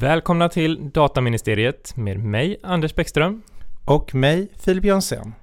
Välkomna 0.00 0.48
till 0.48 0.90
Dataministeriet 0.90 1.96
med 1.96 2.18
mig, 2.18 2.60
Anders 2.62 2.94
Bäckström. 2.94 3.42
Och 3.84 4.14
mig, 4.14 4.48
Filip 4.60 4.84
Jonsson. 4.84 5.34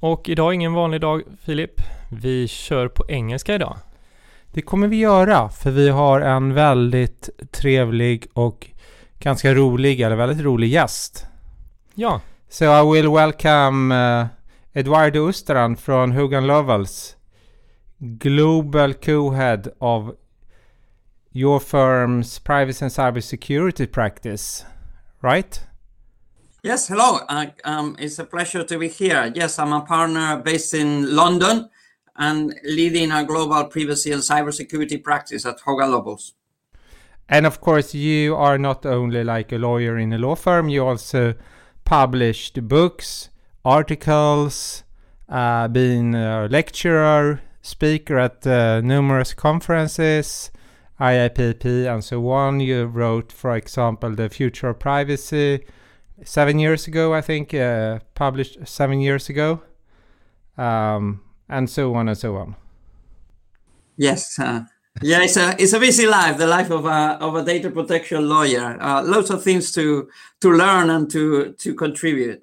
Och 0.00 0.28
idag 0.28 0.48
är 0.48 0.52
ingen 0.52 0.72
vanlig 0.72 1.00
dag, 1.00 1.22
Filip. 1.40 1.80
Vi 2.10 2.48
kör 2.48 2.88
på 2.88 3.04
engelska 3.08 3.54
idag. 3.54 3.76
Det 4.52 4.62
kommer 4.62 4.88
vi 4.88 4.96
göra, 4.96 5.48
för 5.48 5.70
vi 5.70 5.88
har 5.88 6.20
en 6.20 6.54
väldigt 6.54 7.30
trevlig 7.50 8.26
och 8.32 8.66
ganska 9.18 9.54
rolig, 9.54 10.00
eller 10.00 10.16
väldigt 10.16 10.44
rolig 10.44 10.68
gäst. 10.68 11.26
Ja. 11.94 12.20
So 12.48 12.64
I 12.64 12.92
will 12.92 13.10
welcome 13.10 13.94
uh, 14.20 14.26
Eduardo 14.72 15.28
Usteran 15.28 15.76
från 15.76 16.12
Hogan 16.12 16.46
Lovells, 16.46 17.16
Global 17.98 18.94
Co-Head 18.94 19.62
of 19.78 20.10
your 21.36 21.60
firm's 21.60 22.38
privacy 22.38 22.82
and 22.82 22.92
cybersecurity 22.92 23.92
practice, 23.92 24.64
right? 25.20 25.60
Yes, 26.62 26.88
hello. 26.88 27.20
Uh, 27.28 27.48
um, 27.62 27.94
it's 27.98 28.18
a 28.18 28.24
pleasure 28.24 28.64
to 28.64 28.78
be 28.78 28.88
here. 28.88 29.30
Yes, 29.34 29.58
I'm 29.58 29.74
a 29.74 29.82
partner 29.82 30.40
based 30.42 30.72
in 30.72 31.14
London 31.14 31.68
and 32.16 32.58
leading 32.64 33.12
our 33.12 33.22
global 33.24 33.64
privacy 33.64 34.12
and 34.12 34.22
cybersecurity 34.22 35.04
practice 35.04 35.44
at 35.44 35.60
Hogan 35.60 35.90
Lovells. 35.90 36.32
And 37.28 37.44
of 37.44 37.60
course, 37.60 37.94
you 37.94 38.34
are 38.34 38.56
not 38.56 38.86
only 38.86 39.22
like 39.22 39.52
a 39.52 39.58
lawyer 39.58 39.98
in 39.98 40.14
a 40.14 40.18
law 40.18 40.36
firm, 40.36 40.70
you 40.70 40.86
also 40.86 41.34
published 41.84 42.66
books, 42.66 43.28
articles, 43.62 44.84
uh, 45.28 45.68
been 45.68 46.14
a 46.14 46.48
lecturer, 46.50 47.42
speaker 47.60 48.18
at 48.18 48.46
uh, 48.46 48.80
numerous 48.80 49.34
conferences, 49.34 50.50
IAPP 51.00 51.92
and 51.92 52.02
so 52.02 52.28
on. 52.30 52.60
You 52.60 52.86
wrote, 52.86 53.32
for 53.32 53.54
example, 53.54 54.10
The 54.14 54.28
Future 54.28 54.70
of 54.70 54.78
Privacy 54.78 55.64
seven 56.24 56.58
years 56.58 56.86
ago, 56.86 57.14
I 57.14 57.20
think, 57.20 57.52
uh, 57.52 58.00
published 58.14 58.66
seven 58.66 59.00
years 59.00 59.28
ago, 59.28 59.62
um, 60.56 61.20
and 61.48 61.68
so 61.68 61.94
on 61.94 62.08
and 62.08 62.16
so 62.16 62.36
on. 62.36 62.56
Yes. 63.96 64.38
Uh, 64.38 64.64
yeah, 65.02 65.22
it's 65.22 65.36
a 65.36 65.54
it's 65.58 65.74
a 65.74 65.78
busy 65.78 66.06
life, 66.06 66.38
the 66.38 66.46
life 66.46 66.70
of 66.70 66.86
a 66.86 67.18
of 67.20 67.34
a 67.34 67.44
data 67.44 67.70
protection 67.70 68.26
lawyer. 68.28 68.78
Uh, 68.80 69.02
lots 69.04 69.28
of 69.28 69.42
things 69.42 69.70
to 69.72 70.08
to 70.40 70.50
learn 70.50 70.88
and 70.88 71.10
to 71.10 71.52
to 71.58 71.74
contribute. 71.74 72.42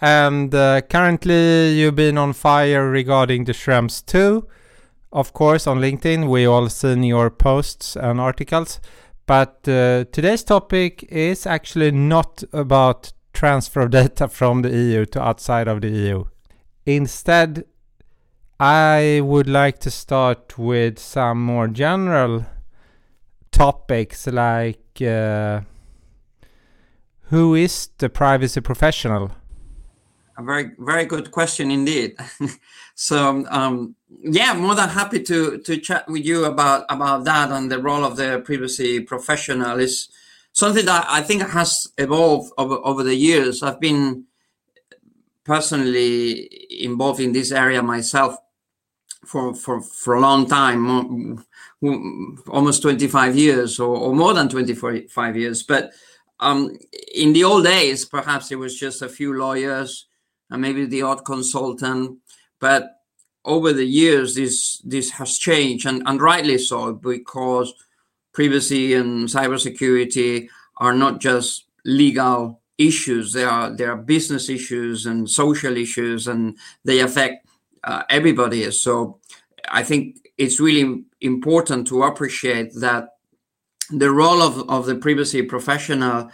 And 0.00 0.54
uh, 0.54 0.82
currently, 0.82 1.72
you've 1.72 1.96
been 1.96 2.18
on 2.18 2.34
fire 2.34 2.88
regarding 2.88 3.44
the 3.44 3.52
Schrems 3.52 4.04
2 4.06 4.46
of 5.14 5.32
course, 5.32 5.66
on 5.66 5.78
LinkedIn. 5.78 6.28
We 6.28 6.44
all 6.44 6.68
seen 6.68 7.04
your 7.04 7.30
posts 7.30 7.96
and 7.96 8.20
articles. 8.20 8.80
But 9.26 9.66
uh, 9.66 10.04
today's 10.12 10.44
topic 10.44 11.04
is 11.04 11.46
actually 11.46 11.92
not 11.92 12.44
about 12.52 13.12
transfer 13.32 13.82
of 13.82 13.90
data 14.02 14.28
from 14.28 14.62
the 14.62 14.70
EU 14.70 15.06
to 15.06 15.22
outside 15.22 15.68
of 15.68 15.80
the 15.80 15.88
EU. 15.88 16.24
Instead, 16.84 17.64
I 18.60 19.20
would 19.22 19.48
like 19.48 19.78
to 19.80 19.90
start 19.90 20.58
with 20.58 20.98
some 20.98 21.42
more 21.42 21.68
general 21.68 22.44
topics 23.50 24.26
like 24.26 25.00
uh, 25.00 25.60
who 27.28 27.54
is 27.54 27.88
the 27.98 28.08
privacy 28.08 28.60
professional? 28.60 29.30
A 30.36 30.42
very, 30.42 30.72
very 30.78 31.06
good 31.06 31.30
question 31.30 31.70
indeed. 31.70 32.16
so, 32.94 33.44
um, 33.50 33.94
yeah, 34.22 34.54
more 34.54 34.74
than 34.74 34.88
happy 34.88 35.22
to 35.22 35.58
to 35.58 35.76
chat 35.78 36.08
with 36.08 36.24
you 36.24 36.44
about 36.44 36.84
about 36.88 37.24
that 37.24 37.50
and 37.50 37.70
the 37.70 37.78
role 37.78 38.04
of 38.04 38.16
the 38.16 38.42
privacy 38.44 39.00
professional 39.00 39.78
is 39.78 40.08
something 40.52 40.84
that 40.86 41.06
I 41.08 41.22
think 41.22 41.42
has 41.42 41.92
evolved 41.98 42.52
over 42.58 42.76
over 42.84 43.02
the 43.02 43.14
years. 43.14 43.62
I've 43.62 43.80
been 43.80 44.24
personally 45.44 46.48
involved 46.70 47.20
in 47.20 47.32
this 47.32 47.52
area 47.52 47.82
myself 47.82 48.36
for 49.26 49.54
for 49.54 49.80
for 49.80 50.14
a 50.14 50.20
long 50.20 50.46
time, 50.46 51.44
almost 52.48 52.82
25 52.82 53.36
years 53.36 53.78
or, 53.78 53.96
or 53.96 54.14
more 54.14 54.34
than 54.34 54.48
25 54.48 55.36
years. 55.36 55.62
But 55.62 55.92
um, 56.40 56.76
in 57.14 57.32
the 57.32 57.44
old 57.44 57.64
days, 57.64 58.04
perhaps 58.04 58.50
it 58.50 58.56
was 58.56 58.78
just 58.78 59.02
a 59.02 59.08
few 59.08 59.36
lawyers 59.36 60.06
and 60.50 60.60
maybe 60.60 60.84
the 60.86 61.02
odd 61.02 61.24
consultant, 61.24 62.18
but 62.60 62.90
over 63.44 63.72
the 63.72 63.84
years, 63.84 64.34
this 64.34 64.78
this 64.78 65.10
has 65.10 65.38
changed, 65.38 65.86
and, 65.86 66.02
and 66.06 66.20
rightly 66.20 66.58
so, 66.58 66.94
because 66.94 67.72
privacy 68.32 68.94
and 68.94 69.28
cybersecurity 69.28 70.48
are 70.78 70.94
not 70.94 71.20
just 71.20 71.66
legal 71.84 72.60
issues; 72.78 73.32
they 73.32 73.44
are 73.44 73.70
they 73.70 73.84
are 73.84 73.96
business 73.96 74.48
issues 74.48 75.06
and 75.06 75.28
social 75.28 75.76
issues, 75.76 76.26
and 76.26 76.56
they 76.84 77.00
affect 77.00 77.46
uh, 77.84 78.02
everybody. 78.08 78.70
So, 78.70 79.20
I 79.68 79.82
think 79.82 80.30
it's 80.38 80.58
really 80.58 81.04
important 81.20 81.86
to 81.88 82.04
appreciate 82.04 82.72
that 82.76 83.10
the 83.90 84.10
role 84.10 84.42
of, 84.42 84.68
of 84.70 84.86
the 84.86 84.94
privacy 84.94 85.42
professional 85.42 86.30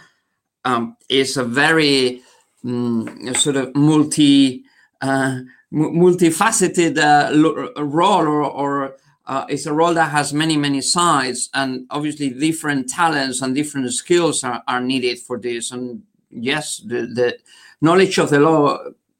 um, 0.63 0.95
is 1.09 1.35
a 1.35 1.43
very 1.43 2.21
um, 2.63 3.33
sort 3.33 3.57
of 3.57 3.75
multi. 3.75 4.63
Uh, 5.01 5.39
multifaceted 5.71 6.97
uh, 6.97 7.83
role 7.83 8.27
or, 8.27 8.43
or 8.43 8.97
uh, 9.25 9.45
it's 9.47 9.65
a 9.65 9.73
role 9.73 9.93
that 9.93 10.11
has 10.11 10.33
many 10.33 10.57
many 10.57 10.81
sides 10.81 11.49
and 11.53 11.85
obviously 11.89 12.29
different 12.29 12.89
talents 12.89 13.41
and 13.41 13.55
different 13.55 13.91
skills 13.93 14.43
are, 14.43 14.61
are 14.67 14.81
needed 14.81 15.19
for 15.19 15.39
this. 15.39 15.71
And 15.71 16.03
yes 16.29 16.77
the, 16.85 17.07
the 17.07 17.37
knowledge 17.81 18.17
of 18.17 18.29
the 18.29 18.39
law 18.39 18.79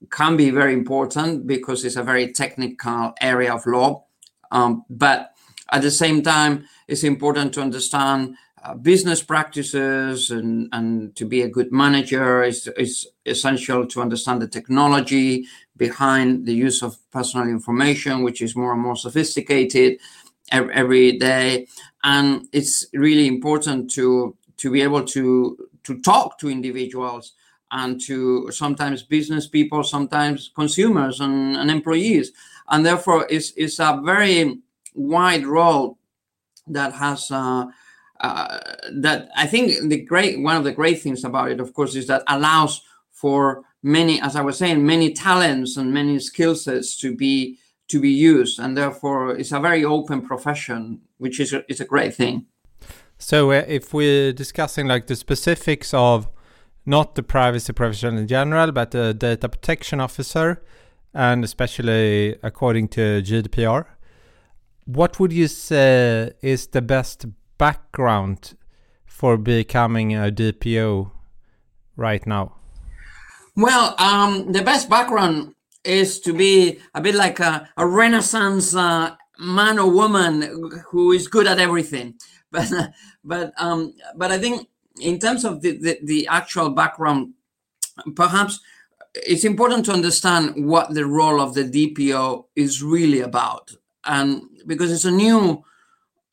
can 0.09 0.35
be 0.35 0.49
very 0.49 0.73
important 0.73 1.47
because 1.47 1.85
it's 1.85 1.95
a 1.95 2.03
very 2.03 2.33
technical 2.33 3.13
area 3.21 3.53
of 3.53 3.65
law. 3.65 4.03
Um, 4.51 4.83
but 4.89 5.33
at 5.71 5.81
the 5.83 5.91
same 5.91 6.21
time 6.21 6.65
it's 6.87 7.03
important 7.03 7.53
to 7.53 7.61
understand 7.61 8.35
uh, 8.63 8.75
business 8.75 9.23
practices 9.23 10.29
and, 10.29 10.69
and 10.71 11.15
to 11.15 11.25
be 11.25 11.41
a 11.41 11.49
good 11.49 11.71
manager 11.71 12.43
is, 12.43 12.67
is 12.77 13.07
essential 13.25 13.87
to 13.87 14.01
understand 14.01 14.41
the 14.41 14.47
technology 14.47 15.45
behind 15.77 16.45
the 16.45 16.53
use 16.53 16.83
of 16.83 16.95
personal 17.11 17.47
information, 17.47 18.21
which 18.21 18.41
is 18.41 18.55
more 18.55 18.73
and 18.73 18.81
more 18.81 18.95
sophisticated 18.95 19.97
every, 20.51 20.73
every 20.73 21.17
day. 21.17 21.67
And 22.03 22.47
it's 22.51 22.85
really 22.93 23.27
important 23.27 23.89
to, 23.91 24.35
to 24.57 24.71
be 24.71 24.81
able 24.81 25.05
to, 25.05 25.57
to 25.83 26.01
talk 26.01 26.37
to 26.39 26.49
individuals 26.49 27.33
and 27.71 27.99
to 28.01 28.51
sometimes 28.51 29.01
business 29.01 29.47
people, 29.47 29.83
sometimes 29.83 30.51
consumers 30.53 31.19
and, 31.19 31.55
and 31.57 31.71
employees. 31.71 32.31
And 32.69 32.85
therefore, 32.85 33.25
it's, 33.29 33.53
it's 33.55 33.79
a 33.79 33.99
very 34.03 34.59
wide 34.93 35.45
role 35.45 35.97
that 36.67 36.93
has 36.93 37.31
uh, 37.31 37.65
uh, 38.21 38.59
that 38.93 39.29
I 39.35 39.47
think 39.47 39.89
the 39.89 40.01
great 40.01 40.39
one 40.39 40.55
of 40.55 40.63
the 40.63 40.71
great 40.71 41.01
things 41.01 41.23
about 41.23 41.51
it, 41.51 41.59
of 41.59 41.73
course, 41.73 41.95
is 41.95 42.07
that 42.07 42.23
allows 42.27 42.81
for 43.11 43.63
many, 43.83 44.21
as 44.21 44.35
I 44.35 44.41
was 44.41 44.57
saying, 44.57 44.85
many 44.85 45.11
talents 45.13 45.77
and 45.77 45.93
many 45.93 46.19
skill 46.19 46.55
sets 46.55 46.95
to 46.97 47.15
be 47.15 47.57
to 47.89 47.99
be 47.99 48.09
used, 48.09 48.59
and 48.59 48.77
therefore 48.77 49.35
it's 49.35 49.51
a 49.51 49.59
very 49.59 49.83
open 49.83 50.21
profession, 50.21 51.01
which 51.17 51.39
is 51.39 51.51
a, 51.51 51.69
is 51.69 51.81
a 51.81 51.85
great 51.85 52.13
thing. 52.15 52.45
So, 53.17 53.51
uh, 53.51 53.65
if 53.67 53.93
we're 53.93 54.33
discussing 54.33 54.87
like 54.87 55.07
the 55.07 55.15
specifics 55.15 55.93
of 55.93 56.29
not 56.85 57.15
the 57.15 57.23
privacy 57.23 57.73
profession 57.73 58.17
in 58.17 58.27
general, 58.27 58.71
but 58.71 58.91
the 58.91 59.13
data 59.13 59.49
protection 59.49 59.99
officer, 59.99 60.63
and 61.13 61.43
especially 61.43 62.37
according 62.41 62.87
to 62.89 63.21
GDPR, 63.21 63.85
what 64.85 65.19
would 65.19 65.33
you 65.33 65.47
say 65.47 66.31
is 66.41 66.67
the 66.67 66.81
best 66.81 67.25
background 67.61 68.57
for 69.05 69.37
becoming 69.37 70.15
a 70.15 70.31
DPO 70.31 71.11
right 71.95 72.25
now? 72.25 72.55
Well, 73.55 73.93
um, 73.99 74.51
the 74.51 74.63
best 74.63 74.89
background 74.89 75.53
is 75.83 76.19
to 76.21 76.33
be 76.33 76.79
a 76.95 77.01
bit 77.01 77.13
like 77.13 77.39
a, 77.39 77.69
a 77.77 77.85
Renaissance 77.85 78.73
uh, 78.75 79.11
man 79.37 79.77
or 79.77 79.91
woman 79.91 80.33
who 80.89 81.11
is 81.11 81.27
good 81.27 81.45
at 81.45 81.59
everything. 81.59 82.15
But 82.53 82.69
but 83.23 83.53
um, 83.57 83.93
but 84.17 84.29
I 84.29 84.37
think 84.37 84.67
in 84.99 85.19
terms 85.19 85.45
of 85.45 85.61
the, 85.61 85.71
the, 85.77 85.99
the 86.03 86.27
actual 86.27 86.71
background, 86.71 87.33
perhaps 88.13 88.59
it's 89.13 89.45
important 89.45 89.85
to 89.85 89.93
understand 89.93 90.67
what 90.67 90.93
the 90.93 91.05
role 91.05 91.39
of 91.39 91.53
the 91.53 91.63
DPO 91.63 92.43
is 92.57 92.83
really 92.83 93.21
about, 93.21 93.71
and 94.03 94.41
because 94.67 94.91
it's 94.91 95.05
a 95.05 95.11
new 95.25 95.63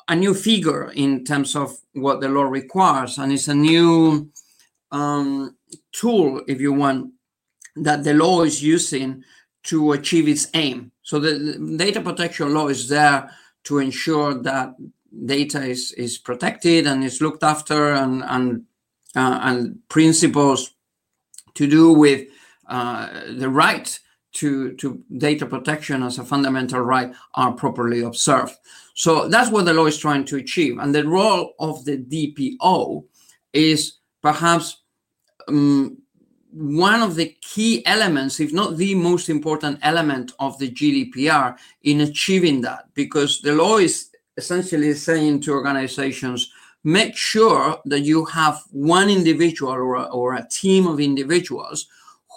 a 0.08 0.16
new 0.16 0.34
figure 0.34 0.90
in 0.93 1.25
terms 1.25 1.55
of 1.55 1.78
what 1.93 2.20
the 2.20 2.28
law 2.28 2.44
requires, 2.44 3.19
and 3.19 3.32
it's 3.32 3.49
a 3.49 3.55
new 3.55 4.31
um, 4.90 5.56
tool, 5.93 6.43
if 6.49 6.60
you 6.60 6.72
want, 6.72 7.12
that 7.76 8.05
the 8.05 8.14
law 8.14 8.43
is 8.43 8.62
using 8.62 9.22
to 9.64 9.93
achieve 9.93 10.26
its 10.28 10.49
aim. 10.55 10.90
So 11.02 11.19
the, 11.19 11.76
data 11.76 12.00
protection 12.00 12.55
law 12.55 12.69
is 12.69 12.88
there 12.88 13.31
to 13.64 13.78
ensure 13.78 14.34
that 14.43 14.75
data 15.26 15.62
is, 15.62 15.93
is 15.93 16.16
protected 16.16 16.87
and 16.87 17.05
is 17.05 17.20
looked 17.20 17.43
after 17.43 17.93
and, 17.93 18.25
and, 18.25 18.64
uh, 19.14 19.40
and 19.43 19.78
principles 19.88 20.75
to 21.55 21.66
do 21.66 21.93
with 21.93 22.28
uh, 22.69 23.08
the 23.37 23.49
right 23.49 23.99
to, 24.32 24.72
to 24.76 25.02
data 25.16 25.46
protection 25.46 26.02
as 26.02 26.19
a 26.19 26.25
fundamental 26.25 26.81
right 26.81 27.12
are 27.34 27.52
properly 27.52 28.02
observed. 28.02 28.55
So 28.98 29.28
that's 29.28 29.48
what 29.48 29.64
the 29.64 29.72
law 29.72 29.86
is 29.86 29.96
trying 29.96 30.24
to 30.24 30.38
achieve. 30.38 30.78
And 30.78 30.92
the 30.92 31.06
role 31.06 31.54
of 31.60 31.84
the 31.84 31.98
DPO 31.98 33.04
is 33.52 33.98
perhaps 34.20 34.82
um, 35.46 35.98
one 36.50 37.00
of 37.02 37.14
the 37.14 37.32
key 37.40 37.86
elements, 37.86 38.40
if 38.40 38.52
not 38.52 38.76
the 38.76 38.96
most 38.96 39.28
important 39.28 39.78
element 39.82 40.32
of 40.40 40.58
the 40.58 40.68
GDPR 40.68 41.56
in 41.84 42.00
achieving 42.00 42.60
that, 42.62 42.92
because 42.94 43.40
the 43.40 43.54
law 43.54 43.78
is 43.78 44.10
essentially 44.36 44.92
saying 44.94 45.42
to 45.42 45.52
organizations, 45.52 46.50
make 46.82 47.16
sure 47.16 47.80
that 47.84 48.00
you 48.00 48.24
have 48.24 48.60
one 48.72 49.08
individual 49.08 49.70
or 49.70 49.94
a, 49.94 50.02
or 50.06 50.34
a 50.34 50.48
team 50.50 50.88
of 50.88 50.98
individuals 50.98 51.86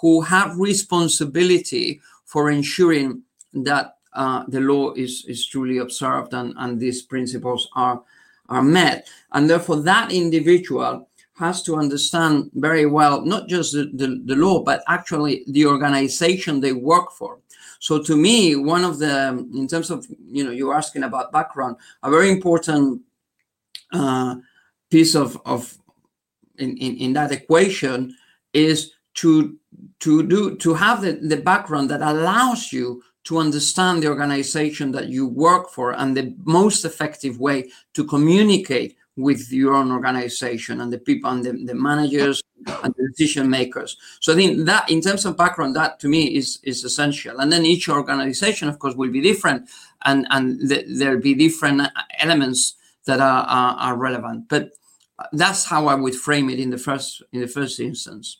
who 0.00 0.20
have 0.20 0.56
responsibility 0.56 2.00
for 2.24 2.52
ensuring 2.52 3.20
that 3.52 3.96
uh, 4.14 4.44
the 4.48 4.60
law 4.60 4.92
is, 4.92 5.24
is 5.26 5.46
truly 5.46 5.78
observed 5.78 6.34
and, 6.34 6.54
and 6.58 6.78
these 6.78 7.02
principles 7.02 7.68
are, 7.74 8.02
are 8.48 8.62
met. 8.62 9.08
And 9.32 9.48
therefore, 9.48 9.76
that 9.82 10.12
individual 10.12 11.08
has 11.34 11.62
to 11.62 11.76
understand 11.76 12.50
very 12.54 12.86
well 12.86 13.22
not 13.22 13.48
just 13.48 13.72
the, 13.72 13.90
the, 13.94 14.22
the, 14.24 14.36
law, 14.36 14.62
but 14.62 14.82
actually 14.86 15.44
the 15.48 15.66
organization 15.66 16.60
they 16.60 16.72
work 16.72 17.10
for. 17.12 17.38
So 17.78 18.00
to 18.02 18.16
me, 18.16 18.54
one 18.54 18.84
of 18.84 18.98
the, 18.98 19.28
in 19.54 19.66
terms 19.66 19.90
of, 19.90 20.06
you 20.26 20.44
know, 20.44 20.50
you're 20.50 20.74
asking 20.74 21.02
about 21.02 21.32
background, 21.32 21.76
a 22.02 22.10
very 22.10 22.30
important 22.30 23.02
uh, 23.92 24.36
piece 24.90 25.14
of, 25.14 25.40
of 25.46 25.76
in, 26.58 26.76
in, 26.76 26.96
in 26.98 27.12
that 27.14 27.32
equation 27.32 28.14
is 28.52 28.92
to 29.14 29.58
to 30.00 30.22
do 30.22 30.56
to 30.56 30.74
have 30.74 31.02
the, 31.02 31.12
the 31.12 31.36
background 31.36 31.90
that 31.90 32.02
allows 32.02 32.72
you 32.72 33.02
to 33.24 33.38
understand 33.38 34.02
the 34.02 34.08
organization 34.08 34.92
that 34.92 35.08
you 35.08 35.26
work 35.26 35.70
for 35.70 35.92
and 35.92 36.16
the 36.16 36.34
most 36.44 36.84
effective 36.84 37.38
way 37.38 37.70
to 37.94 38.04
communicate 38.04 38.96
with 39.16 39.52
your 39.52 39.74
own 39.74 39.92
organization 39.92 40.80
and 40.80 40.92
the 40.92 40.98
people 40.98 41.30
and 41.30 41.44
the, 41.44 41.52
the 41.52 41.74
managers 41.74 42.42
and 42.66 42.94
the 42.96 43.08
decision 43.08 43.48
makers. 43.50 43.96
So 44.20 44.32
I 44.32 44.36
think 44.36 44.64
that 44.66 44.90
in 44.90 45.00
terms 45.00 45.24
of 45.24 45.36
background, 45.36 45.76
that 45.76 46.00
to 46.00 46.08
me 46.08 46.34
is 46.34 46.58
is 46.62 46.84
essential. 46.84 47.38
And 47.38 47.52
then 47.52 47.66
each 47.66 47.88
organization, 47.88 48.68
of 48.68 48.78
course, 48.78 48.94
will 48.94 49.10
be 49.10 49.20
different 49.20 49.68
and, 50.04 50.26
and 50.30 50.68
th- 50.68 50.86
there'll 50.88 51.20
be 51.20 51.34
different 51.34 51.88
elements 52.18 52.74
that 53.04 53.20
are, 53.20 53.44
are, 53.44 53.76
are 53.76 53.96
relevant. 53.96 54.48
But 54.48 54.72
that's 55.32 55.66
how 55.66 55.86
I 55.86 55.94
would 55.94 56.14
frame 56.14 56.48
it 56.48 56.58
in 56.58 56.70
the 56.70 56.78
first 56.78 57.22
in 57.32 57.40
the 57.40 57.48
first 57.48 57.80
instance. 57.80 58.38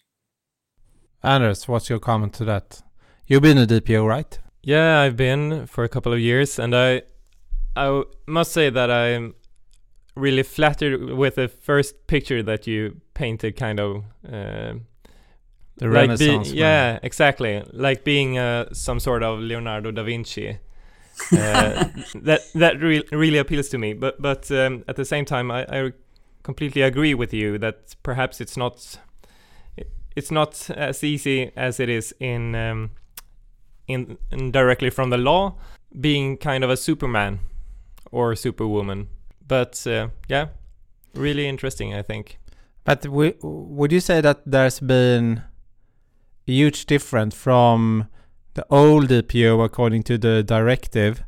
Anders, 1.22 1.68
what's 1.68 1.88
your 1.88 2.00
comment 2.00 2.32
to 2.34 2.44
that? 2.46 2.82
You've 3.26 3.42
been 3.42 3.58
a 3.58 3.66
DPO, 3.66 4.06
right? 4.06 4.38
Yeah, 4.62 5.00
I've 5.00 5.16
been 5.16 5.66
for 5.66 5.84
a 5.84 5.88
couple 5.88 6.12
of 6.12 6.20
years, 6.20 6.58
and 6.58 6.74
I 6.74 7.02
I 7.76 8.02
must 8.26 8.52
say 8.52 8.70
that 8.70 8.90
I'm 8.90 9.34
really 10.14 10.42
flattered 10.42 11.10
with 11.10 11.36
the 11.36 11.48
first 11.48 12.06
picture 12.06 12.42
that 12.42 12.66
you 12.66 13.00
painted, 13.14 13.56
kind 13.56 13.80
of. 13.80 14.04
Uh, 14.26 14.74
the 15.76 15.86
like 15.86 16.08
Renaissance. 16.08 16.52
Be, 16.52 16.58
yeah, 16.58 16.98
exactly. 17.02 17.62
Like 17.72 18.04
being 18.04 18.38
uh, 18.38 18.72
some 18.72 19.00
sort 19.00 19.22
of 19.22 19.40
Leonardo 19.40 19.90
da 19.90 20.02
Vinci. 20.02 20.50
uh, 20.50 20.54
that 22.14 22.40
that 22.54 22.80
re- 22.80 23.04
really 23.10 23.38
appeals 23.38 23.68
to 23.70 23.78
me. 23.78 23.94
But 23.94 24.20
but 24.20 24.50
um, 24.50 24.84
at 24.86 24.96
the 24.96 25.04
same 25.04 25.24
time, 25.24 25.50
I, 25.50 25.66
I 25.68 25.92
completely 26.42 26.82
agree 26.82 27.14
with 27.14 27.32
you 27.32 27.58
that 27.58 27.96
perhaps 28.02 28.40
it's 28.40 28.56
not 28.56 28.98
it's 30.14 30.30
not 30.30 30.70
as 30.70 31.02
easy 31.02 31.50
as 31.56 31.80
it 31.80 31.88
is 31.88 32.14
in 32.20 32.54
um, 32.54 32.90
in, 33.92 34.18
in 34.30 34.50
directly 34.50 34.90
from 34.90 35.10
the 35.10 35.18
law 35.18 35.54
being 36.00 36.36
kind 36.36 36.64
of 36.64 36.70
a 36.70 36.76
superman 36.76 37.40
or 38.10 38.34
superwoman. 38.34 39.08
But 39.46 39.86
uh, 39.86 40.08
yeah 40.28 40.48
really 41.14 41.46
interesting 41.46 41.94
i 41.94 42.02
think. 42.02 42.38
But 42.84 43.06
would 43.08 43.92
you 43.92 44.00
say 44.00 44.20
that 44.20 44.42
there's 44.44 44.80
been 44.80 45.42
a 46.48 46.52
huge 46.52 46.86
difference 46.86 47.34
from 47.34 48.08
the 48.54 48.66
old 48.70 49.08
dpo 49.08 49.64
according 49.64 50.02
to 50.04 50.18
the 50.18 50.42
directive 50.42 51.22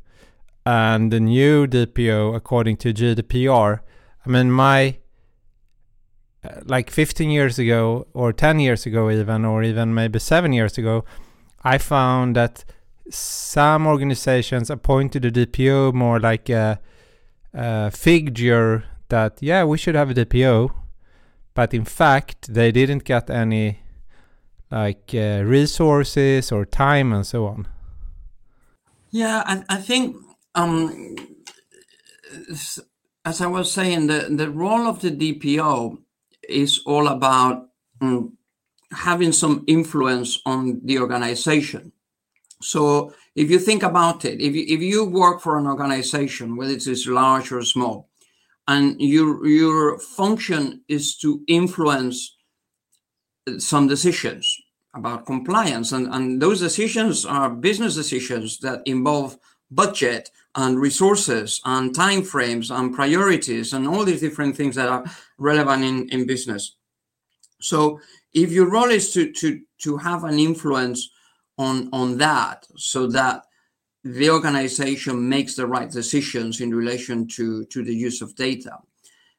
and 0.66 1.12
the 1.12 1.20
new 1.20 1.66
dpo 1.66 2.34
according 2.34 2.76
to 2.78 2.92
gdpr 2.92 3.80
i 4.26 4.28
mean 4.28 4.50
my 4.50 4.96
uh, 6.44 6.60
like 6.64 6.90
15 6.90 7.30
years 7.30 7.58
ago 7.58 8.08
or 8.12 8.32
10 8.32 8.58
years 8.58 8.84
ago 8.84 9.08
even 9.10 9.44
or 9.44 9.62
even 9.62 9.94
maybe 9.94 10.18
7 10.18 10.52
years 10.52 10.76
ago 10.76 11.04
i 11.64 11.78
found 11.78 12.36
that 12.36 12.64
some 13.10 13.86
organizations 13.86 14.70
appointed 14.70 15.22
the 15.22 15.30
dpo 15.30 15.92
more 15.92 16.20
like 16.20 16.48
a, 16.48 16.78
a 17.52 17.90
figure 17.90 18.84
that 19.08 19.38
yeah 19.40 19.64
we 19.64 19.76
should 19.76 19.94
have 19.94 20.10
a 20.10 20.14
dpo 20.14 20.72
but 21.54 21.74
in 21.74 21.84
fact 21.84 22.52
they 22.52 22.72
didn't 22.72 23.04
get 23.04 23.30
any 23.30 23.80
like 24.70 25.10
uh, 25.14 25.42
resources 25.44 26.50
or 26.50 26.64
time 26.64 27.12
and 27.12 27.26
so 27.26 27.46
on. 27.46 27.68
Yeah 29.10 29.42
i, 29.46 29.62
I 29.68 29.76
think 29.76 30.16
um, 30.54 31.16
as 33.24 33.40
i 33.40 33.46
was 33.46 33.70
saying 33.70 34.06
the, 34.06 34.28
the 34.30 34.50
role 34.50 34.86
of 34.88 35.00
the 35.00 35.10
dpo 35.10 35.98
is 36.48 36.80
all 36.86 37.08
about 37.08 37.68
um, 38.00 38.36
having 38.94 39.32
some 39.32 39.64
influence 39.66 40.40
on 40.46 40.80
the 40.84 40.98
organization. 40.98 41.92
So 42.62 43.12
if 43.34 43.50
you 43.50 43.58
think 43.58 43.82
about 43.82 44.24
it, 44.24 44.40
if 44.40 44.54
you, 44.54 44.64
if 44.68 44.80
you 44.80 45.04
work 45.04 45.40
for 45.40 45.58
an 45.58 45.66
organization, 45.66 46.56
whether 46.56 46.72
it 46.72 46.86
is 46.86 47.06
large 47.06 47.52
or 47.52 47.62
small, 47.62 48.08
and 48.66 48.98
your 48.98 49.46
your 49.46 49.98
function 49.98 50.82
is 50.88 51.18
to 51.18 51.42
influence 51.46 52.36
some 53.58 53.86
decisions 53.86 54.56
about 54.94 55.26
compliance, 55.26 55.92
and, 55.92 56.06
and 56.14 56.40
those 56.40 56.60
decisions 56.60 57.26
are 57.26 57.50
business 57.50 57.94
decisions 57.94 58.58
that 58.60 58.80
involve 58.86 59.36
budget 59.70 60.30
and 60.54 60.80
resources 60.80 61.60
and 61.64 61.94
time 61.94 62.22
frames 62.22 62.70
and 62.70 62.94
priorities 62.94 63.72
and 63.72 63.86
all 63.88 64.04
these 64.04 64.20
different 64.20 64.56
things 64.56 64.76
that 64.76 64.88
are 64.88 65.04
relevant 65.36 65.84
in, 65.84 66.08
in 66.10 66.26
business. 66.26 66.76
So 67.60 68.00
if 68.34 68.50
your 68.50 68.68
role 68.68 68.90
is 68.90 69.12
to 69.12 69.32
to 69.32 69.60
to 69.78 69.96
have 69.96 70.24
an 70.24 70.38
influence 70.38 71.10
on 71.58 71.88
on 71.92 72.18
that 72.18 72.66
so 72.76 73.06
that 73.06 73.44
the 74.02 74.28
organization 74.28 75.28
makes 75.28 75.54
the 75.54 75.66
right 75.66 75.90
decisions 75.90 76.60
in 76.60 76.74
relation 76.74 77.26
to 77.26 77.64
to 77.66 77.82
the 77.82 77.94
use 77.94 78.20
of 78.20 78.34
data 78.34 78.76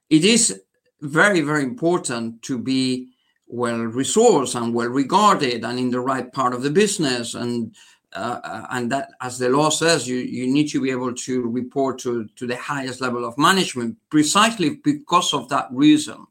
it 0.09 0.23
is 0.23 0.61
very 1.01 1.41
very 1.41 1.63
important 1.63 2.41
to 2.41 2.57
be 2.57 3.09
well 3.47 3.77
resourced 3.77 4.59
and 4.59 4.73
well 4.73 4.87
regarded 4.87 5.63
and 5.63 5.77
in 5.77 5.91
the 5.91 5.99
right 5.99 6.31
part 6.33 6.53
of 6.53 6.63
the 6.63 6.69
business 6.71 7.35
and 7.35 7.75
uh, 8.15 8.65
and 8.71 8.91
that, 8.91 9.09
as 9.21 9.37
the 9.37 9.49
law 9.49 9.69
says, 9.69 10.07
you, 10.07 10.17
you 10.17 10.47
need 10.47 10.69
to 10.69 10.81
be 10.81 10.89
able 10.89 11.13
to 11.13 11.41
report 11.49 11.99
to, 11.99 12.27
to 12.35 12.47
the 12.47 12.55
highest 12.55 13.01
level 13.01 13.25
of 13.25 13.37
management 13.37 13.97
precisely 14.09 14.77
because 14.83 15.33
of 15.33 15.49
that 15.49 15.67
reason. 15.71 16.25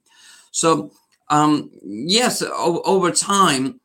So, 0.50 0.92
um, 1.34 1.70
yes, 1.82 2.42
o- 2.42 2.82
over 2.84 3.10
time, 3.10 3.80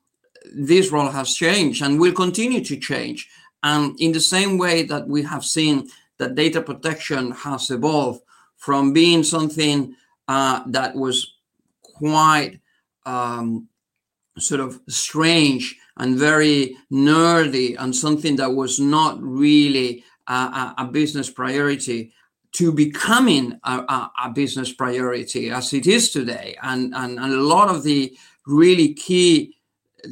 this 0.54 0.92
role 0.92 1.10
has 1.10 1.34
changed 1.34 1.82
and 1.82 2.00
will 2.00 2.14
continue 2.14 2.64
to 2.64 2.78
change. 2.78 3.28
And 3.64 4.00
in 4.00 4.12
the 4.12 4.20
same 4.20 4.58
way 4.58 4.84
that 4.84 5.08
we 5.08 5.24
have 5.24 5.44
seen 5.44 5.90
that 6.20 6.36
data 6.36 6.62
protection 6.62 7.32
has 7.32 7.72
evolved 7.72 8.22
from 8.58 8.94
being 8.94 9.24
something 9.24 9.96
uh, 10.28 10.62
that 10.68 10.96
was 10.96 11.36
quite 11.82 12.60
um, 13.06 13.68
sort 14.38 14.62
of 14.62 14.80
strange 14.88 15.76
and 15.98 16.18
very 16.18 16.78
nerdy 16.92 17.76
and 17.80 17.96
something 17.96 18.36
that 18.36 18.52
was 18.52 18.80
not 18.80 19.22
really 19.22 20.04
a, 20.28 20.74
a 20.78 20.90
business 20.92 21.30
priority 21.32 22.14
to 22.52 22.72
becoming 22.72 23.60
a, 23.64 23.72
a, 23.72 24.12
a, 24.26 24.30
business 24.32 24.74
priority 24.74 25.52
as 25.52 25.72
it 25.74 25.86
is 25.86 26.12
today. 26.12 26.58
And, 26.64 26.94
and, 26.96 27.20
and 27.20 27.34
a 27.34 27.42
lot 27.42 27.70
of 27.70 27.84
the 27.84 28.18
really 28.48 28.94
key 28.94 29.56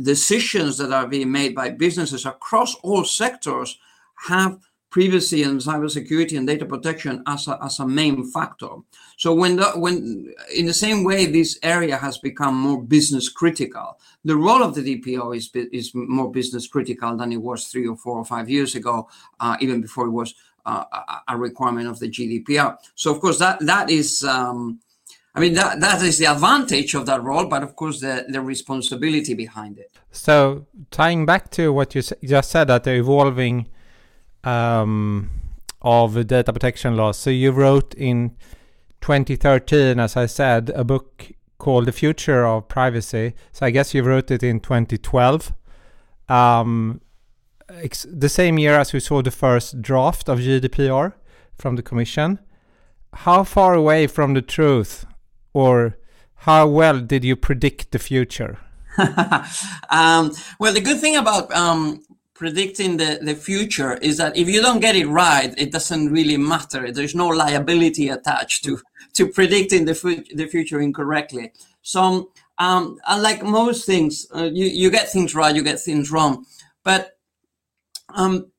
decisions 0.04 0.78
that 0.78 0.92
are 0.92 1.08
being 1.08 1.32
made 1.32 1.56
by 1.56 1.70
businesses 1.70 2.26
across 2.26 2.76
all 2.76 3.04
sectors 3.04 3.80
have 4.28 4.60
privacy 4.90 5.44
and 5.44 5.60
cybersecurity 5.60 6.38
and 6.38 6.48
data 6.48 6.66
protection 6.66 7.22
as 7.28 7.48
a, 7.48 7.60
as 7.64 7.80
a 7.80 7.88
main 7.88 8.24
factor. 8.32 8.70
So 9.18 9.34
when 9.34 9.58
the, 9.58 9.72
when 9.76 10.34
in 10.56 10.66
the 10.66 10.74
same 10.74 11.04
way 11.04 11.26
this 11.26 11.60
area 11.62 11.98
has 11.98 12.18
become 12.18 12.56
more 12.56 12.82
business 12.82 13.30
critical, 13.30 14.00
the 14.24 14.36
role 14.36 14.64
of 14.64 14.76
the 14.76 14.82
DPO 14.82 15.36
is 15.36 15.52
is 15.72 15.92
more 15.94 16.32
business 16.32 16.68
critical 16.68 17.16
than 17.18 17.32
it 17.32 17.42
was 17.42 17.68
three 17.68 17.88
or 17.88 17.98
four 17.98 18.18
or 18.18 18.26
five 18.26 18.50
years 18.50 18.76
ago, 18.76 19.10
uh, 19.40 19.58
even 19.60 19.82
before 19.82 20.08
it 20.08 20.12
was 20.12 20.34
a 21.28 21.38
requirement 21.38 21.88
of 21.88 22.00
the 22.00 22.10
GDPR. 22.10 22.78
So 22.96 23.14
of 23.14 23.22
course 23.22 23.40
that 23.40 23.60
that 23.62 23.90
is. 23.90 24.24
Um, 24.24 24.80
I 25.36 25.40
mean 25.40 25.54
that 25.54 25.80
that 25.82 26.02
is 26.02 26.18
the 26.18 26.26
advantage 26.26 26.96
of 26.96 27.06
that 27.06 27.24
role, 27.24 27.46
but 27.46 27.62
of 27.64 27.76
course 27.76 28.00
the 28.00 28.26
the 28.28 28.42
responsibility 28.42 29.34
behind 29.34 29.78
it. 29.78 29.92
So 30.12 30.66
tying 30.90 31.26
back 31.26 31.52
to 31.52 31.72
what 31.72 31.94
you 31.96 32.02
just 32.02 32.50
said, 32.52 32.68
that 32.68 32.84
the 32.84 32.96
evolving 32.96 33.68
um, 34.44 35.30
of 35.82 36.28
data 36.28 36.52
protection 36.52 36.96
laws. 36.96 37.18
So 37.18 37.30
you 37.30 37.52
wrote 37.52 37.94
in 37.94 38.36
2013, 39.02 40.00
as 40.00 40.18
I 40.18 40.26
said, 40.26 40.72
a 40.76 40.84
book 40.84 41.32
called 41.60 41.86
The 41.86 41.92
Future 41.92 42.46
of 42.46 42.68
Privacy. 42.68 43.34
So 43.52 43.66
I 43.66 43.72
guess 43.72 43.94
you 43.94 44.04
wrote 44.04 44.32
it 44.32 44.44
in 44.44 44.60
2012. 44.60 45.54
Um, 46.30 47.02
the 47.68 48.30
same 48.30 48.58
year 48.58 48.80
as 48.80 48.94
we 48.94 49.00
saw 49.00 49.22
the 49.22 49.32
first 49.32 49.82
draft 49.82 50.30
of 50.30 50.40
GDPR 50.40 51.14
from 51.58 51.76
the 51.76 51.84
Commission. 51.84 52.40
How 53.14 53.44
far 53.44 53.74
away 53.74 54.08
from 54.08 54.34
the 54.34 54.42
truth, 54.42 55.06
or 55.54 55.98
how 56.42 56.68
well 56.68 57.00
did 57.00 57.24
you 57.24 57.36
predict 57.36 57.92
the 57.92 58.00
future? 58.00 58.60
um, 59.90 60.32
well, 60.60 60.74
the 60.74 60.82
good 60.82 61.00
thing 61.00 61.16
about 61.16 61.52
um, 61.54 62.04
predicting 62.34 62.98
the, 62.98 63.20
the 63.22 63.36
future 63.36 63.96
is 63.96 64.18
that 64.18 64.38
if 64.38 64.48
you 64.48 64.62
don't 64.62 64.80
get 64.80 64.96
it 64.96 65.08
right, 65.08 65.54
it 65.58 65.72
doesn't 65.72 66.12
really 66.12 66.38
matter. 66.38 66.92
There's 66.92 67.16
no 67.16 67.28
liability 67.28 68.10
attached 68.10 68.64
to, 68.66 68.80
to 69.14 69.28
predicting 69.28 69.86
the, 69.86 69.96
fu- 69.96 70.24
the 70.34 70.48
future 70.48 70.80
incorrectly. 70.80 71.52
So, 71.82 72.32
um, 72.60 73.00
unlike 73.08 73.44
most 73.44 73.86
things, 73.86 74.28
uh, 74.36 74.50
you, 74.52 74.66
you 74.66 74.90
get 74.90 75.12
things 75.12 75.36
right, 75.36 75.56
you 75.56 75.64
get 75.64 75.80
things 75.80 76.12
wrong. 76.12 76.46
But 76.84 77.17
um, 78.10 78.52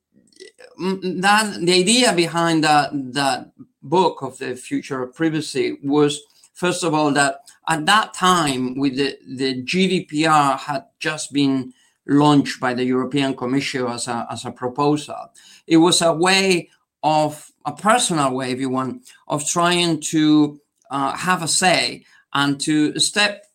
that 0.77 1.59
the 1.61 1.73
idea 1.73 2.13
behind 2.13 2.63
that, 2.63 2.91
that 3.13 3.51
book 3.81 4.21
of 4.21 4.37
the 4.37 4.55
future 4.55 5.03
of 5.03 5.15
privacy 5.15 5.77
was, 5.83 6.21
first 6.53 6.83
of 6.83 6.93
all, 6.93 7.11
that 7.11 7.41
at 7.67 7.85
that 7.85 8.13
time, 8.13 8.77
with 8.77 8.97
the, 8.97 9.17
the 9.27 9.63
GDPR 9.63 10.57
had 10.59 10.85
just 10.99 11.33
been 11.33 11.73
launched 12.07 12.59
by 12.59 12.73
the 12.73 12.83
European 12.83 13.35
Commission 13.35 13.85
as 13.87 14.07
a, 14.07 14.27
as 14.31 14.45
a 14.45 14.51
proposal. 14.51 15.31
It 15.67 15.77
was 15.77 16.01
a 16.01 16.13
way 16.13 16.69
of, 17.03 17.51
a 17.65 17.71
personal 17.73 18.33
way, 18.33 18.51
if 18.51 18.59
you 18.59 18.69
want, 18.69 19.09
of 19.27 19.47
trying 19.47 20.01
to 20.01 20.59
uh, 20.89 21.15
have 21.15 21.43
a 21.43 21.47
say 21.47 22.05
and 22.33 22.59
to 22.61 22.99
step 22.99 23.45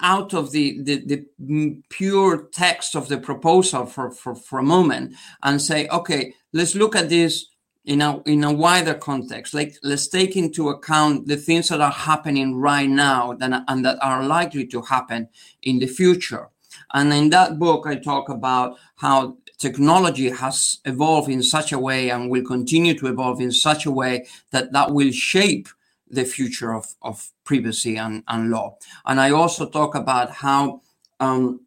out 0.00 0.34
of 0.34 0.52
the, 0.52 0.82
the, 0.82 1.24
the, 1.38 1.82
pure 1.88 2.48
text 2.52 2.94
of 2.94 3.08
the 3.08 3.18
proposal 3.18 3.86
for, 3.86 4.10
for, 4.10 4.34
for 4.34 4.58
a 4.58 4.62
moment 4.62 5.14
and 5.42 5.60
say, 5.60 5.88
okay, 5.88 6.34
let's 6.52 6.74
look 6.74 6.96
at 6.96 7.08
this 7.08 7.46
in 7.84 8.00
a, 8.00 8.20
in 8.22 8.44
a 8.44 8.52
wider 8.52 8.94
context. 8.94 9.54
Like, 9.54 9.76
let's 9.82 10.08
take 10.08 10.36
into 10.36 10.68
account 10.68 11.26
the 11.26 11.36
things 11.36 11.68
that 11.68 11.80
are 11.80 11.90
happening 11.90 12.56
right 12.56 12.88
now 12.88 13.34
that, 13.34 13.64
and 13.68 13.84
that 13.84 13.98
are 14.02 14.24
likely 14.24 14.66
to 14.68 14.82
happen 14.82 15.28
in 15.62 15.78
the 15.78 15.86
future. 15.86 16.48
And 16.92 17.12
in 17.12 17.30
that 17.30 17.58
book, 17.58 17.86
I 17.86 17.96
talk 17.96 18.28
about 18.28 18.78
how 18.96 19.36
technology 19.58 20.30
has 20.30 20.78
evolved 20.84 21.28
in 21.28 21.42
such 21.42 21.72
a 21.72 21.78
way 21.78 22.10
and 22.10 22.30
will 22.30 22.44
continue 22.44 22.98
to 22.98 23.06
evolve 23.06 23.40
in 23.40 23.52
such 23.52 23.86
a 23.86 23.90
way 23.90 24.26
that 24.50 24.72
that 24.72 24.92
will 24.92 25.12
shape 25.12 25.68
the 26.10 26.24
future 26.24 26.74
of, 26.74 26.94
of 27.02 27.30
privacy 27.44 27.96
and, 27.96 28.22
and 28.28 28.50
law. 28.50 28.76
And 29.06 29.20
I 29.20 29.30
also 29.30 29.68
talk 29.68 29.94
about 29.94 30.30
how 30.30 30.82
um, 31.20 31.60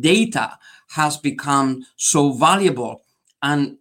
data 0.00 0.58
has 0.90 1.16
become 1.16 1.84
so 1.96 2.32
valuable. 2.32 3.02
And 3.42 3.78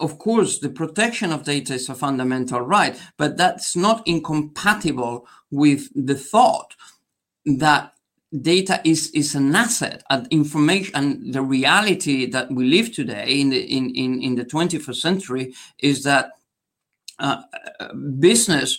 of 0.00 0.18
course, 0.18 0.58
the 0.58 0.68
protection 0.68 1.32
of 1.32 1.44
data 1.44 1.74
is 1.74 1.88
a 1.88 1.94
fundamental 1.94 2.60
right, 2.60 3.00
but 3.16 3.36
that's 3.36 3.76
not 3.76 4.06
incompatible 4.06 5.26
with 5.50 5.88
the 5.94 6.16
thought 6.16 6.74
that 7.44 7.92
data 8.40 8.80
is 8.84 9.10
is 9.10 9.34
an 9.34 9.54
asset 9.54 10.02
and 10.08 10.26
information 10.30 10.94
and 10.94 11.34
the 11.34 11.42
reality 11.42 12.24
that 12.24 12.50
we 12.50 12.64
live 12.64 12.90
today 12.90 13.26
in 13.40 13.50
the 13.50 13.60
in 13.60 13.90
in, 13.90 14.22
in 14.22 14.34
the 14.36 14.44
21st 14.44 14.96
century 14.96 15.54
is 15.78 16.02
that 16.02 16.30
uh, 17.18 17.42
business 18.18 18.78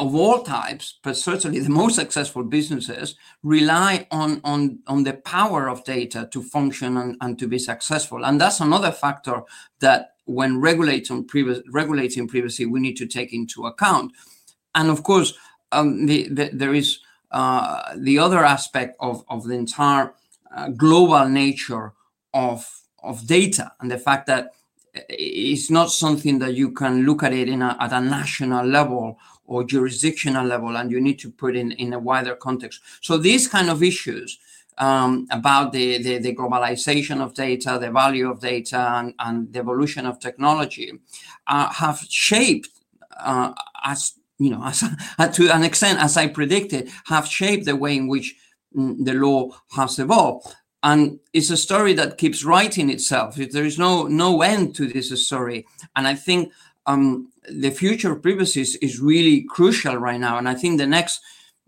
of 0.00 0.14
all 0.14 0.42
types 0.42 0.98
but 1.02 1.16
certainly 1.16 1.60
the 1.60 1.68
most 1.68 1.94
successful 1.94 2.42
businesses 2.42 3.16
rely 3.42 4.06
on 4.10 4.40
on 4.44 4.78
on 4.86 5.04
the 5.04 5.12
power 5.12 5.68
of 5.68 5.84
data 5.84 6.28
to 6.32 6.42
function 6.42 6.96
and, 6.96 7.16
and 7.20 7.38
to 7.38 7.46
be 7.46 7.58
successful. 7.58 8.24
And 8.24 8.40
that's 8.40 8.60
another 8.60 8.92
factor 8.92 9.42
that 9.80 10.14
when 10.24 10.60
regulating 10.60 11.26
privacy 11.26 11.62
regulating 11.70 12.26
privacy 12.26 12.64
we 12.64 12.80
need 12.80 12.96
to 12.96 13.06
take 13.06 13.32
into 13.32 13.66
account. 13.66 14.12
And 14.74 14.90
of 14.90 15.02
course 15.02 15.34
um, 15.72 16.06
the, 16.06 16.28
the, 16.28 16.50
there 16.52 16.74
is 16.74 16.98
uh, 17.30 17.94
the 17.96 18.18
other 18.18 18.44
aspect 18.44 18.96
of, 19.00 19.24
of 19.28 19.44
the 19.44 19.54
entire 19.54 20.14
uh, 20.56 20.68
global 20.70 21.28
nature 21.28 21.92
of, 22.34 22.68
of 23.02 23.26
data 23.26 23.72
and 23.80 23.90
the 23.90 23.98
fact 23.98 24.26
that 24.26 24.52
it's 25.08 25.70
not 25.70 25.90
something 25.92 26.38
that 26.40 26.54
you 26.54 26.72
can 26.72 27.04
look 27.04 27.22
at 27.22 27.32
it 27.32 27.48
in 27.48 27.62
a, 27.62 27.76
at 27.78 27.92
a 27.92 28.00
national 28.00 28.66
level 28.66 29.18
or 29.50 29.64
jurisdictional 29.64 30.46
level 30.46 30.76
and 30.76 30.90
you 30.90 31.00
need 31.00 31.18
to 31.18 31.30
put 31.30 31.54
in 31.56 31.72
in 31.72 31.92
a 31.92 31.98
wider 31.98 32.34
context 32.34 32.80
so 33.00 33.18
these 33.18 33.46
kind 33.46 33.68
of 33.68 33.82
issues 33.82 34.38
um, 34.78 35.26
about 35.30 35.72
the, 35.72 36.02
the, 36.02 36.16
the, 36.18 36.34
globalization 36.34 37.20
of 37.20 37.34
data 37.34 37.78
the 37.80 37.90
value 37.90 38.30
of 38.30 38.40
data 38.40 38.80
and, 38.96 39.12
and 39.18 39.52
the 39.52 39.58
evolution 39.58 40.06
of 40.06 40.18
technology 40.18 40.92
uh, 41.48 41.68
have 41.70 41.98
shaped 42.08 42.70
uh, 43.18 43.52
as 43.84 44.14
you 44.40 44.50
know, 44.50 44.64
as, 45.18 45.36
to 45.36 45.50
an 45.54 45.62
extent, 45.62 46.00
as 46.00 46.16
I 46.16 46.26
predicted, 46.26 46.90
have 47.04 47.28
shaped 47.28 47.66
the 47.66 47.76
way 47.76 47.96
in 47.96 48.08
which 48.08 48.34
mm, 48.76 48.96
the 49.04 49.14
law 49.14 49.50
has 49.72 49.98
evolved. 49.98 50.56
And 50.82 51.20
it's 51.34 51.50
a 51.50 51.58
story 51.58 51.92
that 51.94 52.16
keeps 52.16 52.42
writing 52.42 52.88
itself. 52.88 53.36
There 53.36 53.66
is 53.66 53.78
no 53.78 54.04
no 54.04 54.40
end 54.40 54.74
to 54.76 54.86
this 54.86 55.10
story. 55.26 55.66
And 55.94 56.08
I 56.08 56.14
think 56.14 56.52
um, 56.86 57.30
the 57.48 57.70
future 57.70 58.12
of 58.12 58.22
privacy 58.22 58.60
is, 58.60 58.76
is 58.76 59.00
really 59.00 59.42
crucial 59.42 59.96
right 59.96 60.20
now. 60.20 60.38
And 60.38 60.48
I 60.48 60.54
think 60.54 60.78
the 60.78 60.86
next, 60.86 61.20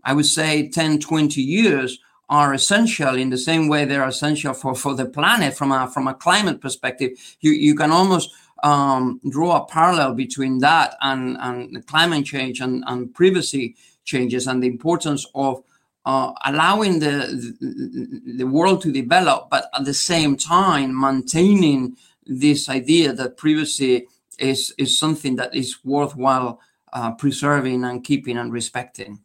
I 0.03 0.13
would 0.13 0.25
say, 0.25 0.69
10, 0.69 0.99
20 0.99 1.41
years 1.41 1.99
are 2.29 2.53
essential 2.53 3.15
in 3.15 3.29
the 3.29 3.37
same 3.37 3.67
way 3.67 3.85
they're 3.85 4.07
essential 4.07 4.53
for, 4.53 4.75
for 4.75 4.95
the 4.95 5.05
planet 5.05 5.55
from 5.55 5.71
a 5.71 5.87
from 5.87 6.07
a 6.07 6.13
climate 6.13 6.61
perspective. 6.61 7.11
You 7.41 7.51
you 7.51 7.75
can 7.75 7.91
almost 7.91 8.31
um, 8.63 9.19
draw 9.29 9.57
a 9.57 9.65
parallel 9.65 10.13
between 10.13 10.59
that 10.59 10.95
and, 11.01 11.37
and 11.41 11.85
climate 11.85 12.25
change 12.25 12.61
and, 12.61 12.83
and 12.87 13.13
privacy 13.13 13.75
changes 14.05 14.47
and 14.47 14.63
the 14.63 14.67
importance 14.67 15.27
of 15.35 15.61
uh, 16.05 16.31
allowing 16.45 16.99
the, 16.99 17.55
the, 17.59 18.33
the 18.37 18.47
world 18.47 18.81
to 18.81 18.91
develop, 18.91 19.49
but 19.49 19.69
at 19.73 19.85
the 19.85 19.93
same 19.93 20.35
time 20.35 20.99
maintaining 20.99 21.95
this 22.25 22.69
idea 22.69 23.13
that 23.13 23.37
privacy 23.37 24.07
is 24.43 24.73
is 24.77 24.97
something 24.97 25.35
that 25.37 25.55
is 25.55 25.77
worthwhile 25.83 26.59
uh, 26.93 27.11
preserving 27.11 27.83
and 27.83 28.03
keeping 28.03 28.37
and 28.37 28.53
respecting. 28.53 29.21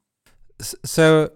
So, 0.84 1.30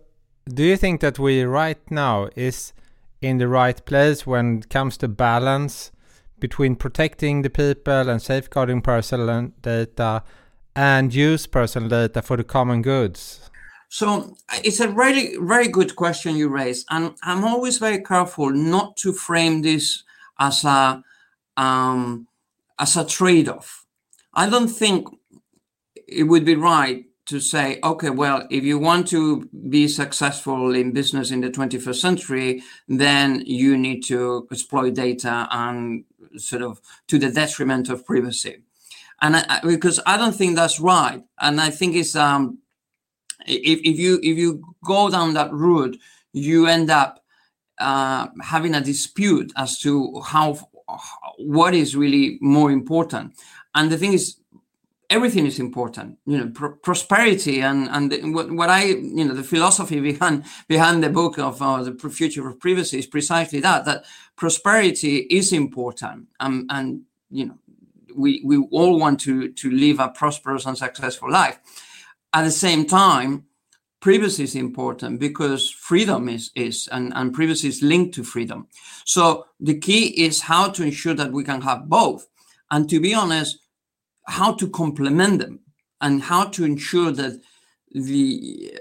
do 0.46 0.62
you 0.64 0.76
think 0.76 1.00
that 1.00 1.18
we 1.18 1.42
right 1.42 1.90
now 1.90 2.28
is 2.34 2.72
in 3.20 3.38
the 3.38 3.48
right 3.48 3.84
place 3.84 4.26
when 4.26 4.58
it 4.58 4.68
comes 4.68 4.96
to 4.98 5.08
balance 5.08 5.92
between 6.40 6.74
protecting 6.74 7.42
the 7.42 7.50
people 7.50 8.08
and 8.08 8.20
safeguarding 8.20 8.82
personal 8.82 9.52
data 9.62 10.24
and 10.74 11.14
use 11.14 11.46
personal 11.46 11.88
data 11.88 12.22
for 12.22 12.36
the 12.36 12.44
common 12.44 12.82
goods? 12.82 13.50
So 13.88 14.34
it's 14.64 14.80
a 14.80 14.88
really, 14.88 15.36
very 15.38 15.68
good 15.68 15.94
question 15.96 16.34
you 16.34 16.48
raise, 16.48 16.84
and 16.90 17.14
I'm 17.22 17.44
always 17.44 17.78
very 17.78 18.02
careful 18.02 18.50
not 18.50 18.96
to 19.02 19.12
frame 19.12 19.62
this 19.62 20.02
as 20.40 20.64
a 20.64 21.02
um, 21.56 22.26
as 22.78 22.96
a 22.96 23.04
trade-off. 23.04 23.86
I 24.34 24.48
don't 24.48 24.68
think 24.68 25.08
it 26.08 26.24
would 26.24 26.44
be 26.44 26.54
right 26.54 27.04
to 27.26 27.40
say, 27.40 27.78
okay, 27.84 28.10
well, 28.10 28.46
if 28.50 28.64
you 28.64 28.78
want 28.78 29.06
to 29.08 29.48
be 29.68 29.86
successful 29.86 30.74
in 30.74 30.92
business 30.92 31.30
in 31.30 31.40
the 31.40 31.50
21st 31.50 32.00
century, 32.00 32.62
then 32.88 33.42
you 33.46 33.76
need 33.76 34.02
to 34.02 34.46
exploit 34.50 34.94
data 34.94 35.46
and 35.50 36.04
sort 36.36 36.62
of 36.62 36.80
to 37.08 37.18
the 37.18 37.30
detriment 37.30 37.88
of 37.88 38.04
privacy. 38.04 38.62
And 39.20 39.36
I, 39.36 39.60
because 39.62 40.00
I 40.04 40.16
don't 40.16 40.34
think 40.34 40.56
that's 40.56 40.80
right, 40.80 41.22
and 41.38 41.60
I 41.60 41.70
think 41.70 41.94
it's 41.94 42.16
um, 42.16 42.58
if, 43.46 43.78
if 43.84 43.98
you 43.98 44.18
if 44.20 44.36
you 44.36 44.64
go 44.84 45.10
down 45.10 45.34
that 45.34 45.52
route, 45.52 45.96
you 46.32 46.66
end 46.66 46.90
up 46.90 47.22
uh, 47.78 48.26
having 48.42 48.74
a 48.74 48.80
dispute 48.80 49.52
as 49.56 49.78
to 49.80 50.20
how 50.26 50.58
what 51.46 51.74
is 51.74 51.96
really 51.96 52.38
more 52.40 52.70
important. 52.70 53.34
And 53.74 53.90
the 53.90 53.98
thing 53.98 54.12
is, 54.12 54.36
everything 55.12 55.46
is 55.46 55.58
important. 55.58 56.18
You 56.26 56.38
know, 56.38 56.48
pr- 56.48 56.78
prosperity 56.82 57.60
and 57.60 57.88
and 57.88 58.34
what, 58.34 58.50
what 58.50 58.70
I 58.70 58.84
you 58.84 59.24
know 59.24 59.34
the 59.34 59.44
philosophy 59.44 60.00
behind 60.12 60.44
behind 60.68 61.02
the 61.02 61.10
book 61.10 61.38
of 61.38 61.60
uh, 61.62 61.82
the 61.82 62.10
future 62.10 62.48
of 62.48 62.58
privacy 62.58 62.98
is 62.98 63.06
precisely 63.06 63.60
that 63.60 63.84
that 63.84 64.04
prosperity 64.36 65.18
is 65.30 65.52
important. 65.52 66.28
Um, 66.40 66.66
and 66.70 67.02
you 67.30 67.46
know, 67.46 67.58
we 68.16 68.42
we 68.44 68.56
all 68.70 68.98
want 68.98 69.20
to 69.20 69.52
to 69.52 69.70
live 69.70 70.00
a 70.00 70.08
prosperous 70.08 70.66
and 70.66 70.76
successful 70.76 71.30
life. 71.30 71.58
At 72.34 72.44
the 72.44 72.50
same 72.50 72.86
time, 72.86 73.44
privacy 74.02 74.42
is 74.42 74.56
important 74.56 75.18
because 75.20 75.70
freedom 75.70 76.28
is 76.28 76.50
is 76.54 76.88
and, 76.92 77.12
and 77.14 77.32
privacy 77.32 77.68
is 77.68 77.82
linked 77.82 78.14
to 78.14 78.24
freedom 78.24 78.66
so 79.04 79.46
the 79.60 79.78
key 79.78 80.08
is 80.26 80.42
how 80.42 80.68
to 80.68 80.82
ensure 80.82 81.14
that 81.14 81.32
we 81.32 81.44
can 81.44 81.62
have 81.62 81.88
both 81.88 82.26
and 82.72 82.90
to 82.90 83.00
be 83.00 83.14
honest 83.14 83.58
how 84.26 84.52
to 84.52 84.68
complement 84.68 85.38
them 85.38 85.60
and 86.00 86.20
how 86.22 86.44
to 86.44 86.64
ensure 86.64 87.12
that 87.12 87.40
the 87.92 88.76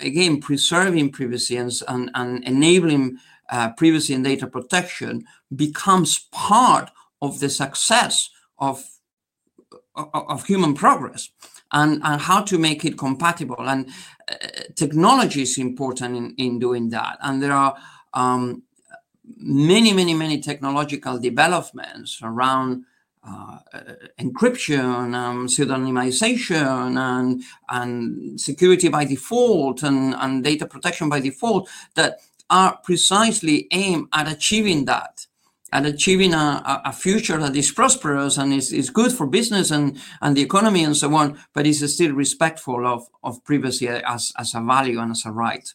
again 0.00 0.40
preserving 0.40 1.10
privacy 1.10 1.56
and, 1.56 1.72
and, 1.86 2.10
and 2.14 2.44
enabling 2.44 3.16
uh, 3.50 3.70
privacy 3.74 4.12
and 4.12 4.24
data 4.24 4.46
protection 4.46 5.24
becomes 5.54 6.26
part 6.32 6.90
of 7.22 7.38
the 7.38 7.48
success 7.48 8.28
of 8.58 8.82
of, 9.96 10.08
of 10.12 10.44
human 10.44 10.74
progress 10.74 11.30
and, 11.72 12.00
and 12.04 12.20
how 12.20 12.42
to 12.42 12.58
make 12.58 12.84
it 12.84 12.98
compatible. 12.98 13.68
And 13.68 13.90
technology 14.74 15.42
is 15.42 15.58
important 15.58 16.16
in, 16.16 16.34
in 16.36 16.58
doing 16.58 16.90
that. 16.90 17.18
And 17.20 17.42
there 17.42 17.52
are 17.52 17.76
um, 18.12 18.62
many, 19.36 19.92
many, 19.92 20.14
many 20.14 20.40
technological 20.40 21.18
developments 21.18 22.20
around 22.22 22.84
uh, 23.26 23.58
encryption, 24.18 25.14
um, 25.14 25.46
pseudonymization, 25.46 26.98
and, 26.98 27.42
and 27.70 28.40
security 28.40 28.88
by 28.88 29.04
default, 29.04 29.82
and, 29.82 30.14
and 30.14 30.44
data 30.44 30.66
protection 30.66 31.08
by 31.08 31.20
default 31.20 31.68
that 31.94 32.20
are 32.50 32.78
precisely 32.84 33.66
aimed 33.70 34.06
at 34.12 34.30
achieving 34.30 34.84
that 34.84 35.26
and 35.74 35.86
achieving 35.86 36.32
a, 36.32 36.82
a 36.84 36.92
future 36.92 37.36
that 37.36 37.56
is 37.56 37.72
prosperous 37.72 38.38
and 38.38 38.54
is, 38.54 38.72
is 38.72 38.90
good 38.90 39.10
for 39.10 39.26
business 39.26 39.72
and, 39.72 39.98
and 40.22 40.36
the 40.36 40.40
economy 40.40 40.84
and 40.84 40.96
so 40.96 41.12
on, 41.16 41.36
but 41.52 41.66
is 41.66 41.92
still 41.92 42.12
respectful 42.12 42.86
of, 42.86 43.08
of 43.24 43.44
privacy 43.44 43.88
as, 43.88 44.32
as 44.38 44.54
a 44.54 44.60
value 44.60 45.00
and 45.00 45.10
as 45.10 45.26
a 45.26 45.32
right. 45.32 45.74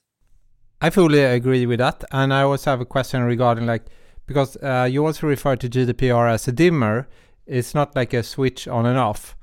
I 0.81 0.89
fully 0.89 1.21
agree 1.21 1.65
with 1.65 1.79
that. 1.79 2.05
And 2.13 2.33
I 2.33 2.43
also 2.43 2.71
have 2.71 2.79
a 2.79 2.85
question 2.85 3.23
regarding 3.23 3.65
like, 3.65 3.87
because 4.25 4.55
uh, 4.63 4.87
you 4.89 5.05
also 5.05 5.27
refer 5.27 5.57
to 5.57 5.69
GDPR 5.69 6.31
as 6.31 6.47
a 6.47 6.53
dimmer. 6.53 7.09
It's 7.45 7.75
not 7.75 7.93
like 7.93 8.13
a 8.13 8.23
switch 8.23 8.69
on 8.69 8.85
and 8.85 8.97
off. 8.97 9.35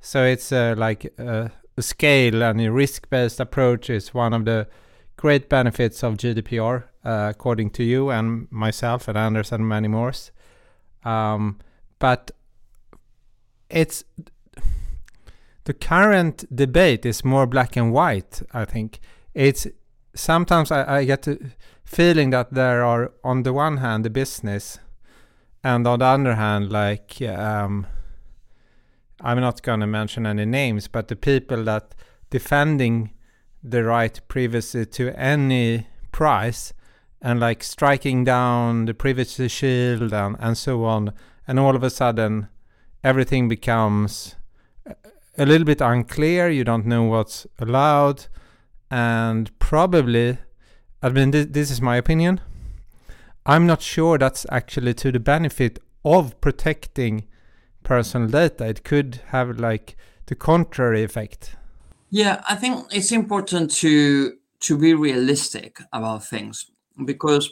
So 0.00 0.22
it's 0.22 0.52
uh, 0.52 0.76
like 0.78 1.12
uh, 1.18 1.48
a 1.76 1.82
scale 1.82 2.40
and 2.40 2.60
a 2.60 2.70
risk 2.70 3.10
based 3.10 3.40
approach 3.40 3.90
is 3.90 4.14
one 4.14 4.32
of 4.32 4.44
the 4.44 4.68
great 5.16 5.48
benefits 5.48 6.04
of 6.04 6.18
GDPR 6.18 6.84
uh, 7.04 7.28
according 7.30 7.70
to 7.70 7.84
you 7.84 8.10
and 8.10 8.50
myself 8.50 9.08
and 9.08 9.18
Anders 9.18 9.52
and 9.52 9.68
many 9.68 9.88
more. 9.88 10.12
Um, 11.04 11.58
but 11.98 12.30
it's 13.70 14.04
the 15.64 15.74
current 15.74 16.44
debate 16.54 17.06
is 17.06 17.24
more 17.24 17.46
black 17.46 17.76
and 17.76 17.92
white. 17.92 18.42
I 18.52 18.64
think 18.64 19.00
it's 19.34 19.66
sometimes 20.14 20.70
I, 20.70 20.98
I 20.98 21.04
get 21.04 21.22
the 21.22 21.38
feeling 21.84 22.30
that 22.30 22.52
there 22.52 22.84
are 22.84 23.12
on 23.22 23.42
the 23.42 23.52
one 23.52 23.78
hand 23.78 24.04
the 24.04 24.10
business, 24.10 24.78
and 25.62 25.86
on 25.86 25.98
the 25.98 26.04
other 26.04 26.34
hand, 26.34 26.70
like 26.70 27.20
um, 27.22 27.86
I'm 29.20 29.40
not 29.40 29.62
going 29.62 29.80
to 29.80 29.86
mention 29.86 30.26
any 30.26 30.44
names, 30.44 30.88
but 30.88 31.08
the 31.08 31.16
people 31.16 31.64
that 31.64 31.94
defending 32.30 33.12
the 33.62 33.82
right 33.82 34.20
privacy 34.28 34.84
to 34.84 35.18
any 35.18 35.86
price 36.12 36.74
and 37.24 37.40
like 37.40 37.64
striking 37.64 38.22
down 38.22 38.84
the 38.84 38.92
privacy 38.92 39.48
shield 39.48 40.12
and, 40.12 40.36
and 40.38 40.58
so 40.58 40.84
on. 40.84 41.10
And 41.48 41.58
all 41.58 41.74
of 41.74 41.82
a 41.82 41.88
sudden, 41.88 42.48
everything 43.02 43.48
becomes 43.48 44.36
a 45.38 45.46
little 45.46 45.64
bit 45.64 45.80
unclear. 45.80 46.50
You 46.50 46.64
don't 46.64 46.84
know 46.84 47.04
what's 47.04 47.46
allowed. 47.58 48.26
And 48.90 49.58
probably, 49.58 50.36
I 51.02 51.08
mean, 51.08 51.32
th- 51.32 51.48
this 51.52 51.70
is 51.70 51.80
my 51.80 51.96
opinion. 51.96 52.42
I'm 53.46 53.66
not 53.66 53.80
sure 53.80 54.18
that's 54.18 54.44
actually 54.50 54.92
to 54.94 55.10
the 55.10 55.18
benefit 55.18 55.78
of 56.04 56.38
protecting 56.42 57.24
personal 57.82 58.28
data. 58.28 58.66
It 58.66 58.84
could 58.84 59.22
have 59.28 59.58
like 59.58 59.96
the 60.26 60.34
contrary 60.34 61.02
effect. 61.02 61.56
Yeah, 62.10 62.42
I 62.46 62.54
think 62.54 62.86
it's 62.92 63.12
important 63.12 63.70
to 63.76 64.34
to 64.60 64.78
be 64.78 64.94
realistic 64.94 65.78
about 65.92 66.24
things 66.24 66.70
because 67.04 67.50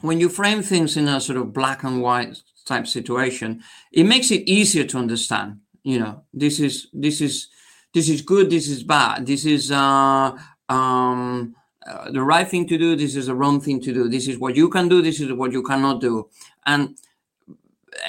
when 0.00 0.20
you 0.20 0.28
frame 0.28 0.62
things 0.62 0.96
in 0.96 1.08
a 1.08 1.20
sort 1.20 1.38
of 1.38 1.52
black 1.52 1.82
and 1.82 2.02
white 2.02 2.40
type 2.64 2.86
situation, 2.86 3.62
it 3.92 4.04
makes 4.04 4.30
it 4.30 4.48
easier 4.48 4.84
to 4.84 4.98
understand. 4.98 5.60
You 5.82 6.00
know, 6.00 6.22
this 6.32 6.60
is 6.60 6.88
this 6.92 7.20
is 7.20 7.48
this 7.94 8.08
is 8.08 8.22
good, 8.22 8.50
this 8.50 8.68
is 8.68 8.82
bad, 8.82 9.26
this 9.26 9.44
is 9.44 9.70
uh, 9.72 10.36
um, 10.68 11.54
uh, 11.86 12.10
the 12.10 12.22
right 12.22 12.46
thing 12.46 12.66
to 12.68 12.76
do, 12.76 12.94
this 12.94 13.16
is 13.16 13.26
the 13.26 13.34
wrong 13.34 13.60
thing 13.60 13.80
to 13.80 13.94
do, 13.94 14.08
this 14.08 14.28
is 14.28 14.38
what 14.38 14.54
you 14.56 14.68
can 14.68 14.88
do, 14.88 15.00
this 15.00 15.20
is 15.20 15.32
what 15.32 15.52
you 15.52 15.62
cannot 15.62 16.00
do, 16.00 16.28
and 16.66 16.98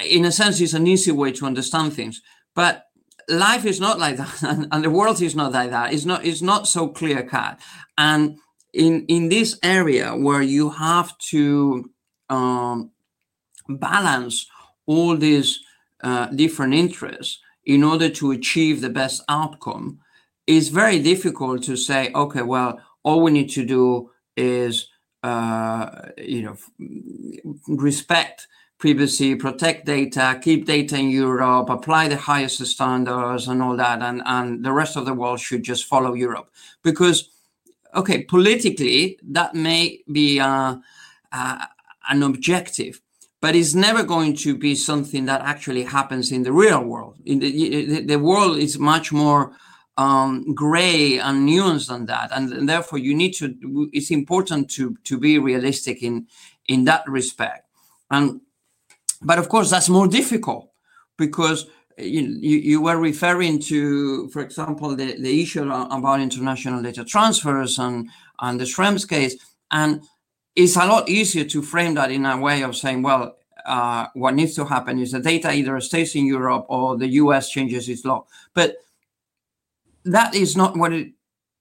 in 0.04 0.24
a 0.24 0.32
sense, 0.32 0.60
it's 0.60 0.74
an 0.74 0.86
easy 0.86 1.12
way 1.12 1.32
to 1.32 1.46
understand 1.46 1.92
things. 1.92 2.20
But 2.54 2.86
life 3.28 3.64
is 3.64 3.80
not 3.80 3.98
like 3.98 4.16
that, 4.16 4.42
and, 4.42 4.68
and 4.72 4.84
the 4.84 4.90
world 4.90 5.20
is 5.22 5.34
not 5.34 5.52
like 5.52 5.70
that. 5.70 5.92
It's 5.92 6.04
not. 6.04 6.24
It's 6.24 6.42
not 6.42 6.68
so 6.68 6.88
clear 6.88 7.22
cut, 7.22 7.58
and 7.96 8.38
in 8.72 9.04
in 9.06 9.28
this 9.28 9.58
area 9.62 10.14
where 10.14 10.42
you 10.42 10.70
have 10.70 11.16
to 11.18 11.90
um, 12.28 12.90
balance 13.68 14.46
all 14.86 15.16
these 15.16 15.60
uh, 16.02 16.26
different 16.26 16.74
interests 16.74 17.40
in 17.64 17.84
order 17.84 18.08
to 18.08 18.30
achieve 18.30 18.80
the 18.80 18.88
best 18.90 19.22
outcome 19.28 19.98
it's 20.46 20.68
very 20.68 20.98
difficult 21.00 21.62
to 21.62 21.76
say 21.76 22.10
okay 22.14 22.42
well 22.42 22.80
all 23.02 23.22
we 23.22 23.30
need 23.30 23.50
to 23.50 23.64
do 23.64 24.10
is 24.36 24.88
uh, 25.22 26.08
you 26.16 26.42
know 26.42 26.56
respect 27.68 28.48
privacy 28.78 29.34
protect 29.34 29.84
data 29.84 30.40
keep 30.42 30.64
data 30.64 30.96
in 30.96 31.10
europe 31.10 31.68
apply 31.68 32.08
the 32.08 32.16
highest 32.16 32.64
standards 32.64 33.46
and 33.46 33.62
all 33.62 33.76
that 33.76 34.00
and, 34.00 34.22
and 34.24 34.64
the 34.64 34.72
rest 34.72 34.96
of 34.96 35.04
the 35.04 35.12
world 35.12 35.38
should 35.38 35.62
just 35.62 35.84
follow 35.84 36.14
europe. 36.14 36.50
Because 36.82 37.30
okay, 37.94 38.24
politically, 38.24 39.18
that 39.22 39.54
may 39.54 40.02
be 40.10 40.40
uh, 40.40 40.76
uh, 41.32 41.66
an 42.08 42.22
objective, 42.22 43.00
but 43.40 43.54
it's 43.54 43.74
never 43.74 44.02
going 44.02 44.36
to 44.36 44.56
be 44.56 44.74
something 44.74 45.24
that 45.26 45.40
actually 45.42 45.84
happens 45.84 46.32
in 46.32 46.42
the 46.42 46.52
real 46.52 46.82
world. 46.82 47.16
In 47.24 47.38
the, 47.38 48.04
the 48.04 48.18
world 48.18 48.58
is 48.58 48.78
much 48.78 49.12
more 49.12 49.52
um, 49.96 50.54
gray 50.54 51.18
and 51.18 51.48
nuanced 51.48 51.88
than 51.88 52.06
that, 52.06 52.30
and, 52.32 52.52
and, 52.52 52.68
therefore 52.68 52.98
you 52.98 53.14
need 53.14 53.32
to. 53.32 53.54
It's 53.92 54.10
important 54.10 54.70
to 54.72 54.96
to 55.04 55.18
be 55.18 55.38
realistic 55.38 56.02
in 56.02 56.26
in 56.68 56.84
that 56.84 57.02
respect, 57.06 57.68
and 58.10 58.40
but 59.20 59.38
of 59.38 59.48
course 59.48 59.68
that's 59.68 59.88
more 59.88 60.08
difficult 60.08 60.70
because 61.18 61.66
you, 62.02 62.22
you 62.58 62.80
were 62.80 62.98
referring 62.98 63.60
to, 63.60 64.28
for 64.28 64.42
example, 64.42 64.94
the, 64.96 65.16
the 65.20 65.42
issue 65.42 65.62
about 65.70 66.20
international 66.20 66.82
data 66.82 67.04
transfers 67.04 67.78
and, 67.78 68.08
and 68.40 68.60
the 68.60 68.64
Schrems 68.64 69.08
case. 69.08 69.36
And 69.70 70.02
it's 70.56 70.76
a 70.76 70.86
lot 70.86 71.08
easier 71.08 71.44
to 71.44 71.62
frame 71.62 71.94
that 71.94 72.10
in 72.10 72.26
a 72.26 72.38
way 72.38 72.62
of 72.62 72.76
saying, 72.76 73.02
well, 73.02 73.36
uh, 73.66 74.06
what 74.14 74.34
needs 74.34 74.54
to 74.56 74.64
happen 74.64 74.98
is 74.98 75.12
the 75.12 75.20
data 75.20 75.52
either 75.52 75.80
stays 75.80 76.14
in 76.14 76.26
Europe 76.26 76.66
or 76.68 76.96
the 76.96 77.08
US 77.08 77.50
changes 77.50 77.88
its 77.88 78.04
law. 78.04 78.26
But 78.54 78.76
that 80.04 80.34
is 80.34 80.56
not 80.56 80.76
what 80.76 80.92
it 80.92 81.12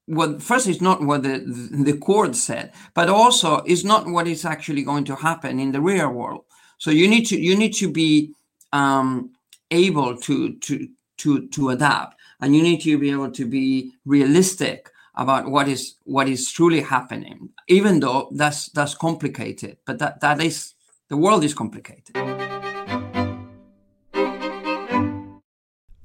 what 0.06 0.42
first 0.42 0.68
is 0.68 0.82
not 0.82 1.04
what 1.04 1.22
the 1.22 1.44
the 1.84 1.98
court 1.98 2.36
said, 2.36 2.74
but 2.96 3.10
also 3.10 3.62
is 3.66 3.86
not 3.86 4.08
what 4.08 4.28
is 4.28 4.44
actually 4.44 4.82
going 4.82 5.06
to 5.06 5.16
happen 5.16 5.60
in 5.60 5.72
the 5.72 5.82
real 5.82 6.10
world. 6.10 6.46
So 6.78 6.90
you 6.90 7.08
need 7.08 7.26
to 7.28 7.40
you 7.40 7.56
need 7.56 7.74
to 7.76 7.92
be 7.92 8.34
um, 8.74 9.32
able 9.72 10.18
to 10.18 10.56
to 10.56 10.88
to 11.18 11.48
to 11.50 11.70
adapt. 11.70 12.16
And 12.42 12.56
you 12.56 12.64
need 12.64 12.82
to 12.82 12.98
be 12.98 13.12
able 13.12 13.32
to 13.32 13.46
be 13.46 13.92
realistic 14.06 14.90
about 15.16 15.50
what 15.50 15.68
is 15.68 15.96
what 16.06 16.30
is 16.30 16.50
truly 16.52 16.82
happening 16.82 17.50
even 17.68 18.00
though 18.00 18.30
that's 18.32 18.70
that's 18.70 18.96
complicated 18.96 19.76
but 19.86 20.00
that 20.00 20.22
that 20.22 20.42
is 20.42 20.74
the 21.10 21.18
world 21.18 21.44
is 21.44 21.54
complicated. 21.54 22.16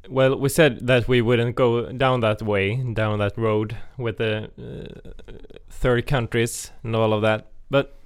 Well 0.08 0.36
we 0.38 0.48
said 0.48 0.86
that 0.86 1.06
we 1.06 1.20
wouldn't 1.20 1.54
go 1.54 1.92
down 1.92 2.20
that 2.20 2.42
way 2.42 2.76
down 2.94 3.18
that 3.20 3.38
road 3.38 3.76
with 3.96 4.18
the 4.18 4.50
uh, 4.58 5.30
third 5.70 6.06
countries 6.06 6.72
and 6.82 6.96
all 6.96 7.12
of 7.12 7.22
that 7.22 7.46
but 7.70 7.96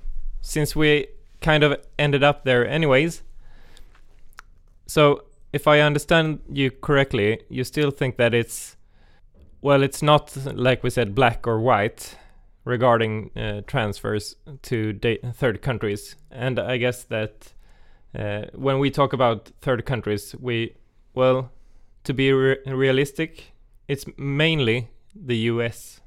since 0.40 0.76
we 0.76 1.06
kind 1.40 1.62
of 1.64 1.76
ended 1.98 2.22
up 2.22 2.44
there 2.44 2.66
anyways 2.66 3.22
So, 4.88 5.24
if 5.52 5.66
I 5.66 5.80
understand 5.80 6.40
you 6.50 6.70
correctly, 6.70 7.40
you 7.48 7.64
still 7.64 7.90
think 7.90 8.16
that 8.16 8.34
it's 8.34 8.76
well, 9.60 9.82
it's 9.82 10.02
not 10.02 10.36
like 10.54 10.84
we 10.84 10.90
said 10.90 11.14
black 11.14 11.46
or 11.46 11.58
white 11.58 12.16
regarding 12.64 13.30
uh, 13.36 13.62
transfers 13.66 14.36
to 14.62 14.98
third 15.34 15.62
countries, 15.62 16.16
and 16.30 16.58
I 16.58 16.76
guess 16.76 17.04
that 17.04 17.52
uh, 18.16 18.42
when 18.54 18.78
we 18.78 18.90
talk 18.90 19.12
about 19.12 19.50
third 19.60 19.84
countries, 19.84 20.34
we 20.38 20.76
well, 21.14 21.50
to 22.04 22.14
be 22.14 22.32
re 22.32 22.58
realistic, 22.66 23.52
it's 23.88 24.04
mainly 24.16 24.90
the 25.14 25.36
US 25.52 26.00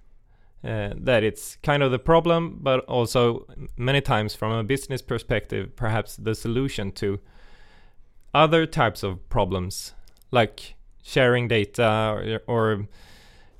uh, 0.63 0.93
that 0.95 1.23
it's 1.23 1.57
kind 1.63 1.83
of 1.83 1.91
the 1.91 1.99
problem, 1.99 2.59
but 2.61 2.85
also 2.85 3.47
many 3.77 3.99
times 3.99 4.35
from 4.35 4.51
a 4.51 4.63
business 4.63 5.01
perspective, 5.01 5.75
perhaps 5.75 6.15
the 6.15 6.35
solution 6.35 6.91
to 6.93 7.19
other 8.33 8.65
types 8.65 9.03
of 9.03 9.29
problems 9.29 9.93
like 10.31 10.75
sharing 11.03 11.47
data 11.47 12.39
or, 12.47 12.87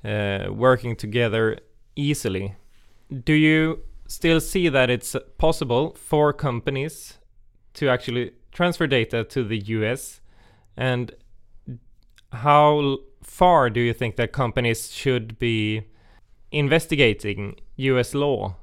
or 0.06 0.10
uh, 0.10 0.52
working 0.52 0.96
together 0.96 1.58
easily. 1.96 2.56
Do 3.24 3.34
you 3.34 3.84
still 4.08 4.40
see 4.40 4.70
that 4.70 4.90
it's 4.90 5.16
possible 5.38 5.96
for 5.96 6.34
companies 6.34 7.18
to 7.74 7.90
actually 7.90 8.32
transfer 8.52 8.88
data 8.88 9.24
to 9.26 9.44
the 9.44 9.60
US? 9.60 10.22
And 10.78 11.12
how 12.32 13.00
far 13.22 13.70
do 13.70 13.80
you 13.80 13.94
think 13.94 14.16
that 14.16 14.32
companies 14.32 14.92
should 14.92 15.38
be 15.40 15.84
investigating 16.52 17.56
US 17.76 18.14
law? 18.14 18.56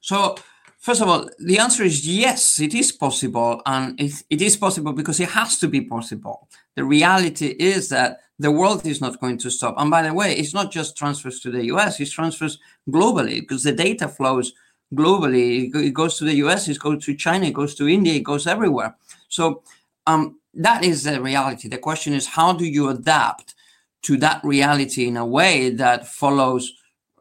So, 0.00 0.36
first 0.84 1.00
of 1.00 1.08
all, 1.08 1.28
the 1.38 1.58
answer 1.58 1.82
is 1.82 2.06
yes, 2.06 2.60
it 2.60 2.74
is 2.74 2.92
possible. 2.92 3.62
And 3.66 3.98
it, 4.00 4.12
it 4.30 4.42
is 4.42 4.56
possible 4.56 4.92
because 4.92 5.18
it 5.20 5.30
has 5.30 5.58
to 5.58 5.68
be 5.68 5.80
possible. 5.80 6.48
The 6.76 6.84
reality 6.84 7.56
is 7.58 7.88
that 7.88 8.18
the 8.38 8.50
world 8.50 8.86
is 8.86 9.00
not 9.00 9.20
going 9.20 9.38
to 9.38 9.50
stop. 9.50 9.74
And 9.78 9.90
by 9.90 10.02
the 10.02 10.12
way, 10.12 10.34
it's 10.36 10.54
not 10.54 10.70
just 10.70 10.96
transfers 10.96 11.40
to 11.40 11.50
the 11.50 11.64
US, 11.66 12.00
it's 12.00 12.10
transfers 12.10 12.58
globally 12.90 13.40
because 13.40 13.62
the 13.62 13.72
data 13.72 14.08
flows 14.08 14.52
globally. 14.94 15.74
It 15.74 15.94
goes 15.94 16.18
to 16.18 16.24
the 16.24 16.34
US, 16.44 16.68
it 16.68 16.78
goes 16.78 17.04
to 17.06 17.14
China, 17.14 17.46
it 17.46 17.54
goes 17.54 17.74
to 17.76 17.88
India, 17.88 18.14
it 18.14 18.24
goes 18.24 18.46
everywhere. 18.46 18.96
So, 19.28 19.62
um, 20.06 20.38
that 20.56 20.84
is 20.84 21.02
the 21.02 21.20
reality. 21.20 21.68
The 21.68 21.78
question 21.78 22.12
is, 22.12 22.26
how 22.26 22.52
do 22.52 22.64
you 22.64 22.88
adapt 22.90 23.54
to 24.02 24.18
that 24.18 24.44
reality 24.44 25.08
in 25.08 25.16
a 25.16 25.26
way 25.26 25.70
that 25.70 26.06
follows 26.06 26.72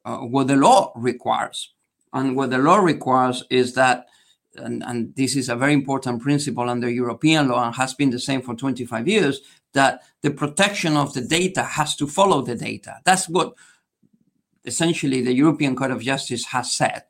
uh, 0.05 0.17
what 0.17 0.47
the 0.47 0.55
law 0.55 0.91
requires. 0.95 1.72
And 2.13 2.35
what 2.35 2.51
the 2.51 2.57
law 2.57 2.77
requires 2.77 3.43
is 3.49 3.73
that, 3.73 4.07
and, 4.55 4.83
and 4.85 5.15
this 5.15 5.35
is 5.35 5.49
a 5.49 5.55
very 5.55 5.73
important 5.73 6.21
principle 6.21 6.69
under 6.69 6.89
European 6.89 7.47
law 7.47 7.65
and 7.65 7.75
has 7.75 7.93
been 7.93 8.11
the 8.11 8.19
same 8.19 8.41
for 8.41 8.55
25 8.55 9.07
years, 9.07 9.41
that 9.73 10.01
the 10.21 10.31
protection 10.31 10.95
of 10.95 11.13
the 11.13 11.21
data 11.21 11.63
has 11.63 11.95
to 11.95 12.07
follow 12.07 12.41
the 12.41 12.55
data. 12.55 12.99
That's 13.03 13.27
what 13.27 13.53
essentially 14.65 15.21
the 15.21 15.33
European 15.33 15.75
Court 15.75 15.91
of 15.91 16.01
Justice 16.01 16.45
has 16.45 16.71
said 16.71 17.03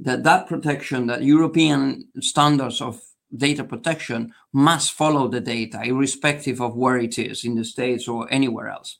that 0.00 0.24
that 0.24 0.48
protection, 0.48 1.06
that 1.06 1.22
European 1.22 2.08
standards 2.20 2.80
of 2.80 3.00
data 3.34 3.62
protection 3.62 4.34
must 4.52 4.92
follow 4.92 5.28
the 5.28 5.40
data, 5.40 5.80
irrespective 5.84 6.60
of 6.60 6.76
where 6.76 6.98
it 6.98 7.18
is 7.18 7.44
in 7.44 7.54
the 7.54 7.64
States 7.64 8.08
or 8.08 8.26
anywhere 8.30 8.68
else. 8.68 8.98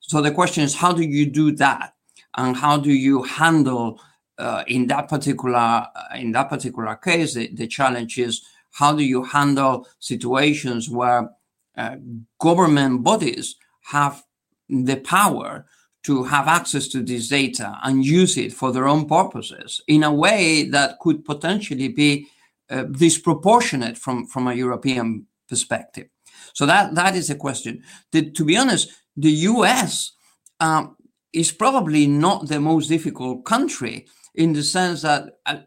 So 0.00 0.20
the 0.20 0.32
question 0.32 0.64
is, 0.64 0.74
how 0.74 0.92
do 0.92 1.02
you 1.02 1.30
do 1.30 1.52
that? 1.52 1.94
and 2.36 2.56
how 2.56 2.76
do 2.76 2.92
you 2.92 3.22
handle 3.22 4.00
uh, 4.40 4.64
in 4.66 4.86
that 4.86 5.08
particular 5.08 5.56
uh, 5.56 5.86
in 6.14 6.32
that 6.32 6.48
particular 6.48 6.96
case 6.96 7.34
the, 7.34 7.48
the, 7.54 7.66
challenge 7.66 8.18
is 8.18 8.42
how 8.72 8.92
do 8.92 9.04
you 9.04 9.22
handle 9.22 9.86
situations 9.98 10.88
where 10.88 11.30
uh, 11.76 11.96
government 12.38 13.02
bodies 13.02 13.56
have 13.82 14.24
the 14.68 14.96
power 14.96 15.66
to 16.02 16.24
have 16.24 16.48
access 16.48 16.88
to 16.88 17.02
this 17.02 17.28
data 17.28 17.78
and 17.82 18.04
use 18.04 18.38
it 18.38 18.52
for 18.52 18.72
their 18.72 18.88
own 18.88 19.06
purposes 19.06 19.82
in 19.86 20.02
a 20.02 20.12
way 20.12 20.64
that 20.64 20.98
could 21.00 21.24
potentially 21.24 21.88
be 21.88 22.26
uh, 22.70 22.84
disproportionate 22.84 23.98
from, 23.98 24.26
from 24.26 24.48
a 24.48 24.54
European 24.54 25.26
perspective. 25.48 26.08
So 26.54 26.64
that 26.66 26.94
that 26.94 27.14
is 27.14 27.28
a 27.30 27.34
question. 27.34 27.82
The, 28.12 28.30
to 28.30 28.44
be 28.44 28.56
honest, 28.56 28.90
the 29.16 29.30
U.S. 29.30 30.12
Um, 30.60 30.96
is 31.32 31.52
probably 31.52 32.06
not 32.06 32.48
the 32.48 32.60
most 32.60 32.88
difficult 32.88 33.44
country 33.44 34.06
in 34.34 34.52
the 34.52 34.62
sense 34.62 35.02
that 35.02 35.38
uh, 35.46 35.58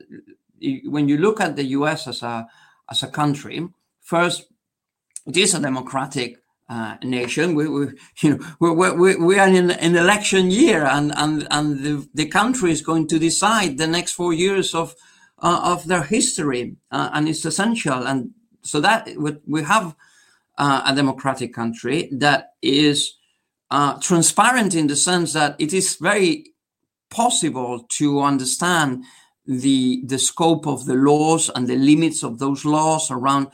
when 0.85 1.07
you 1.07 1.17
look 1.17 1.41
at 1.41 1.55
the 1.55 1.65
US 1.65 2.07
as 2.07 2.23
a 2.23 2.47
as 2.89 3.03
a 3.03 3.07
country, 3.07 3.67
first 4.01 4.45
it 5.25 5.37
is 5.37 5.53
a 5.53 5.59
democratic 5.59 6.37
uh, 6.69 6.95
nation. 7.03 7.55
We, 7.55 7.67
we, 7.67 7.87
you 8.21 8.29
know, 8.31 8.39
we, 8.59 8.91
we, 8.91 9.15
we 9.15 9.39
are 9.39 9.47
in 9.47 9.71
an 9.71 9.95
election 9.95 10.51
year, 10.51 10.85
and 10.85 11.13
and 11.15 11.47
and 11.51 11.79
the, 11.83 12.07
the 12.13 12.25
country 12.27 12.71
is 12.71 12.81
going 12.81 13.07
to 13.09 13.19
decide 13.19 13.77
the 13.77 13.87
next 13.87 14.13
four 14.13 14.33
years 14.33 14.73
of 14.73 14.95
uh, 15.41 15.61
of 15.63 15.87
their 15.87 16.03
history, 16.03 16.75
uh, 16.91 17.09
and 17.13 17.27
it's 17.27 17.45
essential. 17.45 18.07
And 18.07 18.31
so 18.61 18.79
that 18.81 19.09
we 19.45 19.63
have 19.63 19.95
uh, 20.57 20.83
a 20.85 20.95
democratic 20.95 21.53
country 21.53 22.09
that 22.13 22.53
is 22.61 23.15
uh, 23.69 23.99
transparent 23.99 24.75
in 24.75 24.87
the 24.87 24.95
sense 24.95 25.33
that 25.33 25.55
it 25.59 25.73
is 25.73 25.95
very 25.95 26.52
possible 27.13 27.85
to 27.97 28.21
understand 28.21 29.05
the 29.45 30.01
the 30.05 30.19
scope 30.19 30.65
of 30.67 30.85
the 30.85 30.95
laws 30.95 31.49
and 31.55 31.67
the 31.67 31.75
limits 31.75 32.23
of 32.23 32.39
those 32.39 32.65
laws 32.65 33.11
around 33.11 33.47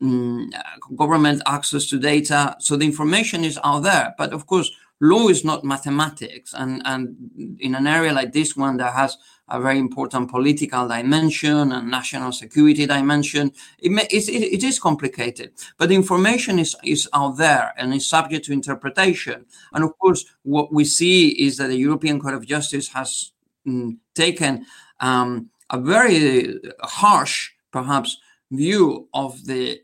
um, 0.00 0.50
government 0.96 1.42
access 1.46 1.86
to 1.90 1.98
data. 1.98 2.56
So 2.58 2.76
the 2.76 2.86
information 2.86 3.44
is 3.44 3.58
out 3.62 3.82
there, 3.84 4.14
but 4.18 4.32
of 4.32 4.46
course, 4.46 4.70
law 5.00 5.28
is 5.28 5.44
not 5.44 5.64
mathematics, 5.64 6.54
and 6.54 6.82
and 6.84 7.16
in 7.60 7.74
an 7.74 7.86
area 7.86 8.12
like 8.12 8.32
this 8.32 8.56
one 8.56 8.76
that 8.78 8.94
has 8.94 9.16
a 9.48 9.60
very 9.60 9.78
important 9.78 10.30
political 10.30 10.88
dimension 10.88 11.72
and 11.72 11.90
national 11.90 12.32
security 12.32 12.86
dimension. 12.86 13.52
It, 13.78 13.92
may, 13.92 14.06
it, 14.10 14.28
it 14.28 14.62
is 14.62 14.78
complicated, 14.78 15.52
but 15.76 15.92
information 15.92 16.58
is, 16.58 16.74
is 16.84 17.08
out 17.12 17.36
there 17.36 17.74
and 17.76 17.92
is 17.92 18.08
subject 18.08 18.46
to 18.46 18.52
interpretation. 18.52 19.44
And 19.72 19.84
of 19.84 19.98
course, 19.98 20.24
what 20.42 20.72
we 20.72 20.84
see 20.84 21.28
is 21.30 21.58
that 21.58 21.68
the 21.68 21.76
European 21.76 22.20
Court 22.20 22.34
of 22.34 22.46
Justice 22.46 22.88
has 22.88 23.32
mm, 23.66 23.96
taken 24.14 24.66
um, 25.00 25.50
a 25.70 25.78
very 25.78 26.58
harsh, 26.80 27.50
perhaps, 27.70 28.18
view 28.50 29.08
of 29.12 29.44
the 29.46 29.80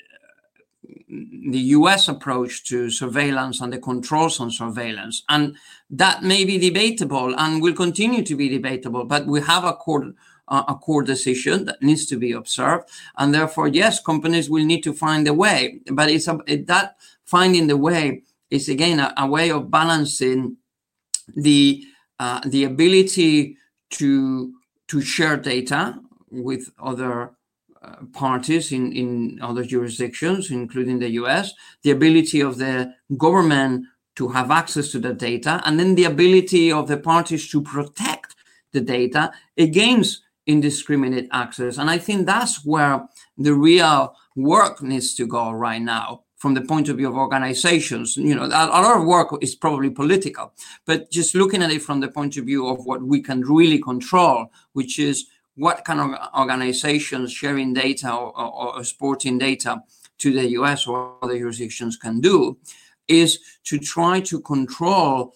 the 1.08 1.58
US 1.78 2.08
approach 2.08 2.64
to 2.64 2.90
surveillance 2.90 3.60
and 3.60 3.72
the 3.72 3.78
controls 3.78 4.40
on 4.40 4.50
surveillance. 4.50 5.22
And 5.28 5.56
that 5.90 6.22
may 6.22 6.44
be 6.44 6.58
debatable 6.58 7.34
and 7.38 7.62
will 7.62 7.74
continue 7.74 8.22
to 8.24 8.36
be 8.36 8.48
debatable, 8.48 9.04
but 9.04 9.26
we 9.26 9.40
have 9.40 9.64
a 9.64 9.72
court, 9.72 10.14
uh, 10.48 10.64
a 10.68 10.74
court 10.74 11.06
decision 11.06 11.64
that 11.66 11.82
needs 11.82 12.06
to 12.06 12.16
be 12.16 12.32
observed. 12.32 12.88
And 13.18 13.34
therefore, 13.34 13.68
yes, 13.68 14.02
companies 14.02 14.48
will 14.50 14.64
need 14.64 14.82
to 14.82 14.92
find 14.92 15.26
a 15.28 15.34
way, 15.34 15.80
but 15.92 16.10
it's 16.10 16.28
a, 16.28 16.38
it, 16.46 16.66
that 16.66 16.96
finding 17.24 17.66
the 17.66 17.76
way 17.76 18.22
is 18.50 18.68
again 18.68 18.98
a, 19.00 19.14
a 19.16 19.26
way 19.26 19.50
of 19.50 19.70
balancing 19.70 20.56
the 21.36 21.84
uh, 22.18 22.40
the 22.46 22.64
ability 22.64 23.56
to 23.90 24.52
to 24.88 25.00
share 25.00 25.36
data 25.36 25.98
with 26.30 26.70
other 26.78 27.32
parties 28.12 28.72
in, 28.72 28.92
in 28.92 29.38
other 29.42 29.64
jurisdictions, 29.64 30.50
including 30.50 30.98
the 30.98 31.10
US, 31.22 31.52
the 31.82 31.90
ability 31.90 32.40
of 32.40 32.58
the 32.58 32.92
government 33.16 33.86
to 34.16 34.28
have 34.28 34.50
access 34.50 34.90
to 34.92 34.98
the 34.98 35.14
data, 35.14 35.62
and 35.64 35.78
then 35.78 35.94
the 35.94 36.04
ability 36.04 36.70
of 36.70 36.88
the 36.88 36.98
parties 36.98 37.48
to 37.50 37.62
protect 37.62 38.34
the 38.72 38.80
data 38.80 39.32
against 39.56 40.22
indiscriminate 40.46 41.28
access. 41.32 41.78
And 41.78 41.88
I 41.88 41.98
think 41.98 42.26
that's 42.26 42.64
where 42.64 43.08
the 43.38 43.54
real 43.54 44.14
work 44.36 44.82
needs 44.82 45.14
to 45.14 45.26
go 45.26 45.50
right 45.52 45.80
now 45.80 46.24
from 46.36 46.54
the 46.54 46.62
point 46.62 46.88
of 46.88 46.96
view 46.96 47.08
of 47.08 47.16
organizations. 47.16 48.16
You 48.16 48.34
know, 48.34 48.44
a, 48.44 48.46
a, 48.46 48.80
lot 48.82 48.98
of 48.98 49.06
work 49.06 49.28
is 49.42 49.54
probably 49.54 49.90
political, 49.90 50.52
but 50.86 51.10
just 51.10 51.34
looking 51.34 51.62
at 51.62 51.70
it 51.70 51.82
from 51.82 52.00
the 52.00 52.08
point 52.08 52.36
of 52.36 52.46
view 52.46 52.66
of 52.66 52.84
what 52.86 53.02
we 53.02 53.22
can 53.22 53.42
really 53.42 53.78
control, 53.78 54.50
which 54.72 54.98
is 54.98 55.26
what 55.56 55.84
kind 55.84 56.00
of 56.00 56.18
organizations 56.38 57.32
sharing 57.32 57.72
data 57.72 58.14
or, 58.14 58.32
or, 58.38 59.16
data 59.38 59.82
to 60.18 60.32
the 60.32 60.50
US 60.50 60.86
or 60.86 61.16
other 61.22 61.38
jurisdictions 61.38 61.96
can 61.96 62.20
do 62.20 62.58
is 63.08 63.40
to 63.64 63.78
try 63.78 64.20
to 64.20 64.40
control 64.40 65.34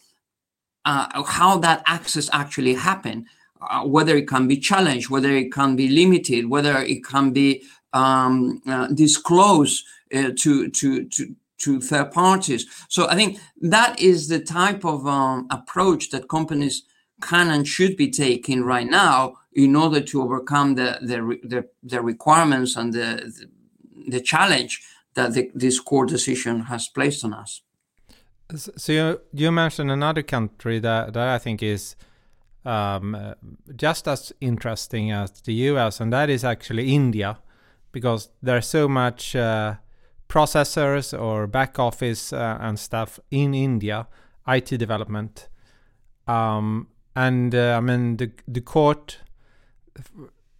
uh, 0.84 1.22
how 1.24 1.58
that 1.58 1.82
access 1.86 2.28
actually 2.32 2.74
happen, 2.74 3.26
uh, 3.60 3.82
whether 3.82 4.16
it 4.16 4.28
can 4.28 4.46
be 4.46 4.56
challenged, 4.56 5.10
whether 5.10 5.30
it 5.30 5.52
can 5.52 5.76
be 5.76 5.88
limited, 5.88 6.48
whether 6.48 6.78
it 6.78 7.04
can 7.04 7.32
be 7.32 7.64
um, 7.92 8.60
uh, 8.66 8.86
disclosed 8.88 9.84
uh, 10.14 10.30
to, 10.38 10.68
to, 10.70 11.08
to, 11.08 11.34
to 11.58 11.80
third 11.80 12.12
parties. 12.12 12.66
So 12.88 13.08
I 13.08 13.14
think 13.14 13.38
that 13.62 13.98
is 13.98 14.28
the 14.28 14.40
type 14.40 14.84
of 14.84 15.06
um, 15.06 15.46
approach 15.50 16.10
that 16.10 16.28
companies 16.28 16.82
can 17.22 17.48
and 17.50 17.66
should 17.66 17.96
be 17.96 18.10
taking 18.10 18.62
right 18.62 18.88
now 18.88 19.36
in 19.54 19.76
order 19.76 20.00
to 20.00 20.22
overcome 20.22 20.74
the 20.74 20.98
the, 21.00 21.38
the, 21.42 21.68
the 21.82 22.00
requirements 22.00 22.76
and 22.76 22.92
the, 22.92 23.48
the, 24.08 24.20
challenge 24.20 24.82
that 25.14 25.32
the, 25.32 25.50
this 25.54 25.80
court 25.80 26.08
decision 26.08 26.60
has 26.60 26.88
placed 26.88 27.24
on 27.24 27.32
us. 27.32 27.62
So 28.56 28.92
you 28.92 29.20
you 29.32 29.52
mentioned 29.52 29.90
another 29.90 30.22
country 30.22 30.78
that 30.80 31.12
that 31.14 31.28
I 31.28 31.38
think 31.38 31.62
is 31.62 31.96
um, 32.64 33.34
just 33.76 34.08
as 34.08 34.32
interesting 34.40 35.12
as 35.12 35.30
the 35.42 35.52
U.S. 35.70 36.00
and 36.00 36.12
that 36.12 36.30
is 36.30 36.44
actually 36.44 36.92
India, 36.94 37.38
because 37.92 38.30
there's 38.42 38.66
so 38.66 38.88
much 38.88 39.36
uh, 39.36 39.74
processors 40.28 41.18
or 41.18 41.46
back 41.46 41.78
office 41.78 42.32
uh, 42.32 42.58
and 42.60 42.78
stuff 42.78 43.20
in 43.30 43.54
India, 43.54 44.06
IT 44.46 44.78
development, 44.78 45.48
um, 46.26 46.88
and 47.16 47.54
uh, 47.54 47.76
I 47.76 47.80
mean 47.80 48.16
the 48.16 48.30
the 48.46 48.60
court 48.60 49.18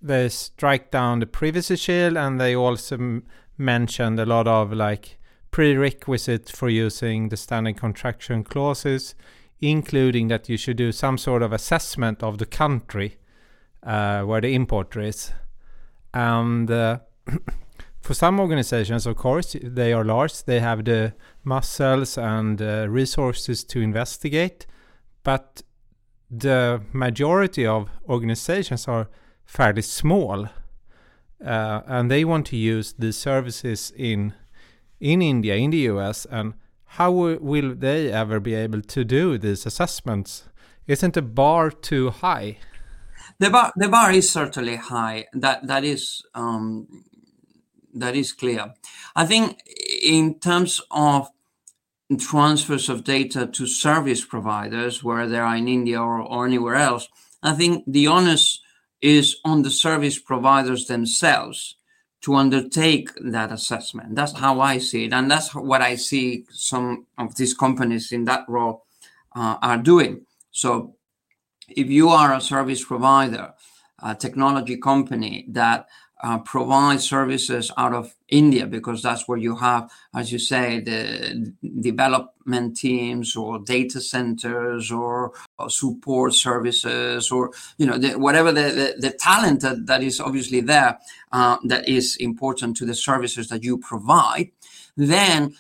they 0.03 0.29
strike 0.29 0.91
down 0.91 1.21
the 1.21 1.27
privacy 1.27 1.77
shield 1.77 2.17
and 2.17 2.41
they 2.41 2.55
also 2.55 2.97
m- 2.97 3.25
mentioned 3.57 4.21
a 4.21 4.27
lot 4.27 4.47
of 4.47 4.73
like 4.73 5.19
prerequisites 5.51 6.51
for 6.51 6.69
using 6.69 7.29
the 7.29 7.37
standard 7.37 7.77
contractual 7.77 8.43
clauses, 8.43 9.15
including 9.61 10.29
that 10.29 10.49
you 10.49 10.57
should 10.57 10.77
do 10.77 10.93
some 10.93 11.17
sort 11.17 11.43
of 11.43 11.53
assessment 11.53 12.23
of 12.23 12.39
the 12.39 12.47
country 12.47 13.17
uh, 13.83 14.23
where 14.23 14.41
the 14.41 14.55
importer 14.55 15.01
is. 15.01 15.33
And 16.13 16.71
uh, 16.71 16.99
for 18.01 18.15
some 18.15 18.41
organizations, 18.41 19.07
of 19.07 19.17
course, 19.17 19.57
they 19.63 19.93
are 19.93 20.05
large, 20.05 20.45
they 20.45 20.61
have 20.61 20.85
the 20.85 21.15
muscles 21.45 22.19
and 22.19 22.61
uh, 22.61 22.87
resources 22.89 23.65
to 23.65 23.81
investigate, 23.81 24.67
but 25.23 25.63
the 26.31 26.83
majority 26.93 27.65
of 27.65 27.89
organizations 28.09 28.89
are 28.89 29.09
fairly 29.45 29.83
small. 29.83 30.49
Uh, 31.45 31.83
and 31.87 32.11
they 32.11 32.25
want 32.25 32.47
to 32.47 32.57
use 32.57 32.95
these 32.99 33.17
services 33.17 33.93
in 33.97 34.35
in 35.01 35.21
India, 35.21 35.55
in 35.57 35.71
the 35.71 35.89
US, 35.91 36.25
and 36.31 36.55
how 36.97 37.11
will 37.11 37.75
they 37.75 38.11
ever 38.13 38.41
be 38.41 38.55
able 38.55 38.81
to 38.81 39.05
do 39.05 39.37
these 39.37 39.67
assessments? 39.67 40.45
Isn't 40.87 41.15
the 41.15 41.23
bar 41.23 41.71
too 41.71 42.11
high? 42.11 42.59
The 43.39 43.51
bar, 43.51 43.73
the 43.77 43.89
bar 43.89 44.13
is 44.13 44.31
certainly 44.31 44.77
high. 44.77 45.27
That 45.33 45.67
that 45.67 45.85
is 45.85 46.23
um, 46.35 47.05
that 47.95 48.15
is 48.15 48.33
clear. 48.33 48.75
I 49.17 49.27
think 49.27 49.59
in 50.03 50.39
terms 50.39 50.81
of 50.91 51.31
transfers 52.19 52.89
of 52.89 53.03
data 53.03 53.47
to 53.47 53.67
service 53.67 54.25
providers, 54.25 55.03
whether 55.03 55.29
they 55.29 55.39
are 55.39 55.57
in 55.57 55.69
India 55.69 56.01
or, 56.01 56.21
or 56.21 56.47
anywhere 56.47 56.77
else, 56.77 57.09
I 57.43 57.55
think 57.55 57.85
the 57.87 58.09
onus 58.09 58.54
is 59.05 59.37
on 59.45 59.61
the 59.61 59.71
service 59.71 60.19
providers 60.19 60.87
themselves 60.87 61.77
to 62.23 62.35
undertake 62.35 63.11
that 63.17 63.53
assessment. 63.53 64.15
That's 64.15 64.33
how 64.33 64.63
I 64.63 64.79
see 64.79 65.05
it. 65.05 65.13
And 65.13 65.31
that's 65.31 65.55
what 65.55 65.83
I 65.83 65.97
see 65.97 66.47
some 66.49 67.07
of 67.19 67.35
these 67.35 67.53
companies 67.53 68.13
in 68.13 68.25
that 68.25 68.47
role 68.49 68.87
uh, 69.37 69.59
are 69.61 69.77
doing. 69.77 70.25
So 70.53 70.95
if 71.69 71.89
you 71.91 72.09
are 72.09 72.33
a 72.33 72.41
service 72.41 72.83
provider, 72.83 73.53
a 74.03 74.15
technology 74.15 74.79
company 74.79 75.45
that 75.51 75.87
uh, 76.25 76.39
provide 76.39 77.03
services 77.03 77.71
out 77.77 77.93
of 77.93 78.15
India 78.29 78.65
because 78.67 79.03
that's 79.03 79.29
where 79.29 79.37
you 79.37 79.55
have, 79.57 79.91
as 80.15 80.33
you 80.33 80.39
say, 80.39 80.81
the 80.81 81.53
development 81.81 82.79
teams 82.79 83.37
or 83.37 83.59
data 83.59 84.01
centers 84.01 84.91
or, 84.91 85.35
or 85.59 85.69
support 85.69 86.33
services 86.33 87.31
or 87.31 87.51
you 87.77 87.85
know 87.87 87.99
the, 87.99 88.19
whatever 88.19 88.53
the, 88.53 88.63
the, 88.63 88.95
the, 88.99 89.11
talent 89.11 89.61
that, 89.61 89.85
that 89.85 90.03
is 90.03 90.19
obviously 90.19 90.63
there 90.63 90.99
uh, 91.33 91.59
that 91.65 91.87
is 91.87 92.17
important 92.17 92.75
to 92.75 92.87
the 92.87 92.95
services 92.95 93.49
that 93.49 93.63
you 93.63 93.77
provide. 93.77 94.51
Then 94.97 95.55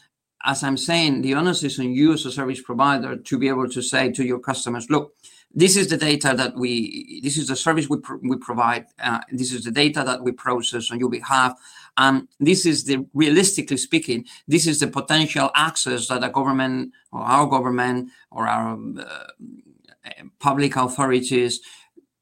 as 0.46 0.62
I'm 0.62 0.76
saying, 0.76 1.22
the 1.22 1.34
onus 1.34 1.62
is 1.62 1.78
on 1.78 1.92
you 1.92 2.12
as 2.12 2.24
a 2.26 2.32
service 2.32 2.60
provider 2.60 3.16
to 3.16 3.38
be 3.38 3.48
able 3.48 3.68
to 3.68 3.82
say 3.82 4.12
to 4.12 4.24
your 4.24 4.38
customers, 4.38 4.90
look, 4.90 5.14
this 5.54 5.76
is 5.76 5.88
the 5.88 5.96
data 5.96 6.34
that 6.36 6.56
we 6.56 7.20
this 7.22 7.36
is 7.36 7.48
the 7.48 7.56
service 7.56 7.88
we, 7.88 7.98
pr- 7.98 8.16
we 8.22 8.36
provide 8.36 8.86
uh, 9.02 9.20
this 9.30 9.52
is 9.52 9.64
the 9.64 9.70
data 9.70 10.02
that 10.04 10.22
we 10.22 10.32
process 10.32 10.90
on 10.90 10.98
your 10.98 11.08
behalf. 11.08 11.58
And 11.96 12.26
this 12.40 12.66
is 12.66 12.84
the 12.84 13.06
realistically 13.14 13.76
speaking 13.76 14.26
this 14.48 14.66
is 14.66 14.80
the 14.80 14.88
potential 14.88 15.50
access 15.54 16.08
that 16.08 16.24
a 16.24 16.28
government 16.28 16.92
or 17.12 17.20
our 17.20 17.46
government 17.46 18.10
or 18.30 18.48
our 18.48 18.76
uh, 18.98 20.10
public 20.40 20.76
authorities 20.76 21.60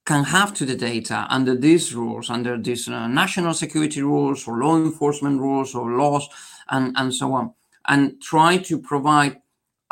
can 0.04 0.24
have 0.24 0.52
to 0.54 0.66
the 0.66 0.76
data 0.76 1.26
under 1.30 1.54
these 1.56 1.94
rules 1.94 2.28
under 2.28 2.58
these 2.58 2.86
uh, 2.88 3.06
national 3.06 3.54
security 3.54 4.02
rules 4.02 4.46
or 4.46 4.58
law 4.58 4.76
enforcement 4.76 5.40
rules 5.40 5.74
or 5.74 5.92
laws 5.92 6.28
and, 6.68 6.94
and 6.98 7.14
so 7.14 7.32
on 7.32 7.54
and 7.88 8.20
try 8.20 8.58
to 8.58 8.78
provide 8.78 9.40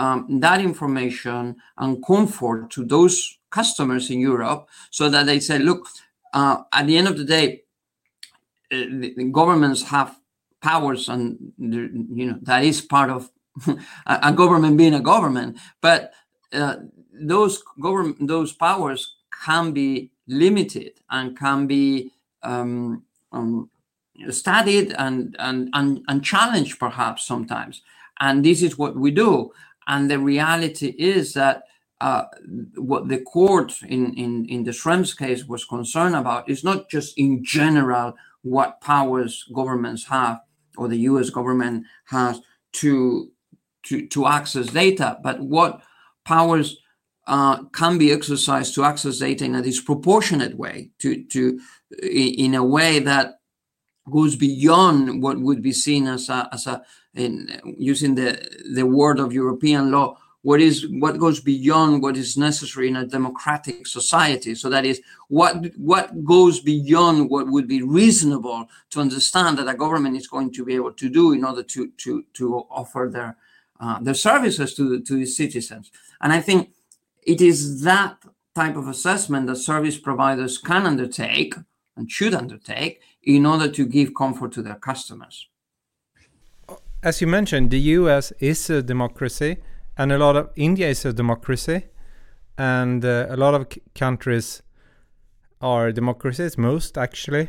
um, 0.00 0.40
that 0.40 0.62
information 0.62 1.56
and 1.76 2.04
comfort 2.04 2.70
to 2.70 2.84
those 2.86 3.38
customers 3.50 4.10
in 4.10 4.18
Europe 4.18 4.66
so 4.90 5.10
that 5.10 5.26
they 5.26 5.38
say, 5.38 5.58
look, 5.58 5.86
uh, 6.32 6.62
at 6.72 6.86
the 6.86 6.96
end 6.96 7.06
of 7.06 7.18
the 7.18 7.24
day, 7.24 7.62
uh, 8.72 8.84
governments 9.30 9.82
have 9.82 10.16
powers 10.62 11.08
and 11.08 11.52
you 11.58 12.26
know 12.26 12.38
that 12.42 12.64
is 12.64 12.80
part 12.80 13.10
of 13.10 13.30
a 14.06 14.32
government 14.32 14.78
being 14.78 14.94
a 14.94 15.00
government. 15.00 15.58
But 15.82 16.12
uh, 16.52 16.76
those 17.12 17.62
government 17.78 18.26
those 18.26 18.52
powers 18.54 19.16
can 19.44 19.72
be 19.72 20.12
limited 20.26 20.92
and 21.10 21.36
can 21.36 21.66
be 21.66 22.12
um, 22.42 23.02
um, 23.32 23.68
studied 24.30 24.94
and, 24.98 25.36
and 25.38 25.68
and 25.74 26.00
and 26.08 26.24
challenged 26.24 26.78
perhaps 26.78 27.26
sometimes. 27.26 27.82
And 28.20 28.44
this 28.44 28.62
is 28.62 28.78
what 28.78 28.96
we 28.96 29.10
do 29.10 29.50
and 29.90 30.08
the 30.08 30.20
reality 30.20 30.94
is 30.98 31.34
that 31.34 31.64
uh, 32.00 32.22
what 32.76 33.08
the 33.08 33.18
court 33.18 33.74
in, 33.82 34.14
in, 34.14 34.46
in 34.46 34.62
the 34.62 34.70
Schrems 34.70 35.18
case 35.18 35.44
was 35.44 35.64
concerned 35.64 36.14
about 36.14 36.48
is 36.48 36.62
not 36.62 36.88
just 36.88 37.18
in 37.18 37.44
general 37.44 38.14
what 38.42 38.80
powers 38.80 39.44
governments 39.52 40.06
have 40.06 40.40
or 40.76 40.86
the 40.86 41.00
US 41.10 41.28
government 41.28 41.86
has 42.06 42.40
to, 42.74 43.32
to, 43.82 44.06
to 44.06 44.26
access 44.28 44.68
data, 44.68 45.18
but 45.24 45.40
what 45.40 45.82
powers 46.24 46.78
uh, 47.26 47.64
can 47.72 47.98
be 47.98 48.12
exercised 48.12 48.76
to 48.76 48.84
access 48.84 49.18
data 49.18 49.44
in 49.44 49.56
a 49.56 49.62
disproportionate 49.62 50.56
way, 50.56 50.90
to, 51.00 51.24
to 51.24 51.60
in 52.00 52.54
a 52.54 52.64
way 52.64 53.00
that 53.00 53.40
goes 54.08 54.36
beyond 54.36 55.20
what 55.20 55.40
would 55.40 55.62
be 55.62 55.72
seen 55.72 56.06
as 56.06 56.28
a, 56.28 56.48
as 56.52 56.68
a 56.68 56.82
in 57.14 57.60
using 57.78 58.14
the 58.14 58.40
the 58.72 58.86
word 58.86 59.18
of 59.18 59.32
European 59.32 59.90
law, 59.90 60.16
what 60.42 60.60
is 60.60 60.86
what 60.88 61.18
goes 61.18 61.40
beyond 61.40 62.02
what 62.02 62.16
is 62.16 62.36
necessary 62.36 62.88
in 62.88 62.96
a 62.96 63.06
democratic 63.06 63.86
society. 63.86 64.54
So 64.54 64.70
that 64.70 64.84
is 64.86 65.00
what 65.28 65.66
what 65.76 66.24
goes 66.24 66.60
beyond 66.60 67.30
what 67.30 67.48
would 67.48 67.68
be 67.68 67.82
reasonable 67.82 68.68
to 68.90 69.00
understand 69.00 69.58
that 69.58 69.68
a 69.68 69.74
government 69.74 70.16
is 70.16 70.28
going 70.28 70.52
to 70.52 70.64
be 70.64 70.74
able 70.74 70.92
to 70.92 71.08
do 71.08 71.32
in 71.32 71.44
order 71.44 71.62
to 71.62 71.88
to 71.88 72.24
to 72.34 72.66
offer 72.70 73.10
their 73.12 73.36
uh, 73.80 73.98
their 74.00 74.14
services 74.14 74.74
to 74.74 75.00
to 75.00 75.20
its 75.20 75.36
citizens. 75.36 75.90
And 76.20 76.32
I 76.32 76.40
think 76.40 76.70
it 77.22 77.40
is 77.40 77.82
that 77.82 78.16
type 78.54 78.76
of 78.76 78.88
assessment 78.88 79.46
that 79.46 79.56
service 79.56 79.98
providers 79.98 80.58
can 80.58 80.86
undertake 80.86 81.54
and 81.96 82.10
should 82.10 82.34
undertake 82.34 83.02
in 83.22 83.44
order 83.44 83.68
to 83.70 83.86
give 83.86 84.14
comfort 84.14 84.52
to 84.52 84.62
their 84.62 84.76
customers 84.76 85.49
as 87.02 87.20
you 87.20 87.26
mentioned, 87.26 87.70
the 87.70 87.80
US 87.80 88.32
is 88.40 88.68
a 88.70 88.82
democracy, 88.82 89.56
and 89.96 90.12
a 90.12 90.18
lot 90.18 90.36
of 90.36 90.50
India 90.56 90.88
is 90.88 91.04
a 91.04 91.12
democracy, 91.12 91.84
and 92.58 93.04
uh, 93.04 93.26
a 93.30 93.36
lot 93.36 93.54
of 93.54 93.66
countries 93.94 94.62
are 95.60 95.92
democracies, 95.92 96.58
most 96.58 96.98
actually. 96.98 97.48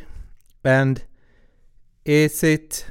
And 0.64 1.04
is 2.04 2.42
it 2.42 2.86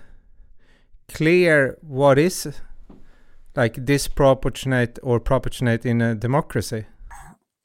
clear 1.07 1.77
what 1.81 2.17
is 2.17 2.59
like 3.55 3.83
disproportionate 3.83 4.99
or 5.03 5.19
proportionate 5.19 5.85
in 5.85 6.01
a 6.01 6.15
democracy? 6.15 6.85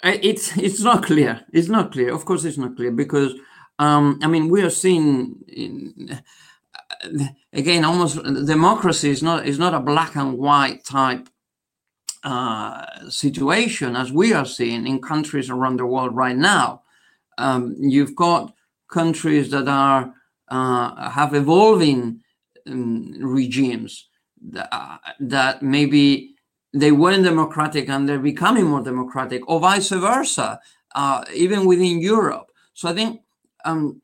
Uh, 0.03 0.17
it's 0.23 0.57
it's 0.57 0.81
not 0.81 1.05
clear. 1.05 1.43
It's 1.53 1.69
not 1.69 1.93
clear. 1.93 2.13
Of 2.13 2.25
course, 2.25 2.45
it's 2.45 2.59
not 2.59 2.77
clear 2.77 2.93
because 2.93 3.35
um, 3.79 4.19
I 4.23 4.27
mean 4.27 4.49
we 4.49 4.63
are 4.63 4.71
seeing 4.71 5.37
in 5.49 6.21
again, 7.53 7.85
almost 7.85 8.23
democracy 8.47 9.11
is 9.11 9.23
not 9.23 9.47
is 9.47 9.59
not 9.59 9.75
a 9.75 9.81
black 9.81 10.17
and 10.17 10.39
white 10.39 10.85
type 10.85 11.29
uh, 12.25 13.09
situation 13.09 13.97
as 13.97 14.13
we 14.13 14.33
are 14.33 14.47
seeing 14.47 14.87
in 14.87 15.01
countries 15.01 15.51
around 15.51 15.79
the 15.79 15.87
world 15.87 16.15
right 16.15 16.37
now. 16.37 16.83
Um, 17.39 17.77
you've 17.79 18.17
got 18.17 18.55
countries 18.91 19.51
that 19.51 19.69
are 19.69 20.13
uh, 20.49 21.11
have 21.11 21.35
evolving 21.35 22.21
um, 22.67 23.13
regimes 23.21 24.09
that, 24.51 24.69
uh, 24.73 24.99
that 25.21 25.63
maybe 25.63 26.35
they 26.73 26.93
weren't 26.93 27.25
democratic 27.25 27.89
and 27.89 28.09
they're 28.09 28.19
becoming 28.19 28.67
more 28.67 28.83
democratic, 28.83 29.49
or 29.49 29.61
vice 29.61 29.91
versa, 29.91 30.61
uh, 30.95 31.25
even 31.35 31.65
within 31.65 32.01
Europe. 32.01 32.51
So 32.75 32.89
I 32.89 32.95
think 32.95 33.23
um, 33.65 34.03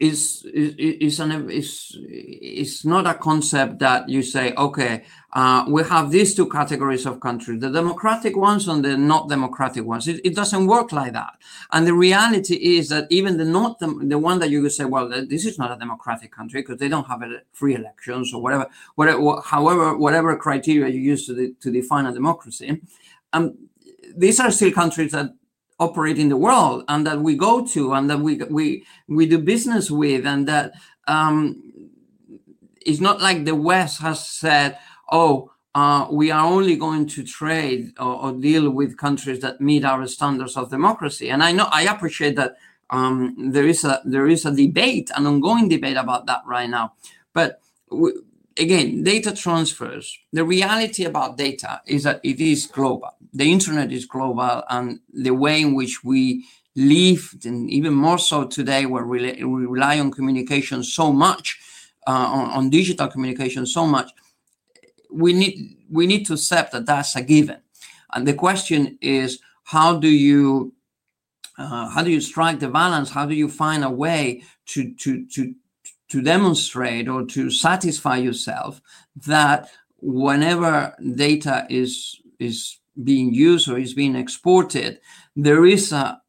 is 0.00 0.44
is 0.52 0.74
is 0.76 1.20
an 1.20 1.50
is 1.50 1.96
is 2.10 2.84
not 2.84 3.06
a 3.06 3.14
concept 3.14 3.78
that 3.78 4.08
you 4.08 4.22
say 4.22 4.52
okay 4.54 5.04
uh, 5.32 5.64
we 5.68 5.82
have 5.84 6.10
these 6.10 6.34
two 6.34 6.48
categories 6.48 7.06
of 7.06 7.20
countries 7.20 7.60
the 7.60 7.70
democratic 7.70 8.36
ones 8.36 8.66
and 8.68 8.84
the 8.84 8.96
not 8.96 9.28
democratic 9.28 9.84
ones. 9.84 10.08
It, 10.08 10.20
it 10.24 10.34
doesn't 10.34 10.66
work 10.66 10.92
like 10.92 11.12
that. 11.12 11.34
And 11.72 11.86
the 11.86 11.94
reality 11.94 12.54
is 12.54 12.88
that 12.88 13.06
even 13.10 13.36
the 13.36 13.44
not 13.44 13.78
the, 13.78 13.88
the 14.02 14.18
one 14.18 14.38
that 14.40 14.50
you 14.50 14.62
could 14.62 14.72
say 14.72 14.84
well 14.84 15.08
this 15.08 15.46
is 15.46 15.58
not 15.58 15.72
a 15.72 15.76
democratic 15.76 16.32
country 16.32 16.62
because 16.62 16.78
they 16.78 16.88
don't 16.88 17.06
have 17.06 17.22
free 17.52 17.74
elections 17.74 18.32
or 18.32 18.42
whatever 18.42 18.66
whatever 18.94 19.40
however 19.44 19.96
whatever 19.96 20.36
criteria 20.36 20.92
you 20.92 21.00
use 21.00 21.26
to, 21.26 21.54
to 21.60 21.70
define 21.70 22.06
a 22.06 22.12
democracy 22.12 22.80
um, 23.32 23.56
these 24.16 24.38
are 24.40 24.50
still 24.50 24.72
countries 24.72 25.12
that 25.12 25.30
operate 25.78 26.18
in 26.18 26.28
the 26.28 26.36
world 26.36 26.84
and 26.88 27.06
that 27.06 27.20
we 27.20 27.36
go 27.36 27.66
to 27.66 27.92
and 27.94 28.08
that 28.08 28.20
we 28.20 28.36
we 28.48 28.84
we 29.08 29.26
do 29.26 29.38
business 29.38 29.90
with 29.90 30.24
and 30.26 30.46
that 30.46 30.72
um, 31.08 31.74
it's 32.84 33.00
not 33.00 33.20
like 33.20 33.44
the 33.44 33.54
West 33.54 34.00
has 34.00 34.26
said, 34.26 34.78
oh, 35.10 35.50
uh, 35.74 36.06
we 36.10 36.30
are 36.30 36.44
only 36.44 36.76
going 36.76 37.06
to 37.06 37.24
trade 37.24 37.92
or, 37.98 38.14
or, 38.14 38.32
deal 38.32 38.70
with 38.70 38.96
countries 38.96 39.40
that 39.40 39.60
meet 39.60 39.84
our 39.84 40.06
standards 40.06 40.56
of 40.56 40.70
democracy. 40.70 41.30
And 41.30 41.42
I 41.42 41.50
know 41.50 41.66
I 41.72 41.82
appreciate 41.82 42.36
that 42.36 42.54
um, 42.90 43.34
there 43.50 43.66
is 43.66 43.84
a 43.84 44.00
there 44.04 44.28
is 44.28 44.46
a 44.46 44.54
debate, 44.54 45.10
an 45.16 45.26
ongoing 45.26 45.68
debate 45.68 45.96
about 45.96 46.26
that 46.26 46.42
right 46.46 46.70
now. 46.70 46.92
But 47.32 47.60
again, 48.58 49.02
data 49.02 49.34
transfers. 49.34 50.18
The 50.32 50.44
reality 50.44 51.04
about 51.04 51.36
data 51.36 51.80
is 51.86 52.04
that 52.04 52.20
it 52.22 52.40
is 52.40 52.66
global. 52.66 53.10
The 53.32 53.50
internet 53.50 53.92
is 53.92 54.06
global, 54.06 54.62
and 54.70 55.00
the 55.12 55.32
way 55.32 55.60
in 55.60 55.74
which 55.74 56.04
we 56.04 56.44
live, 56.76 57.34
and 57.44 57.70
even 57.70 57.94
more 57.94 58.18
so 58.18 58.46
today, 58.46 58.86
where 58.86 59.04
we, 59.04 59.42
rely 59.42 59.98
on 59.98 60.10
communication 60.10 60.82
so 60.82 61.12
much, 61.12 61.60
uh, 62.06 62.10
on, 62.10 62.50
on 62.50 62.70
digital 62.70 63.08
communication 63.08 63.66
so 63.66 63.86
much, 63.86 64.10
we 65.10 65.32
need 65.32 65.76
we 65.90 66.06
need 66.06 66.26
to 66.26 66.34
accept 66.34 66.72
that 66.72 66.86
that's 66.86 67.14
a 67.14 67.22
given. 67.22 67.58
And 68.12 68.26
the 68.26 68.34
question 68.34 68.98
is, 69.00 69.38
how 69.64 69.96
do 69.96 70.08
you 70.08 70.74
uh, 71.56 71.88
how 71.88 72.02
do 72.02 72.10
you 72.10 72.20
strike 72.20 72.60
the 72.60 72.68
balance? 72.68 73.10
How 73.10 73.26
do 73.26 73.34
you 73.34 73.48
find 73.48 73.84
a 73.84 73.90
way 73.90 74.42
to 74.66 74.92
to 74.94 75.26
to 75.26 75.54
to 76.08 76.22
demonstrate 76.22 77.08
or 77.08 77.24
to 77.24 77.50
satisfy 77.50 78.16
yourself 78.16 78.80
that 79.26 79.68
whenever 80.00 80.94
data 81.14 81.66
is 81.70 82.20
is 82.38 82.78
being 83.02 83.32
used 83.34 83.68
or 83.68 83.78
is 83.78 83.94
being 83.94 84.14
exported, 84.14 85.00
there 85.34 85.64
is 85.66 85.92
a, 85.92 86.20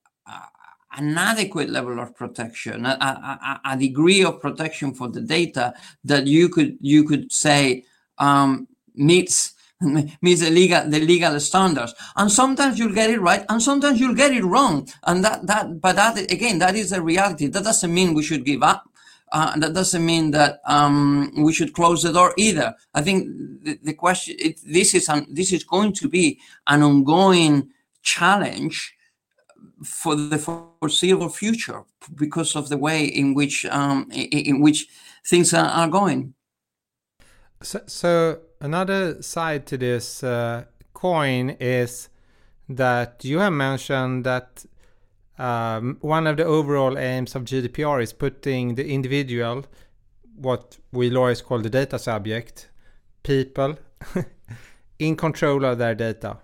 an 0.97 1.17
adequate 1.17 1.69
level 1.69 1.99
of 1.99 2.15
protection, 2.15 2.85
a, 2.85 2.89
a, 2.89 3.61
a, 3.65 3.77
degree 3.77 4.23
of 4.23 4.39
protection 4.39 4.93
for 4.93 5.09
the 5.09 5.21
data 5.21 5.73
that 6.03 6.25
you 6.27 6.49
could 6.49 6.77
you 6.79 7.03
could 7.03 7.31
say 7.31 7.83
um, 8.17 8.67
meets 8.95 9.53
meets 10.21 10.41
the 10.41 10.49
legal 10.49 10.89
the 10.89 10.99
legal 10.99 11.39
standards. 11.39 11.93
And 12.15 12.31
sometimes 12.31 12.79
you'll 12.79 12.93
get 12.93 13.09
it 13.09 13.19
right, 13.19 13.45
and 13.49 13.61
sometimes 13.61 13.99
you'll 13.99 14.15
get 14.15 14.31
it 14.31 14.43
wrong. 14.43 14.87
And 15.03 15.23
that 15.23 15.45
that 15.47 15.81
but 15.81 15.97
that 15.97 16.17
again 16.31 16.59
that 16.59 16.75
is 16.75 16.91
a 16.91 17.01
reality. 17.01 17.47
That 17.47 17.63
doesn't 17.63 17.93
mean 17.93 18.13
we 18.13 18.23
should 18.23 18.45
give 18.45 18.63
up. 18.63 18.85
Uh, 19.31 19.57
that 19.57 19.73
doesn't 19.73 20.05
mean 20.05 20.31
that 20.31 20.61
um, 20.65 21.31
we 21.37 21.51
should 21.51 21.73
close 21.73 22.03
the 22.03 22.13
door 22.13 22.33
either. 22.37 22.75
I 22.93 23.01
think 23.01 23.27
the, 23.63 23.79
the 23.83 23.93
question 23.93 24.35
it, 24.39 24.59
this 24.65 24.93
is 24.93 25.09
an, 25.09 25.25
this 25.29 25.51
is 25.51 25.63
going 25.63 25.93
to 25.93 26.07
be 26.07 26.39
an 26.67 26.83
ongoing 26.83 27.71
challenge 28.01 28.95
for 29.83 30.15
the 30.15 30.37
foreseeable 30.37 31.29
future 31.29 31.83
because 32.15 32.55
of 32.55 32.69
the 32.69 32.77
way 32.77 33.03
in 33.05 33.33
which 33.33 33.65
um, 33.65 34.09
in 34.11 34.61
which 34.61 34.87
things 35.25 35.53
are, 35.53 35.67
are 35.67 35.87
going. 35.89 36.33
So, 37.61 37.81
so, 37.87 38.39
another 38.61 39.21
side 39.21 39.65
to 39.67 39.77
this 39.77 40.23
uh, 40.23 40.65
coin 40.93 41.51
is 41.59 42.09
that 42.69 43.23
you 43.23 43.39
have 43.39 43.53
mentioned 43.53 44.25
that 44.25 44.65
um, 45.37 45.97
one 46.01 46.27
of 46.27 46.37
the 46.37 46.45
overall 46.45 46.97
aims 46.97 47.35
of 47.35 47.43
GDPR 47.43 48.01
is 48.01 48.13
putting 48.13 48.75
the 48.75 48.87
individual, 48.87 49.65
what 50.35 50.77
we 50.91 51.09
lawyers 51.09 51.41
call 51.41 51.59
the 51.59 51.69
data 51.69 51.99
subject, 51.99 52.69
people, 53.23 53.77
in 54.99 55.15
control 55.15 55.65
of 55.65 55.77
their 55.77 55.95
data. 55.95 56.37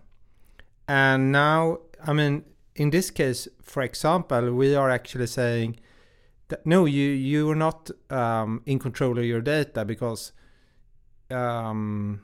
And 0.87 1.31
now, 1.31 1.79
I 2.05 2.13
mean, 2.13 2.43
in 2.75 2.89
this 2.89 3.11
case, 3.11 3.47
for 3.61 3.83
example, 3.83 4.53
we 4.53 4.75
are 4.75 4.89
actually 4.89 5.27
saying 5.27 5.79
that 6.49 6.65
no, 6.65 6.85
you 6.85 7.09
you 7.09 7.49
are 7.49 7.55
not 7.55 7.89
um, 8.09 8.61
in 8.65 8.77
control 8.77 9.17
of 9.17 9.23
your 9.23 9.41
data 9.41 9.85
because 9.85 10.33
um, 11.29 12.21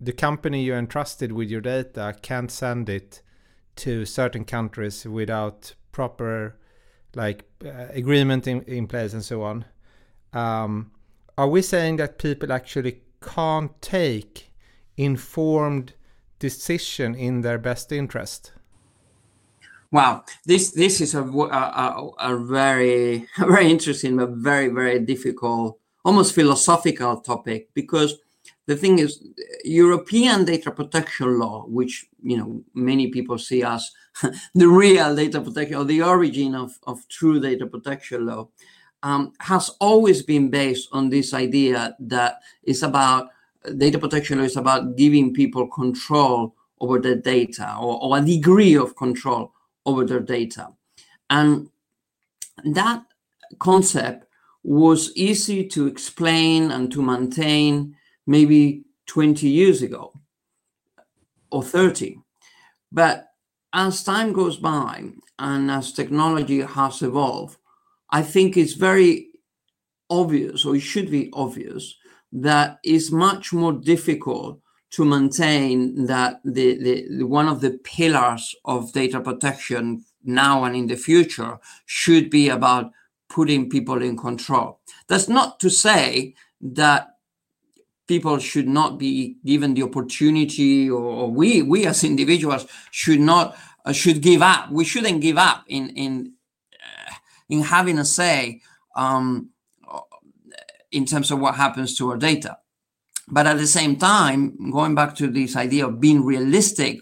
the 0.00 0.12
company 0.12 0.62
you 0.62 0.74
entrusted 0.74 1.32
with 1.32 1.50
your 1.50 1.60
data 1.60 2.14
can't 2.22 2.50
send 2.50 2.88
it 2.88 3.20
to 3.76 4.04
certain 4.06 4.44
countries 4.44 5.04
without 5.06 5.74
proper 5.92 6.56
like 7.14 7.44
uh, 7.64 7.86
agreement 7.90 8.46
in, 8.46 8.62
in 8.62 8.86
place 8.86 9.12
and 9.12 9.24
so 9.24 9.42
on. 9.42 9.64
Um, 10.32 10.92
are 11.36 11.48
we 11.48 11.62
saying 11.62 11.96
that 11.96 12.18
people 12.18 12.52
actually 12.52 13.02
can't 13.22 13.80
take 13.80 14.52
informed 14.96 15.94
decision 16.38 17.14
in 17.14 17.40
their 17.40 17.58
best 17.58 17.92
interest? 17.92 18.52
Wow, 19.90 20.24
this 20.44 20.72
this 20.72 21.00
is 21.00 21.14
a, 21.14 21.22
a, 21.22 22.10
a 22.18 22.36
very 22.36 23.26
very 23.38 23.70
interesting 23.70 24.16
but 24.16 24.30
very 24.30 24.68
very 24.68 24.98
difficult, 25.00 25.78
almost 26.04 26.34
philosophical 26.34 27.20
topic 27.20 27.70
because 27.72 28.18
the 28.66 28.76
thing 28.76 28.98
is, 28.98 29.26
European 29.64 30.44
data 30.44 30.70
protection 30.70 31.38
law, 31.38 31.64
which 31.66 32.06
you 32.22 32.36
know 32.36 32.62
many 32.74 33.08
people 33.08 33.38
see 33.38 33.62
as 33.62 33.90
the 34.54 34.68
real 34.68 35.14
data 35.14 35.40
protection 35.40 35.76
or 35.76 35.84
the 35.84 36.02
origin 36.02 36.54
of, 36.54 36.78
of 36.86 37.06
true 37.08 37.40
data 37.40 37.66
protection 37.66 38.26
law, 38.26 38.48
um, 39.02 39.32
has 39.40 39.70
always 39.80 40.22
been 40.22 40.50
based 40.50 40.88
on 40.92 41.08
this 41.08 41.32
idea 41.32 41.96
that 42.00 42.40
it's 42.64 42.82
about 42.82 43.28
data 43.76 43.98
protection 43.98 44.38
law 44.38 44.44
is 44.44 44.56
about 44.56 44.96
giving 44.96 45.32
people 45.32 45.66
control 45.68 46.54
over 46.80 46.98
their 46.98 47.16
data 47.16 47.76
or, 47.80 48.02
or 48.02 48.18
a 48.18 48.20
degree 48.20 48.76
of 48.76 48.96
control 48.96 49.52
over 49.84 50.04
their 50.04 50.20
data. 50.20 50.68
And 51.30 51.68
that 52.64 53.04
concept 53.58 54.26
was 54.62 55.12
easy 55.16 55.66
to 55.68 55.86
explain 55.86 56.70
and 56.70 56.90
to 56.92 57.02
maintain 57.02 57.96
maybe 58.26 58.84
20 59.06 59.48
years 59.48 59.82
ago 59.82 60.12
or 61.50 61.62
30. 61.62 62.18
But 62.92 63.27
as 63.72 64.02
time 64.02 64.32
goes 64.32 64.56
by 64.56 65.04
and 65.38 65.70
as 65.70 65.92
technology 65.92 66.60
has 66.60 67.02
evolved, 67.02 67.56
I 68.10 68.22
think 68.22 68.56
it's 68.56 68.72
very 68.72 69.28
obvious, 70.10 70.64
or 70.64 70.76
it 70.76 70.80
should 70.80 71.10
be 71.10 71.30
obvious, 71.32 71.96
that 72.32 72.78
it's 72.82 73.10
much 73.10 73.52
more 73.52 73.72
difficult 73.72 74.60
to 74.90 75.04
maintain 75.04 76.06
that 76.06 76.40
the, 76.44 76.78
the, 76.78 77.06
the, 77.18 77.24
one 77.24 77.46
of 77.46 77.60
the 77.60 77.78
pillars 77.84 78.54
of 78.64 78.92
data 78.92 79.20
protection 79.20 80.04
now 80.24 80.64
and 80.64 80.74
in 80.74 80.86
the 80.86 80.96
future 80.96 81.58
should 81.84 82.30
be 82.30 82.48
about 82.48 82.90
putting 83.28 83.68
people 83.68 84.02
in 84.02 84.16
control. 84.16 84.80
That's 85.06 85.28
not 85.28 85.60
to 85.60 85.68
say 85.68 86.34
that 86.62 87.17
people 88.08 88.38
should 88.38 88.66
not 88.66 88.98
be 88.98 89.36
given 89.44 89.74
the 89.74 89.82
opportunity 89.82 90.90
or, 90.90 91.00
or 91.00 91.30
we 91.30 91.62
we 91.62 91.86
as 91.86 92.02
individuals 92.02 92.66
should 92.90 93.20
not 93.20 93.56
uh, 93.84 93.92
should 93.92 94.20
give 94.20 94.42
up. 94.42 94.70
We 94.70 94.84
shouldn't 94.84 95.20
give 95.20 95.38
up 95.38 95.64
in 95.68 95.90
in 95.90 96.32
uh, 96.72 97.14
in 97.48 97.62
having 97.62 97.98
a 97.98 98.04
say 98.04 98.62
um, 98.96 99.50
in 100.90 101.04
terms 101.04 101.30
of 101.30 101.38
what 101.38 101.54
happens 101.54 101.96
to 101.98 102.10
our 102.10 102.16
data. 102.16 102.58
But 103.30 103.46
at 103.46 103.58
the 103.58 103.66
same 103.66 103.96
time 103.96 104.70
going 104.72 104.94
back 104.94 105.14
to 105.16 105.28
this 105.28 105.54
idea 105.54 105.86
of 105.86 106.00
being 106.00 106.24
realistic 106.24 107.00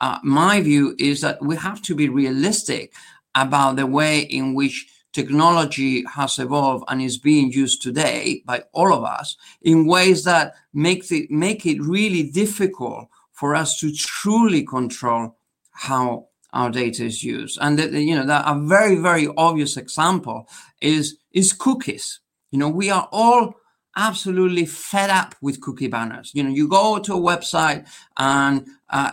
uh, 0.00 0.18
my 0.22 0.60
view 0.60 0.94
is 0.98 1.20
that 1.22 1.42
we 1.42 1.56
have 1.56 1.80
to 1.82 1.94
be 1.94 2.08
realistic 2.08 2.92
about 3.34 3.76
the 3.76 3.86
way 3.86 4.20
in 4.20 4.54
which 4.54 4.88
technology 5.16 6.04
has 6.14 6.38
evolved 6.38 6.84
and 6.88 7.00
is 7.00 7.16
being 7.16 7.50
used 7.50 7.80
today 7.80 8.42
by 8.44 8.62
all 8.72 8.92
of 8.92 9.02
us 9.02 9.28
in 9.62 9.86
ways 9.86 10.24
that 10.24 10.54
make 10.74 11.10
it 11.10 11.30
make 11.30 11.64
it 11.64 11.80
really 11.80 12.24
difficult 12.42 13.08
for 13.32 13.54
us 13.54 13.80
to 13.80 13.90
truly 13.94 14.62
control 14.62 15.22
how 15.70 16.26
our 16.52 16.70
data 16.70 17.02
is 17.04 17.24
used. 17.24 17.58
And 17.62 17.78
that, 17.78 17.92
you 17.92 18.14
know, 18.14 18.26
that 18.26 18.44
a 18.46 18.58
very 18.60 18.96
very 18.96 19.26
obvious 19.38 19.78
example 19.78 20.38
is 20.82 21.16
is 21.32 21.54
cookies. 21.54 22.20
You 22.50 22.58
know, 22.58 22.68
we 22.68 22.90
are 22.90 23.08
all 23.10 23.54
absolutely 23.96 24.66
fed 24.66 25.08
up 25.08 25.34
with 25.40 25.62
cookie 25.62 25.88
banners. 25.88 26.30
You 26.34 26.42
know, 26.44 26.50
you 26.50 26.68
go 26.68 26.98
to 26.98 27.14
a 27.14 27.26
website 27.30 27.88
and 28.18 28.66
uh, 28.90 29.12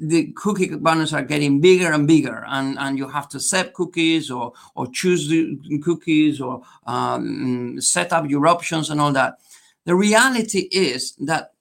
the 0.00 0.32
cookie 0.36 0.68
banners 0.76 1.12
are 1.12 1.22
getting 1.22 1.60
bigger 1.60 1.92
and 1.92 2.06
bigger, 2.06 2.44
and, 2.48 2.78
and 2.78 2.98
you 2.98 3.08
have 3.08 3.28
to 3.30 3.40
set 3.40 3.74
cookies 3.74 4.30
or 4.30 4.52
or 4.74 4.86
choose 4.88 5.28
the 5.28 5.78
cookies 5.78 6.40
or 6.40 6.62
um, 6.86 7.80
set 7.80 8.12
up 8.12 8.28
your 8.28 8.46
options 8.46 8.90
and 8.90 9.00
all 9.00 9.12
that. 9.12 9.38
The 9.84 9.94
reality 9.94 10.68
is 10.70 11.14
that, 11.16 11.52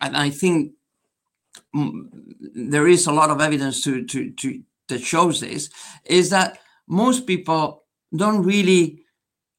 and 0.00 0.16
I 0.16 0.30
think 0.30 0.72
mm, 1.74 2.08
there 2.40 2.88
is 2.88 3.06
a 3.06 3.12
lot 3.12 3.30
of 3.30 3.40
evidence 3.40 3.82
to, 3.82 4.04
to, 4.04 4.30
to 4.30 4.62
that 4.88 5.00
shows 5.00 5.40
this, 5.40 5.70
is 6.04 6.30
that 6.30 6.58
most 6.86 7.26
people 7.26 7.84
don't 8.16 8.42
really 8.42 9.02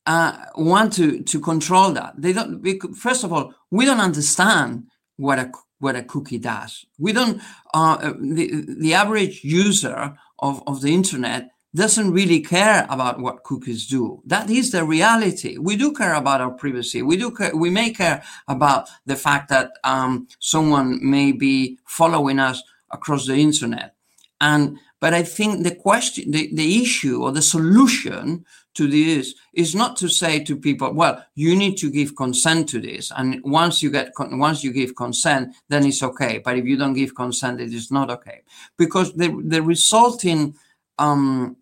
uh, 0.05 0.37
want 0.55 0.93
to 0.93 1.21
to 1.23 1.39
control 1.39 1.91
that. 1.91 2.13
They 2.17 2.33
don't. 2.33 2.63
First 2.95 3.23
of 3.23 3.31
all, 3.31 3.53
we 3.71 3.85
don't 3.85 3.99
understand 3.99 4.87
what 5.17 5.39
a 5.39 5.51
what 5.79 5.95
a 5.95 6.03
cookie 6.03 6.37
does. 6.37 6.85
We 6.97 7.13
don't. 7.13 7.41
Uh, 7.73 8.13
the 8.19 8.65
the 8.79 8.93
average 8.93 9.43
user 9.43 10.17
of 10.39 10.63
of 10.67 10.81
the 10.81 10.93
internet 10.93 11.51
doesn't 11.75 12.11
really 12.11 12.41
care 12.41 12.87
about 12.89 13.19
what 13.19 13.43
cookies 13.43 13.87
do. 13.87 14.21
That 14.25 14.49
is 14.49 14.71
the 14.71 14.83
reality. 14.83 15.57
We 15.57 15.75
do 15.75 15.93
care 15.93 16.15
about 16.15 16.41
our 16.41 16.51
privacy. 16.51 17.03
We 17.03 17.15
do 17.15 17.31
care, 17.31 17.55
we 17.55 17.69
may 17.69 17.91
care 17.91 18.23
about 18.47 18.89
the 19.05 19.15
fact 19.15 19.49
that 19.49 19.73
um, 19.83 20.27
someone 20.39 20.99
may 21.07 21.31
be 21.31 21.77
following 21.85 22.39
us 22.39 22.63
across 22.89 23.27
the 23.27 23.35
internet. 23.35 23.93
And 24.41 24.79
but 24.99 25.13
I 25.13 25.23
think 25.23 25.63
the 25.63 25.75
question, 25.75 26.31
the, 26.31 26.49
the 26.53 26.81
issue 26.81 27.23
or 27.23 27.31
the 27.31 27.41
solution 27.41 28.45
to 28.79 28.87
this 28.87 29.35
is 29.53 29.75
not 29.75 29.97
to 29.97 30.07
say 30.07 30.41
to 30.45 30.55
people, 30.55 30.93
well, 30.93 31.23
you 31.35 31.53
need 31.55 31.75
to 31.77 31.91
give 31.91 32.15
consent 32.15 32.69
to 32.69 32.79
this. 32.79 33.11
And 33.15 33.41
once 33.43 33.83
you 33.83 33.91
get, 33.91 34.13
once 34.17 34.63
you 34.63 34.71
give 34.71 34.95
consent, 34.95 35.53
then 35.67 35.85
it's 35.85 36.01
okay. 36.01 36.39
But 36.43 36.57
if 36.57 36.65
you 36.65 36.77
don't 36.77 36.93
give 36.93 37.13
consent, 37.13 37.59
it 37.59 37.73
is 37.73 37.91
not 37.91 38.09
okay. 38.09 38.43
Because 38.77 39.13
the, 39.13 39.27
the 39.43 39.61
resulting 39.61 40.55
um, 40.97 41.57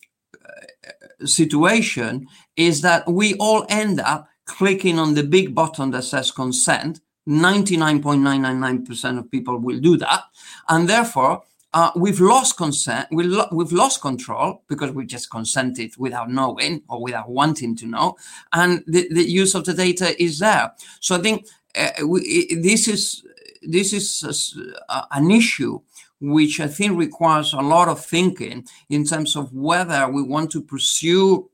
situation 1.25 2.27
is 2.55 2.81
that 2.81 3.09
we 3.11 3.33
all 3.35 3.65
end 3.67 3.99
up 3.99 4.29
clicking 4.45 4.99
on 4.99 5.15
the 5.15 5.23
big 5.23 5.55
button 5.55 5.89
that 5.91 6.03
says 6.03 6.29
consent. 6.31 7.01
99.999% 7.27 9.19
of 9.19 9.31
people 9.31 9.57
will 9.57 9.79
do 9.79 9.97
that. 9.97 10.23
And 10.69 10.87
therefore, 10.87 11.43
uh, 11.73 11.91
we've 11.95 12.19
lost 12.19 12.57
consent, 12.57 13.07
we 13.11 13.23
lo- 13.23 13.47
we've 13.51 13.71
lost 13.71 14.01
control 14.01 14.63
because 14.67 14.91
we 14.91 15.05
just 15.05 15.29
consented 15.29 15.95
without 15.97 16.29
knowing 16.29 16.81
or 16.89 17.01
without 17.01 17.29
wanting 17.29 17.75
to 17.75 17.85
know, 17.85 18.15
and 18.53 18.83
the, 18.87 19.07
the 19.11 19.29
use 19.29 19.53
of 19.53 19.65
the 19.65 19.73
data 19.73 20.21
is 20.21 20.39
there. 20.39 20.71
So 21.01 21.15
I 21.15 21.19
think 21.19 21.47
uh, 21.77 22.05
we, 22.05 22.55
this 22.55 22.87
is 22.87 23.23
this 23.61 23.93
is 23.93 24.57
a, 24.89 25.03
an 25.11 25.29
issue 25.29 25.79
which 26.19 26.59
I 26.59 26.67
think 26.67 26.97
requires 26.97 27.53
a 27.53 27.57
lot 27.57 27.87
of 27.87 28.03
thinking 28.03 28.65
in 28.89 29.05
terms 29.05 29.35
of 29.35 29.53
whether 29.53 30.09
we 30.09 30.23
want 30.23 30.51
to 30.51 30.61
pursue 30.61 31.49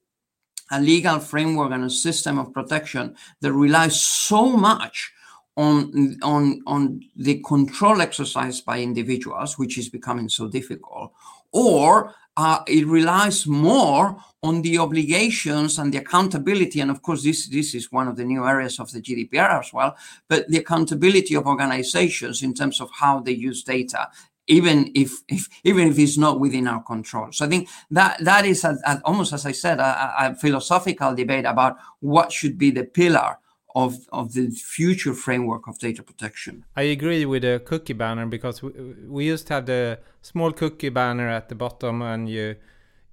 a 0.72 0.80
legal 0.80 1.20
framework 1.20 1.72
and 1.72 1.84
a 1.84 1.90
system 1.90 2.40
of 2.40 2.54
protection 2.54 3.16
that 3.42 3.52
relies 3.52 4.02
so 4.02 4.56
much 4.56 5.12
on 5.56 6.18
on 6.24 6.62
on 6.66 7.02
the 7.16 7.42
control 7.42 8.02
exercised 8.02 8.66
by 8.66 8.80
individuals, 8.80 9.58
which 9.58 9.78
is 9.78 9.90
becoming 9.90 10.30
so 10.30 10.48
difficult, 10.48 11.14
or 11.52 12.14
uh, 12.36 12.60
it 12.68 12.88
relies 12.88 13.46
more 13.46 14.18
on 14.42 14.62
the 14.64 14.78
obligations 14.80 15.78
and 15.78 15.94
the 15.94 16.00
accountability. 16.00 16.80
And 16.80 16.90
of 16.90 17.02
course, 17.02 17.24
this 17.24 17.48
this 17.48 17.76
is 17.76 17.92
one 17.92 18.08
of 18.08 18.16
the 18.16 18.26
new 18.26 18.46
areas 18.46 18.80
of 18.80 18.92
the 18.92 19.02
GDPR 19.02 19.60
as 19.60 19.72
well. 19.72 19.96
But 20.28 20.48
the 20.50 20.58
accountability 20.58 21.36
of 21.36 21.46
organizations 21.46 22.42
in 22.42 22.54
terms 22.54 22.82
of 22.82 22.90
how 22.92 23.20
they 23.20 23.34
use 23.34 23.64
data. 23.64 24.10
Even 24.48 24.92
if, 24.94 25.22
if 25.30 25.48
even 25.64 25.88
if 25.88 25.98
it's 25.98 26.18
not 26.18 26.38
within 26.38 26.68
our 26.68 26.84
control, 26.84 27.32
so 27.32 27.46
I 27.46 27.48
think 27.48 27.70
that 27.92 28.22
that 28.26 28.46
is 28.46 28.66
a, 28.66 28.78
a, 28.86 29.00
almost 29.06 29.32
as 29.32 29.46
I 29.46 29.54
said 29.54 29.80
a, 29.80 30.14
a 30.20 30.36
philosophical 30.36 31.16
debate 31.16 31.46
about 31.46 31.78
what 32.02 32.30
should 32.30 32.58
be 32.58 32.70
the 32.70 32.84
pillar 32.84 33.38
of 33.76 34.08
of 34.12 34.34
the 34.34 34.50
future 34.52 35.14
framework 35.14 35.68
of 35.68 35.78
data 35.80 36.04
protection. 36.04 36.66
I 36.76 36.84
agree 36.84 37.26
with 37.26 37.42
the 37.42 37.62
cookie 37.66 37.94
banner 37.94 38.26
because 38.26 38.62
we, 38.62 38.72
we 39.08 39.26
used 39.26 39.48
to 39.48 39.54
have 39.56 39.66
the 39.66 40.00
small 40.22 40.52
cookie 40.52 40.90
banner 40.90 41.28
at 41.28 41.50
the 41.50 41.56
bottom, 41.56 42.02
and 42.02 42.30
you 42.30 42.56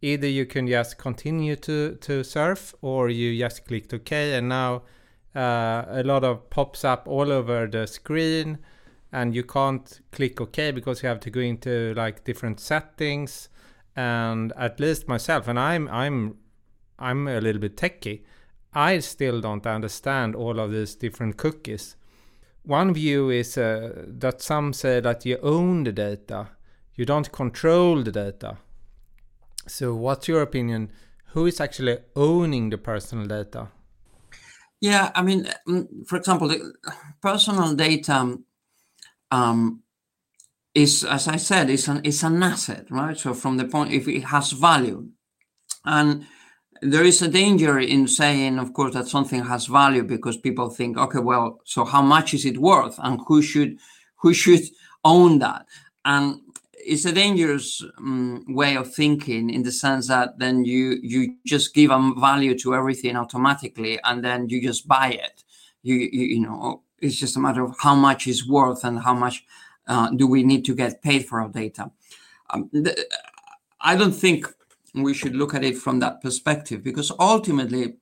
either 0.02 0.28
you 0.28 0.46
can 0.46 0.66
just 0.66 0.98
continue 0.98 1.56
to 1.56 1.96
to 1.96 2.22
surf 2.24 2.74
or 2.82 3.08
you 3.08 3.38
just 3.38 3.64
clicked 3.66 3.94
OK, 3.94 4.34
and 4.34 4.48
now 4.48 4.82
uh, 5.34 5.84
a 5.88 6.02
lot 6.04 6.24
of 6.24 6.50
pops 6.50 6.84
up 6.84 7.08
all 7.08 7.32
over 7.32 7.66
the 7.66 7.86
screen, 7.86 8.58
and 9.12 9.34
you 9.34 9.44
can't 9.44 10.00
click 10.12 10.40
OK 10.40 10.72
because 10.72 11.02
you 11.02 11.08
have 11.08 11.20
to 11.20 11.30
go 11.30 11.40
into 11.40 11.94
like 11.94 12.24
different 12.24 12.61
settings. 12.61 13.48
And 13.96 14.52
at 14.56 14.78
least 14.78 15.08
myself, 15.08 15.48
and 15.48 15.58
I'm 15.58 15.88
I'm 15.88 16.36
I'm 16.98 17.26
a 17.26 17.40
little 17.40 17.61
bit 17.61 17.76
techy. 17.76 18.24
I 18.72 19.00
still 19.00 19.40
don't 19.40 19.66
understand 19.66 20.36
all 20.36 20.60
of 20.60 20.72
these 20.72 20.94
different 20.94 21.36
cookies. 21.36 21.96
One 22.62 22.94
view 22.94 23.30
is 23.30 23.58
uh, 23.58 24.04
that 24.06 24.42
some 24.42 24.72
say 24.72 25.00
that 25.00 25.26
you 25.26 25.38
own 25.42 25.84
the 25.84 25.92
data, 25.92 26.48
you 26.94 27.04
don't 27.04 27.32
control 27.32 28.02
the 28.02 28.12
data. 28.12 28.58
So, 29.66 29.94
what's 29.94 30.28
your 30.28 30.42
opinion? 30.42 30.90
Who 31.32 31.46
is 31.46 31.60
actually 31.60 31.98
owning 32.14 32.70
the 32.70 32.78
personal 32.78 33.26
data? 33.26 33.68
Yeah, 34.80 35.10
I 35.14 35.22
mean, 35.22 35.48
mm, 35.68 36.06
for 36.06 36.16
example, 36.16 36.48
the 36.48 36.72
personal 37.22 37.74
data 37.74 38.38
um, 39.30 39.82
is, 40.74 41.04
as 41.04 41.28
I 41.28 41.36
said, 41.36 41.70
is 41.70 41.88
an 41.88 42.04
is 42.04 42.22
an 42.22 42.42
asset, 42.42 42.86
right? 42.90 43.16
So, 43.16 43.34
from 43.34 43.56
the 43.56 43.64
point 43.64 43.92
if 43.92 44.06
it 44.08 44.24
has 44.24 44.52
value, 44.52 45.08
and 45.84 46.26
there 46.82 47.04
is 47.04 47.20
a 47.22 47.28
danger 47.28 47.78
in 47.78 48.08
saying, 48.08 48.58
of 48.58 48.72
course, 48.72 48.94
that 48.94 49.08
something 49.08 49.42
has 49.44 49.66
value 49.66 50.02
because 50.02 50.36
people 50.36 50.70
think, 50.70 50.96
okay, 50.96 51.18
well, 51.18 51.60
so 51.64 51.84
how 51.84 52.02
much 52.02 52.34
is 52.34 52.44
it 52.44 52.58
worth, 52.58 52.98
and 53.02 53.20
who 53.26 53.42
should 53.42 53.78
who 54.16 54.32
should 54.34 54.62
own 55.04 55.38
that? 55.40 55.66
And 56.04 56.40
it's 56.74 57.04
a 57.04 57.12
dangerous 57.12 57.84
um, 57.98 58.44
way 58.48 58.76
of 58.76 58.92
thinking 58.92 59.50
in 59.50 59.62
the 59.62 59.72
sense 59.72 60.08
that 60.08 60.38
then 60.38 60.64
you 60.64 60.98
you 61.02 61.36
just 61.46 61.74
give 61.74 61.90
a 61.90 62.12
value 62.18 62.58
to 62.60 62.74
everything 62.74 63.16
automatically, 63.16 63.98
and 64.04 64.24
then 64.24 64.48
you 64.48 64.62
just 64.62 64.88
buy 64.88 65.08
it. 65.08 65.44
You 65.82 65.96
you, 65.96 66.24
you 66.26 66.40
know, 66.40 66.82
it's 67.00 67.16
just 67.16 67.36
a 67.36 67.40
matter 67.40 67.62
of 67.62 67.74
how 67.78 67.94
much 67.94 68.26
is 68.26 68.48
worth 68.48 68.84
and 68.84 69.00
how 69.00 69.14
much 69.14 69.44
uh, 69.86 70.10
do 70.10 70.26
we 70.26 70.42
need 70.42 70.64
to 70.64 70.74
get 70.74 71.02
paid 71.02 71.26
for 71.26 71.40
our 71.42 71.48
data. 71.48 71.90
Um, 72.50 72.70
I 73.80 73.96
don't 73.96 74.12
think 74.12 74.46
we 74.95 75.14
should 75.14 75.36
look 75.36 75.55
at 75.55 75.64
it 75.64 75.76
from 75.76 76.01
that 76.01 76.20
perspective 76.20 76.82
because 76.82 77.12
ultimately 77.18 77.97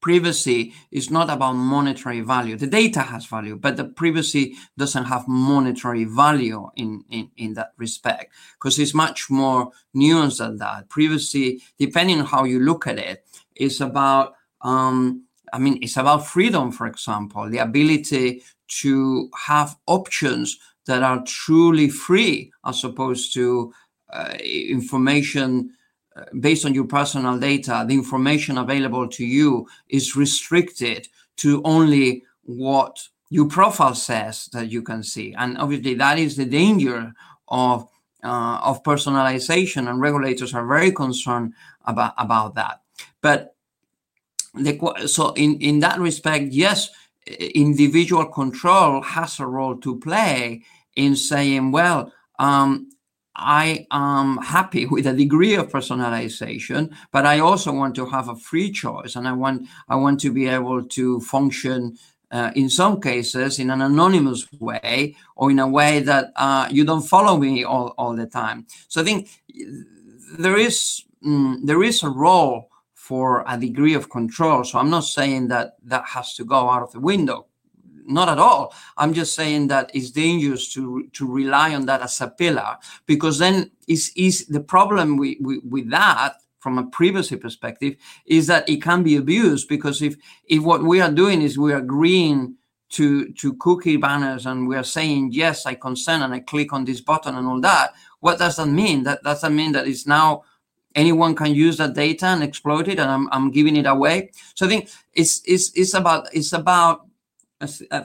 privacy 0.00 0.72
is 0.92 1.10
not 1.10 1.28
about 1.28 1.54
monetary 1.54 2.20
value. 2.20 2.56
The 2.56 2.66
data 2.66 3.00
has 3.00 3.26
value 3.26 3.56
but 3.56 3.76
the 3.76 3.84
privacy 3.84 4.54
doesn't 4.76 5.04
have 5.04 5.26
monetary 5.26 6.04
value 6.04 6.68
in 6.76 7.04
in, 7.10 7.30
in 7.36 7.54
that 7.54 7.72
respect 7.76 8.32
because 8.54 8.78
it's 8.78 8.94
much 8.94 9.28
more 9.28 9.72
nuanced 9.94 10.38
than 10.38 10.58
that. 10.58 10.88
Privacy 10.88 11.62
depending 11.78 12.20
on 12.20 12.26
how 12.26 12.44
you 12.44 12.60
look 12.60 12.86
at 12.86 12.98
it 12.98 13.24
is 13.56 13.80
about 13.80 14.34
um, 14.62 15.24
i 15.52 15.58
mean 15.58 15.78
it's 15.82 15.96
about 15.96 16.26
freedom 16.26 16.70
for 16.70 16.86
example 16.86 17.48
the 17.48 17.58
ability 17.58 18.42
to 18.68 19.30
have 19.46 19.76
options 19.86 20.58
that 20.86 21.02
are 21.02 21.22
truly 21.24 21.88
free 21.88 22.50
as 22.64 22.84
opposed 22.84 23.32
to 23.34 23.72
uh, 24.12 24.34
information 24.42 25.70
based 26.40 26.64
on 26.64 26.74
your 26.74 26.84
personal 26.84 27.38
data, 27.38 27.84
the 27.86 27.94
information 27.94 28.58
available 28.58 29.08
to 29.08 29.24
you 29.24 29.66
is 29.88 30.16
restricted 30.16 31.08
to 31.36 31.62
only 31.64 32.24
what 32.42 32.98
your 33.30 33.46
profile 33.46 33.94
says 33.94 34.48
that 34.52 34.70
you 34.70 34.82
can 34.82 35.02
see. 35.02 35.34
And 35.36 35.58
obviously, 35.58 35.94
that 35.94 36.18
is 36.18 36.36
the 36.36 36.44
danger 36.44 37.12
of 37.48 37.88
uh, 38.24 38.58
of 38.62 38.82
personalization, 38.82 39.88
and 39.88 40.00
regulators 40.00 40.54
are 40.54 40.66
very 40.66 40.92
concerned 40.92 41.54
about 41.84 42.14
about 42.18 42.54
that. 42.54 42.80
But 43.20 43.54
the, 44.54 45.06
so 45.06 45.32
in 45.32 45.60
in 45.60 45.80
that 45.80 46.00
respect, 46.00 46.52
yes, 46.52 46.90
individual 47.54 48.26
control 48.26 49.02
has 49.02 49.38
a 49.38 49.46
role 49.46 49.76
to 49.76 49.98
play 50.00 50.62
in 50.96 51.14
saying, 51.14 51.70
well, 51.70 52.12
um, 52.38 52.90
I 53.38 53.86
am 53.90 54.38
happy 54.38 54.86
with 54.86 55.06
a 55.06 55.12
degree 55.12 55.54
of 55.54 55.70
personalization, 55.70 56.92
but 57.12 57.24
I 57.24 57.38
also 57.38 57.72
want 57.72 57.94
to 57.94 58.06
have 58.06 58.28
a 58.28 58.36
free 58.36 58.70
choice, 58.72 59.16
and 59.16 59.28
I 59.28 59.32
want 59.32 59.68
I 59.88 59.96
want 59.96 60.20
to 60.20 60.32
be 60.32 60.48
able 60.48 60.82
to 60.82 61.20
function 61.20 61.96
uh, 62.30 62.50
in 62.54 62.68
some 62.68 63.00
cases 63.00 63.58
in 63.58 63.70
an 63.70 63.80
anonymous 63.80 64.46
way 64.60 65.16
or 65.36 65.50
in 65.50 65.58
a 65.58 65.68
way 65.68 66.00
that 66.00 66.32
uh, 66.36 66.68
you 66.70 66.84
don't 66.84 67.06
follow 67.06 67.38
me 67.38 67.64
all, 67.64 67.94
all 67.96 68.14
the 68.14 68.26
time. 68.26 68.66
So 68.88 69.00
I 69.00 69.04
think 69.04 69.28
there 70.38 70.56
is 70.56 71.04
mm, 71.24 71.58
there 71.64 71.82
is 71.82 72.02
a 72.02 72.10
role 72.10 72.70
for 72.94 73.44
a 73.48 73.56
degree 73.56 73.94
of 73.94 74.10
control. 74.10 74.64
So 74.64 74.78
I'm 74.78 74.90
not 74.90 75.04
saying 75.04 75.48
that 75.48 75.76
that 75.84 76.04
has 76.04 76.34
to 76.34 76.44
go 76.44 76.68
out 76.68 76.82
of 76.82 76.92
the 76.92 77.00
window. 77.00 77.47
Not 78.08 78.28
at 78.28 78.38
all. 78.38 78.74
I'm 78.96 79.14
just 79.14 79.34
saying 79.34 79.68
that 79.68 79.90
it's 79.94 80.10
dangerous 80.10 80.72
to 80.74 81.08
to 81.12 81.26
rely 81.30 81.74
on 81.74 81.86
that 81.86 82.02
as 82.02 82.20
a 82.20 82.28
pillar 82.28 82.76
because 83.06 83.38
then 83.38 83.70
is 83.86 84.12
is 84.16 84.46
the 84.46 84.60
problem 84.60 85.16
with, 85.16 85.90
that 85.90 86.34
from 86.58 86.78
a 86.78 86.86
privacy 86.86 87.36
perspective 87.36 87.94
is 88.26 88.46
that 88.48 88.68
it 88.68 88.82
can 88.82 89.02
be 89.02 89.16
abused 89.16 89.68
because 89.68 90.02
if 90.02 90.16
if 90.46 90.62
what 90.62 90.82
we 90.82 91.00
are 91.00 91.10
doing 91.10 91.42
is 91.42 91.58
we 91.58 91.72
are 91.72 91.78
agreeing 91.78 92.54
to 92.90 93.32
to 93.34 93.54
cookie 93.54 93.96
banners 93.96 94.46
and 94.46 94.66
we 94.66 94.76
are 94.76 94.84
saying 94.84 95.30
yes 95.32 95.66
i 95.66 95.74
consent 95.74 96.22
and 96.22 96.34
i 96.34 96.40
click 96.40 96.72
on 96.72 96.84
this 96.84 97.00
button 97.00 97.36
and 97.36 97.46
all 97.46 97.60
that 97.60 97.92
what 98.20 98.38
does 98.38 98.56
that 98.56 98.66
mean 98.66 99.02
that 99.02 99.22
does 99.22 99.42
that 99.42 99.52
mean 99.52 99.72
that 99.72 99.86
it's 99.86 100.06
now 100.06 100.42
anyone 100.94 101.34
can 101.34 101.54
use 101.54 101.76
that 101.76 101.94
data 101.94 102.26
and 102.26 102.42
exploit 102.42 102.88
it 102.88 102.98
and 102.98 103.10
i'm, 103.10 103.28
I'm 103.30 103.50
giving 103.50 103.76
it 103.76 103.86
away 103.86 104.30
so 104.54 104.66
i 104.66 104.68
think 104.68 104.88
it's 105.14 105.42
it's 105.44 105.70
it's 105.74 105.94
about 105.94 106.28
it's 106.34 106.52
about 106.52 107.07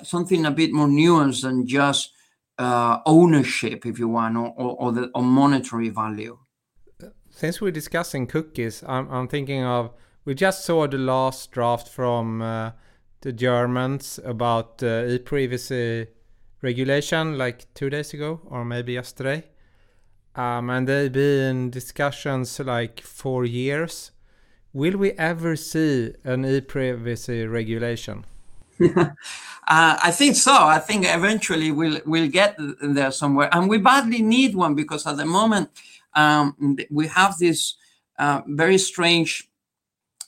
something 0.03 0.45
a 0.45 0.51
bit 0.51 0.71
more 0.71 0.87
nuanced 0.87 1.41
than 1.41 1.67
just 1.67 2.11
uh, 2.57 2.99
ownership 3.05 3.85
if 3.85 3.99
you 3.99 4.07
want 4.07 4.37
or, 4.37 4.53
or, 4.57 4.75
or 4.79 4.91
the 4.91 5.09
or 5.15 5.23
monetary 5.23 5.89
value 5.89 6.37
since 7.29 7.59
we're 7.59 7.71
discussing 7.71 8.27
cookies 8.27 8.83
i'm, 8.87 9.09
I'm 9.11 9.27
thinking 9.27 9.63
of 9.63 9.91
we 10.25 10.35
just 10.35 10.63
saw 10.63 10.87
the 10.87 10.97
last 10.97 11.51
draft 11.51 11.89
from 11.89 12.41
uh, 12.41 12.71
the 13.21 13.33
Germans 13.33 14.19
about 14.23 14.83
uh, 14.83 15.05
e-privacy 15.07 16.07
regulation 16.61 17.37
like 17.37 17.73
two 17.73 17.89
days 17.89 18.13
ago 18.13 18.41
or 18.45 18.63
maybe 18.63 18.93
yesterday. 18.93 19.43
Um, 20.35 20.69
and 20.69 20.87
they've 20.87 21.11
been 21.11 21.69
discussions 21.69 22.59
like 22.59 23.01
for 23.01 23.45
years. 23.45 24.11
Will 24.71 24.97
we 24.97 25.11
ever 25.13 25.55
see 25.55 26.13
an 26.23 26.45
e-privacy 26.45 27.45
regulation? 27.45 28.25
Uh, 28.95 29.13
I 29.67 30.11
think 30.11 30.35
so. 30.35 30.53
I 30.53 30.79
think 30.79 31.05
eventually 31.07 31.71
we'll 31.71 31.99
we'll 32.05 32.29
get 32.29 32.55
there 32.81 33.11
somewhere, 33.11 33.49
and 33.51 33.69
we 33.69 33.77
badly 33.77 34.21
need 34.21 34.55
one 34.55 34.75
because 34.75 35.05
at 35.07 35.17
the 35.17 35.25
moment 35.25 35.69
um, 36.15 36.77
we 36.89 37.07
have 37.07 37.37
this 37.37 37.75
uh, 38.19 38.41
very 38.47 38.77
strange 38.77 39.49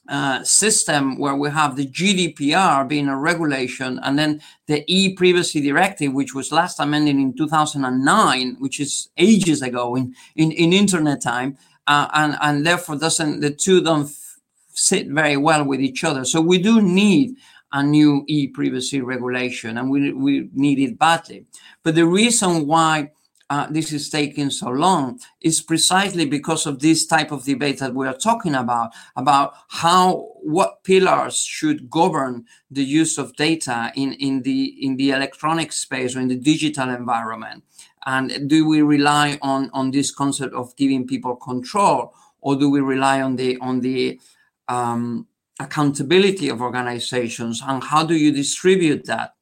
uh, 0.07 0.43
system 0.43 1.17
where 1.17 1.35
we 1.35 1.49
have 1.49 1.75
the 1.75 1.87
GDPR 1.87 2.87
being 2.87 3.07
a 3.07 3.17
regulation 3.17 3.99
and 4.03 4.19
then 4.19 4.41
the 4.67 4.83
e-privacy 4.87 5.61
directive, 5.61 6.13
which 6.13 6.35
was 6.35 6.51
last 6.51 6.79
amended 6.79 7.15
in 7.15 7.33
2009, 7.35 8.57
which 8.59 8.79
is 8.79 9.09
ages 9.17 9.61
ago 9.63 9.95
in, 9.95 10.13
in, 10.35 10.51
in 10.51 10.73
internet 10.73 11.21
time. 11.21 11.57
Uh, 11.87 12.07
and, 12.13 12.37
and 12.41 12.65
therefore 12.65 12.97
doesn't, 12.97 13.39
the 13.39 13.49
two 13.49 13.81
don't 13.81 14.09
sit 14.73 15.07
very 15.07 15.37
well 15.37 15.63
with 15.63 15.79
each 15.79 16.03
other. 16.03 16.23
So 16.25 16.41
we 16.41 16.57
do 16.59 16.81
need 16.81 17.35
a 17.71 17.83
new 17.83 18.23
e-privacy 18.27 19.01
regulation 19.01 19.77
and 19.77 19.89
we, 19.89 20.13
we 20.13 20.49
need 20.53 20.79
it 20.79 20.97
badly. 20.97 21.45
But 21.83 21.95
the 21.95 22.05
reason 22.05 22.67
why 22.67 23.11
uh, 23.49 23.67
this 23.69 23.91
is 23.91 24.09
taking 24.09 24.49
so 24.49 24.69
long 24.69 25.19
is 25.41 25.61
precisely 25.61 26.25
because 26.25 26.65
of 26.65 26.79
this 26.79 27.05
type 27.05 27.31
of 27.31 27.43
debate 27.43 27.79
that 27.79 27.93
we 27.93 28.07
are 28.07 28.17
talking 28.17 28.55
about 28.55 28.91
about 29.15 29.53
how 29.67 30.29
what 30.41 30.83
pillars 30.83 31.37
should 31.37 31.89
govern 31.89 32.45
the 32.71 32.83
use 32.83 33.17
of 33.19 33.35
data 33.35 33.91
in 33.95 34.13
in 34.13 34.41
the 34.41 34.75
in 34.83 34.95
the 34.97 35.11
electronic 35.11 35.71
space 35.71 36.15
or 36.15 36.21
in 36.21 36.27
the 36.27 36.35
digital 36.35 36.89
environment 36.89 37.63
and 38.07 38.49
do 38.49 38.67
we 38.67 38.81
rely 38.81 39.37
on 39.43 39.69
on 39.73 39.91
this 39.91 40.09
concept 40.09 40.53
of 40.55 40.75
giving 40.75 41.05
people 41.05 41.35
control 41.35 42.15
or 42.41 42.55
do 42.55 42.69
we 42.69 42.79
rely 42.79 43.21
on 43.21 43.35
the 43.35 43.57
on 43.57 43.79
the 43.81 44.19
um, 44.67 45.27
accountability 45.59 46.49
of 46.49 46.61
organizations 46.61 47.61
and 47.65 47.83
how 47.83 48.05
do 48.05 48.15
you 48.15 48.31
distribute 48.31 49.05
that. 49.05 49.35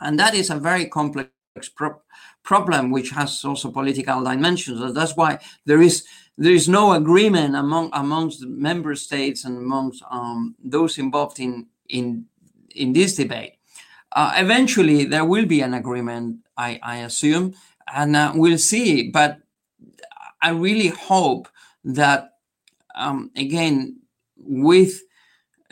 And 0.00 0.18
that 0.18 0.34
is 0.34 0.50
a 0.50 0.56
very 0.56 0.86
complex 0.86 1.30
pro- 1.74 2.00
problem 2.42 2.90
which 2.90 3.10
has 3.10 3.44
also 3.44 3.70
political 3.70 4.22
dimensions. 4.22 4.80
And 4.80 4.96
that's 4.96 5.16
why 5.16 5.38
there 5.64 5.82
is 5.82 6.04
there 6.38 6.52
is 6.52 6.68
no 6.68 6.92
agreement 6.92 7.56
among 7.56 7.90
amongst 7.92 8.40
the 8.40 8.46
member 8.46 8.94
states 8.94 9.44
and 9.44 9.56
amongst 9.58 10.02
um, 10.10 10.54
those 10.62 10.98
involved 10.98 11.40
in 11.40 11.66
in 11.88 12.26
in 12.74 12.92
this 12.92 13.16
debate. 13.16 13.54
Uh, 14.12 14.32
eventually 14.36 15.04
there 15.04 15.24
will 15.24 15.46
be 15.46 15.60
an 15.60 15.74
agreement 15.74 16.38
i 16.56 16.78
i 16.82 16.96
assume 16.98 17.54
and 17.94 18.16
uh, 18.16 18.32
we'll 18.34 18.58
see. 18.58 19.10
But 19.10 19.38
i 20.42 20.50
really 20.50 20.88
hope 20.88 21.48
that 21.84 22.32
um, 22.94 23.30
again 23.36 23.98
with 24.36 25.02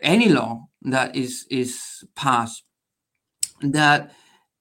any 0.05 0.29
law 0.29 0.69
that 0.83 1.17
is 1.17 1.47
is 1.51 2.05
passed 2.15 2.63
that 3.61 4.13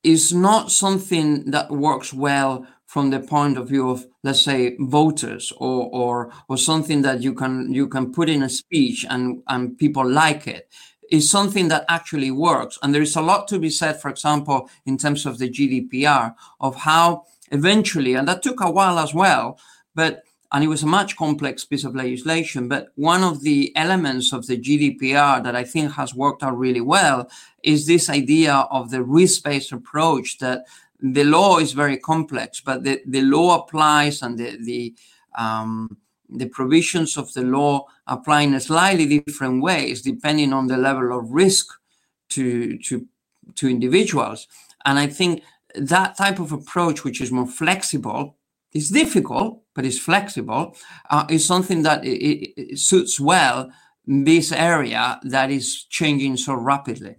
is 0.04 0.34
not 0.34 0.72
something 0.72 1.52
that 1.52 1.72
works 1.72 2.14
well 2.14 2.66
from 2.86 3.10
the 3.10 3.20
point 3.20 3.58
of 3.58 3.68
view 3.68 3.90
of 3.90 4.06
let's 4.24 4.42
say 4.42 4.76
voters 4.80 5.52
or 5.58 5.90
or 5.92 6.32
or 6.48 6.58
something 6.58 7.02
that 7.02 7.22
you 7.22 7.34
can 7.34 7.74
you 7.74 7.88
can 7.88 8.12
put 8.12 8.30
in 8.30 8.44
a 8.44 8.50
speech 8.50 9.06
and 9.10 9.42
and 9.48 9.78
people 9.78 10.08
like 10.08 10.48
it. 10.48 10.70
Is 11.12 11.30
something 11.30 11.68
that 11.68 11.86
actually 11.90 12.32
works. 12.32 12.80
And 12.82 12.94
there 12.94 13.02
is 13.02 13.16
a 13.16 13.22
lot 13.22 13.48
to 13.50 13.60
be 13.60 13.70
said 13.70 14.02
for 14.02 14.10
example 14.10 14.70
in 14.86 14.98
terms 14.98 15.26
of 15.26 15.38
the 15.38 15.50
GDPR 15.50 16.34
of 16.60 16.76
how 16.76 17.26
eventually 17.52 18.16
and 18.16 18.28
that 18.28 18.42
took 18.42 18.62
a 18.62 18.72
while 18.72 18.98
as 18.98 19.14
well 19.14 19.60
but 19.96 20.24
and 20.54 20.64
it 20.64 20.68
was 20.68 20.84
a 20.84 20.88
much 20.88 21.18
complex 21.18 21.66
piece 21.66 21.84
of 21.84 21.96
legislation. 21.96 22.68
But 22.68 22.90
one 22.96 23.24
of 23.24 23.42
the 23.42 23.76
elements 23.76 24.32
of 24.32 24.46
the 24.46 24.58
GDPR 24.58 25.44
that 25.44 25.56
I 25.56 25.64
think 25.64 25.94
has 25.94 26.14
worked 26.14 26.44
out 26.44 26.58
really 26.58 26.82
well 26.82 27.28
is 27.64 27.88
this 27.88 28.08
idea 28.08 28.54
of 28.54 28.92
the 28.92 29.04
risk 29.04 29.44
based 29.44 29.72
approach 29.72 30.38
that 30.38 30.66
the 31.00 31.24
law 31.24 31.58
is 31.58 31.74
very 31.74 31.98
complex, 31.98 32.62
but 32.62 32.84
the, 32.84 33.02
the 33.08 33.22
law 33.22 33.64
applies 33.64 34.22
and 34.22 34.38
the, 34.38 34.58
the, 34.64 34.94
um, 35.38 35.98
the 36.30 36.48
provisions 36.48 37.18
of 37.18 37.34
the 37.34 37.42
law 37.42 37.86
apply 38.06 38.42
in 38.42 38.58
slightly 38.60 39.20
different 39.20 39.62
ways 39.62 40.04
depending 40.04 40.54
on 40.54 40.68
the 40.68 40.78
level 40.78 41.18
of 41.18 41.32
risk 41.32 41.66
to, 42.30 42.78
to, 42.78 43.06
to 43.56 43.68
individuals. 43.68 44.48
And 44.86 45.00
I 45.00 45.08
think 45.08 45.42
that 45.74 46.16
type 46.16 46.40
of 46.40 46.52
approach, 46.52 47.04
which 47.04 47.22
is 47.22 47.32
more 47.32 47.48
flexible, 47.48 48.38
is 48.72 48.90
difficult, 48.90 49.63
but 49.76 49.86
it's 49.86 50.00
flexible, 50.00 50.76
uh, 51.10 51.26
is 51.30 51.46
something 51.46 51.84
that 51.84 52.06
it, 52.06 52.54
it 52.58 52.80
suits 52.80 53.20
well 53.20 53.72
this 54.06 54.52
area 54.52 55.20
that 55.24 55.50
is 55.50 55.86
changing 55.90 56.38
so 56.38 56.54
rapidly. 56.54 57.16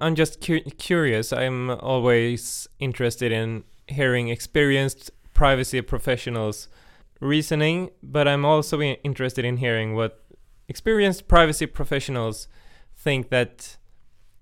I'm 0.00 0.14
just 0.14 0.40
cu 0.40 0.60
curious. 0.78 1.32
I'm 1.32 1.70
always 1.70 2.68
interested 2.78 3.32
in 3.32 3.64
hearing 3.88 4.28
experienced 4.28 5.10
privacy 5.34 5.80
professionals' 5.82 6.68
reasoning, 7.20 7.90
but 8.02 8.26
I'm 8.28 8.44
also 8.44 8.80
interested 8.80 9.44
in 9.44 9.58
hearing 9.58 9.94
what 9.94 10.24
experienced 10.68 11.28
privacy 11.28 11.66
professionals 11.66 12.48
think 12.96 13.30
that 13.30 13.76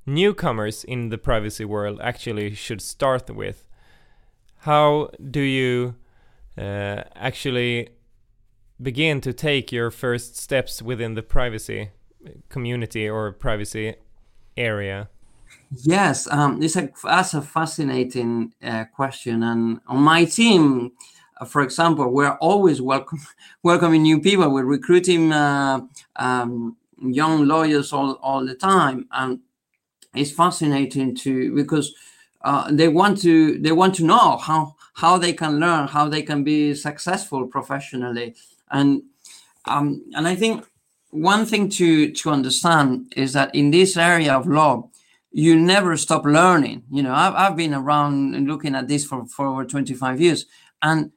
newcomers 0.04 0.84
in 0.84 1.08
the 1.08 1.18
privacy 1.18 1.64
world 1.64 2.00
actually 2.02 2.54
should 2.54 2.80
start 2.80 3.28
with 3.34 3.65
how 4.66 5.08
do 5.30 5.40
you 5.40 5.94
uh, 6.58 7.02
actually 7.14 7.88
begin 8.82 9.20
to 9.20 9.32
take 9.32 9.70
your 9.70 9.92
first 9.92 10.36
steps 10.36 10.82
within 10.82 11.14
the 11.14 11.22
privacy 11.22 11.90
community 12.48 13.08
or 13.08 13.30
privacy 13.30 13.94
area? 14.56 15.08
Yes, 15.84 16.26
um, 16.32 16.60
it's 16.60 16.74
a, 16.74 16.90
that's 17.04 17.34
a 17.34 17.42
fascinating 17.42 18.54
uh, 18.60 18.86
question. 18.92 19.44
And 19.44 19.80
on 19.86 20.02
my 20.02 20.24
team, 20.24 20.92
uh, 21.40 21.44
for 21.44 21.62
example, 21.62 22.10
we're 22.10 22.36
always 22.40 22.82
welcome, 22.82 23.20
welcoming 23.62 24.02
new 24.02 24.20
people. 24.20 24.48
We're 24.50 24.64
recruiting 24.64 25.32
uh, 25.32 25.82
um, 26.16 26.76
young 27.00 27.46
lawyers 27.46 27.92
all, 27.92 28.14
all 28.14 28.44
the 28.44 28.56
time. 28.56 29.06
And 29.12 29.38
it's 30.12 30.32
fascinating 30.32 31.14
to 31.16 31.54
because 31.54 31.94
uh, 32.46 32.68
they 32.70 32.86
want 32.86 33.20
to 33.20 33.58
they 33.58 33.72
want 33.72 33.92
to 33.96 34.04
know 34.04 34.36
how 34.36 34.76
how 34.94 35.18
they 35.18 35.32
can 35.32 35.58
learn 35.58 35.88
how 35.88 36.08
they 36.08 36.22
can 36.22 36.44
be 36.44 36.74
successful 36.74 37.44
professionally. 37.48 38.36
And 38.70 39.02
um, 39.64 40.04
and 40.14 40.28
I 40.28 40.36
think 40.36 40.64
one 41.10 41.44
thing 41.44 41.68
to 41.70 42.12
to 42.12 42.30
understand 42.30 43.12
is 43.16 43.32
that 43.32 43.52
in 43.52 43.72
this 43.72 43.96
area 43.96 44.32
of 44.32 44.46
law 44.46 44.88
you 45.32 45.56
never 45.56 45.96
stop 45.96 46.24
learning. 46.24 46.84
You 46.88 47.02
know 47.02 47.12
I've, 47.12 47.34
I've 47.34 47.56
been 47.56 47.74
around 47.74 48.36
and 48.36 48.46
looking 48.46 48.76
at 48.76 48.86
this 48.86 49.04
for, 49.04 49.26
for 49.26 49.46
over 49.48 49.64
25 49.64 50.20
years 50.20 50.46
and 50.82 51.10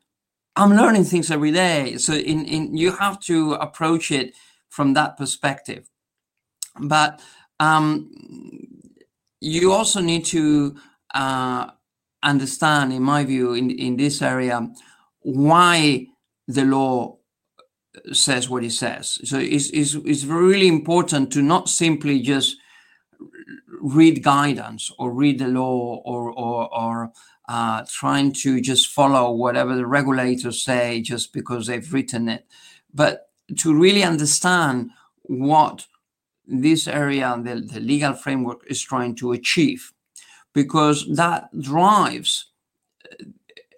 I'm 0.55 0.73
learning 0.73 1.03
things 1.03 1.30
every 1.30 1.51
day. 1.51 1.97
So 1.97 2.13
in, 2.13 2.43
in 2.45 2.75
you 2.75 2.91
have 2.93 3.19
to 3.32 3.53
approach 3.53 4.09
it 4.11 4.34
from 4.69 4.95
that 4.95 5.15
perspective. 5.15 5.88
But 6.80 7.21
um, 7.59 8.09
you 9.41 9.71
also 9.71 10.01
need 10.01 10.25
to 10.25 10.75
understand, 11.14 12.93
in 12.93 13.03
my 13.03 13.24
view, 13.24 13.53
in, 13.53 13.72
in 13.72 13.97
this 13.97 14.22
area, 14.22 14.70
why 15.22 16.07
the 16.47 16.66
law 16.66 17.18
says 18.12 18.49
what 18.49 18.64
it 18.64 18.72
says. 18.72 19.20
So 19.24 19.38
it's, 19.38 19.70
it's, 19.72 19.95
it's 19.95 20.26
really 20.26 20.68
important 20.68 21.32
to 21.34 21.41
not 21.41 21.70
simply 21.70 22.22
just 22.22 22.57
read 23.82 24.24
guidance 24.24 24.91
or 24.97 25.12
read 25.12 25.39
the 25.39 25.47
law 25.47 26.01
or 26.05 26.32
or, 26.32 26.74
or 26.74 27.12
uh, 27.47 27.84
trying 27.89 28.32
to 28.32 28.62
just 28.62 28.89
follow 28.89 29.32
whatever 29.32 29.76
the 29.76 29.86
regulators 29.86 30.64
say 30.64 31.01
just 31.01 31.34
because 31.34 31.66
they've 31.66 31.91
written 31.93 32.30
it, 32.30 32.45
but 32.93 33.30
to 33.57 33.74
really 33.74 34.03
understand 34.03 34.91
what 35.24 35.88
this 36.45 36.88
area, 36.88 37.39
the, 37.43 37.55
the 37.62 37.80
legal 37.80 38.14
framework, 38.14 38.64
is 38.68 38.82
trying 38.82 39.16
to 39.16 39.32
achieve, 39.32 39.91
because 40.54 41.06
that 41.16 41.50
drives 41.60 42.52
uh, 43.12 43.26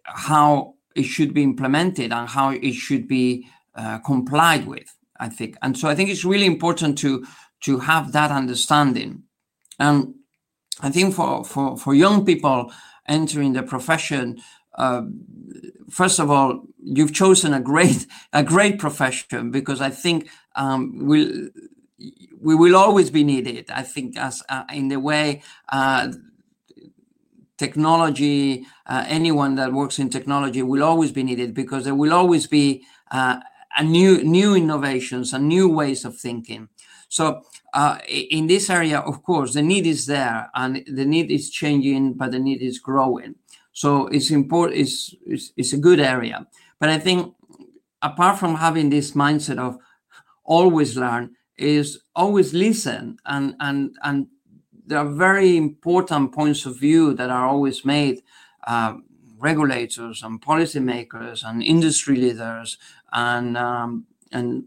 how 0.06 0.76
it 0.96 1.04
should 1.04 1.34
be 1.34 1.44
implemented 1.44 2.12
and 2.12 2.28
how 2.28 2.52
it 2.52 2.74
should 2.74 3.08
be 3.08 3.48
uh, 3.76 4.00
complied 4.00 4.68
with. 4.68 4.96
I 5.20 5.30
think, 5.30 5.56
and 5.62 5.78
so 5.78 5.88
I 5.88 5.94
think 5.94 6.10
it's 6.10 6.26
really 6.26 6.48
important 6.48 6.98
to 7.00 7.26
to 7.62 7.80
have 7.80 8.12
that 8.14 8.32
understanding. 8.32 9.24
And 9.78 10.16
I 10.82 10.90
think 10.90 11.14
for 11.14 11.46
for 11.46 11.78
for 11.78 11.94
young 11.94 12.26
people 12.26 12.74
entering 13.08 13.54
the 13.54 13.62
profession, 13.62 14.42
uh, 14.78 15.04
first 15.90 16.20
of 16.20 16.32
all, 16.32 16.64
you've 16.82 17.14
chosen 17.14 17.54
a 17.54 17.62
great 17.62 18.08
a 18.34 18.44
great 18.44 18.80
profession 18.80 19.52
because 19.52 19.80
I 19.80 19.90
think 19.90 20.30
um, 20.56 21.06
we'll, 21.06 21.50
we 22.40 22.56
will 22.56 22.76
always 22.76 23.12
be 23.12 23.24
needed. 23.24 23.70
I 23.70 23.84
think 23.84 24.18
as 24.18 24.42
uh, 24.50 24.64
in 24.74 24.88
the 24.88 25.00
way 25.00 25.44
uh, 25.72 26.12
technology, 27.66 28.66
uh, 28.92 29.04
anyone 29.20 29.54
that 29.60 29.72
works 29.80 29.98
in 30.00 30.10
technology 30.10 30.62
will 30.72 30.84
always 30.92 31.12
be 31.20 31.24
needed 31.30 31.50
because 31.62 31.82
there 31.86 32.00
will 32.02 32.14
always 32.22 32.46
be 32.60 32.66
uh, 33.18 33.38
a 33.82 33.84
new 33.98 34.12
new 34.40 34.52
innovations 34.64 35.34
and 35.34 35.48
new 35.48 35.68
ways 35.80 36.02
of 36.06 36.14
thinking. 36.28 36.64
So 37.18 37.24
uh, 37.82 37.98
in 38.08 38.48
this 38.48 38.70
area, 38.70 39.00
of 39.12 39.16
course, 39.30 39.54
the 39.54 39.66
need 39.74 39.86
is 39.86 40.02
there 40.06 40.50
and 40.62 40.72
the 41.00 41.08
need 41.14 41.28
is 41.38 41.46
changing, 41.62 42.04
but 42.20 42.32
the 42.32 42.40
need 42.48 42.62
is 42.70 42.80
growing. 42.80 43.36
So 43.74 43.90
it's 44.16 44.32
important. 44.32 44.80
It's, 44.84 45.16
it's, 45.34 45.46
it's 45.60 45.74
a 45.74 45.82
good 45.88 46.00
area. 46.00 46.38
But 46.80 46.90
I 46.90 47.00
think 47.00 47.20
apart 48.02 48.40
from 48.40 48.56
having 48.56 48.90
this 48.90 49.12
mindset 49.12 49.60
of 49.68 49.78
always 50.44 50.96
learn, 50.96 51.36
is 51.62 52.00
always 52.16 52.54
listen 52.54 53.18
and 53.26 53.56
and 53.60 53.96
and 54.02 54.28
there 54.92 55.00
are 55.00 55.10
very 55.30 55.58
important 55.58 56.34
points 56.34 56.66
of 56.66 56.78
view 56.78 57.14
that 57.14 57.30
are 57.30 57.48
always 57.48 57.84
made. 57.84 58.22
Uh, 58.68 58.94
regulators 59.42 60.22
and 60.24 60.42
policymakers 60.42 61.44
and 61.44 61.64
industry 61.64 62.16
leaders 62.16 62.78
and 63.12 63.58
um, 63.58 64.06
and 64.32 64.66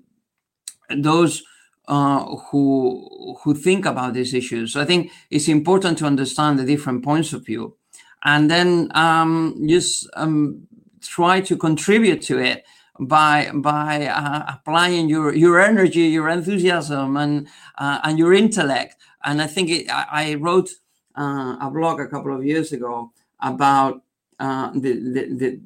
those 0.97 1.43
uh, 1.89 2.25
who 2.37 3.37
who 3.43 3.55
think 3.55 3.87
about 3.87 4.15
these 4.15 4.35
issues. 4.35 4.73
So 4.73 4.81
I 4.81 4.85
think 4.85 5.13
it's 5.31 5.49
important 5.49 5.99
to 5.99 6.07
understand 6.07 6.59
the 6.59 6.65
different 6.65 7.05
points 7.05 7.33
of 7.33 7.47
view, 7.47 7.77
and 8.25 8.51
then 8.51 8.91
um, 8.95 9.65
just 9.67 10.09
um, 10.17 10.67
try 11.01 11.41
to 11.43 11.57
contribute 11.57 12.23
to 12.23 12.39
it 12.39 12.65
by 12.99 13.51
by 13.55 14.07
uh, 14.07 14.55
applying 14.55 15.09
your 15.09 15.35
your 15.35 15.61
energy, 15.61 16.01
your 16.01 16.29
enthusiasm, 16.29 17.17
and 17.17 17.49
uh, 17.79 18.01
and 18.03 18.19
your 18.19 18.35
intellect. 18.35 18.97
And 19.25 19.41
I 19.41 19.47
think 19.47 19.71
it, 19.71 19.91
I, 19.91 20.07
I, 20.11 20.35
wrote 20.35 20.71
uh, 21.17 21.57
a 21.61 21.71
blog 21.73 22.01
a 22.01 22.07
couple 22.07 22.35
of 22.35 22.45
years 22.45 22.73
ago 22.73 23.13
about 23.41 24.03
uh, 24.39 24.71
the, 24.75 24.93
the, 24.93 25.35
the 25.35 25.61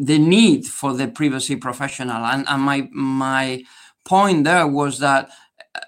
the 0.00 0.18
need 0.18 0.64
for 0.64 0.92
the 0.94 1.08
privacy 1.08 1.56
professional, 1.56 2.24
and, 2.24 2.46
and 2.48 2.62
my 2.62 2.88
my 2.92 3.64
point 4.04 4.44
there 4.44 4.66
was 4.66 5.00
that 5.00 5.28
uh, 5.74 5.80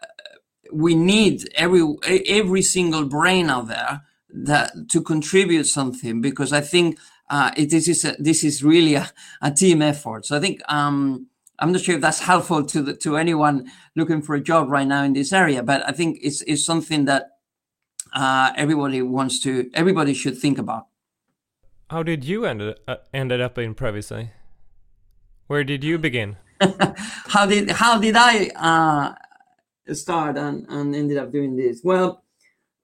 we 0.72 0.94
need 0.94 1.48
every 1.54 1.82
every 2.26 2.62
single 2.62 3.04
brain 3.04 3.48
out 3.50 3.68
there 3.68 4.02
that 4.32 4.72
to 4.88 5.00
contribute 5.00 5.64
something 5.64 6.20
because 6.20 6.52
I 6.52 6.60
think 6.60 6.98
uh, 7.30 7.52
it, 7.56 7.70
this 7.70 7.86
is 7.86 8.04
a, 8.04 8.16
this 8.18 8.42
is 8.42 8.64
really 8.64 8.94
a, 8.94 9.08
a, 9.40 9.52
team 9.52 9.82
effort. 9.82 10.26
So 10.26 10.36
I 10.36 10.40
think 10.40 10.60
um, 10.68 11.28
I'm 11.60 11.72
not 11.72 11.82
sure 11.82 11.96
if 11.96 12.00
that's 12.00 12.20
helpful 12.20 12.64
to 12.64 12.82
the, 12.82 12.94
to 12.96 13.16
anyone 13.16 13.70
looking 13.94 14.22
for 14.22 14.34
a 14.34 14.40
job 14.40 14.70
right 14.70 14.86
now 14.86 15.04
in 15.04 15.12
this 15.12 15.32
area, 15.32 15.62
but 15.62 15.86
I 15.86 15.92
think 15.92 16.18
it's 16.22 16.40
it's 16.42 16.64
something 16.64 17.04
that 17.04 17.28
uh, 18.14 18.52
everybody 18.56 19.02
wants 19.02 19.40
to 19.40 19.70
everybody 19.74 20.14
should 20.14 20.38
think 20.38 20.58
about. 20.58 20.86
How 21.90 22.02
did 22.02 22.24
you 22.24 22.46
end 22.46 22.74
uh, 22.88 22.96
ended 23.12 23.40
up 23.40 23.58
in 23.58 23.74
privacy? 23.74 24.30
Where 25.48 25.64
did 25.64 25.84
you 25.84 25.98
begin? 25.98 26.36
how 27.26 27.46
did 27.46 27.70
how 27.70 27.98
did 27.98 28.16
I 28.16 28.48
uh, 28.56 29.94
start 29.94 30.38
and, 30.38 30.66
and 30.68 30.94
ended 30.94 31.18
up 31.18 31.30
doing 31.30 31.56
this? 31.56 31.82
Well, 31.84 32.24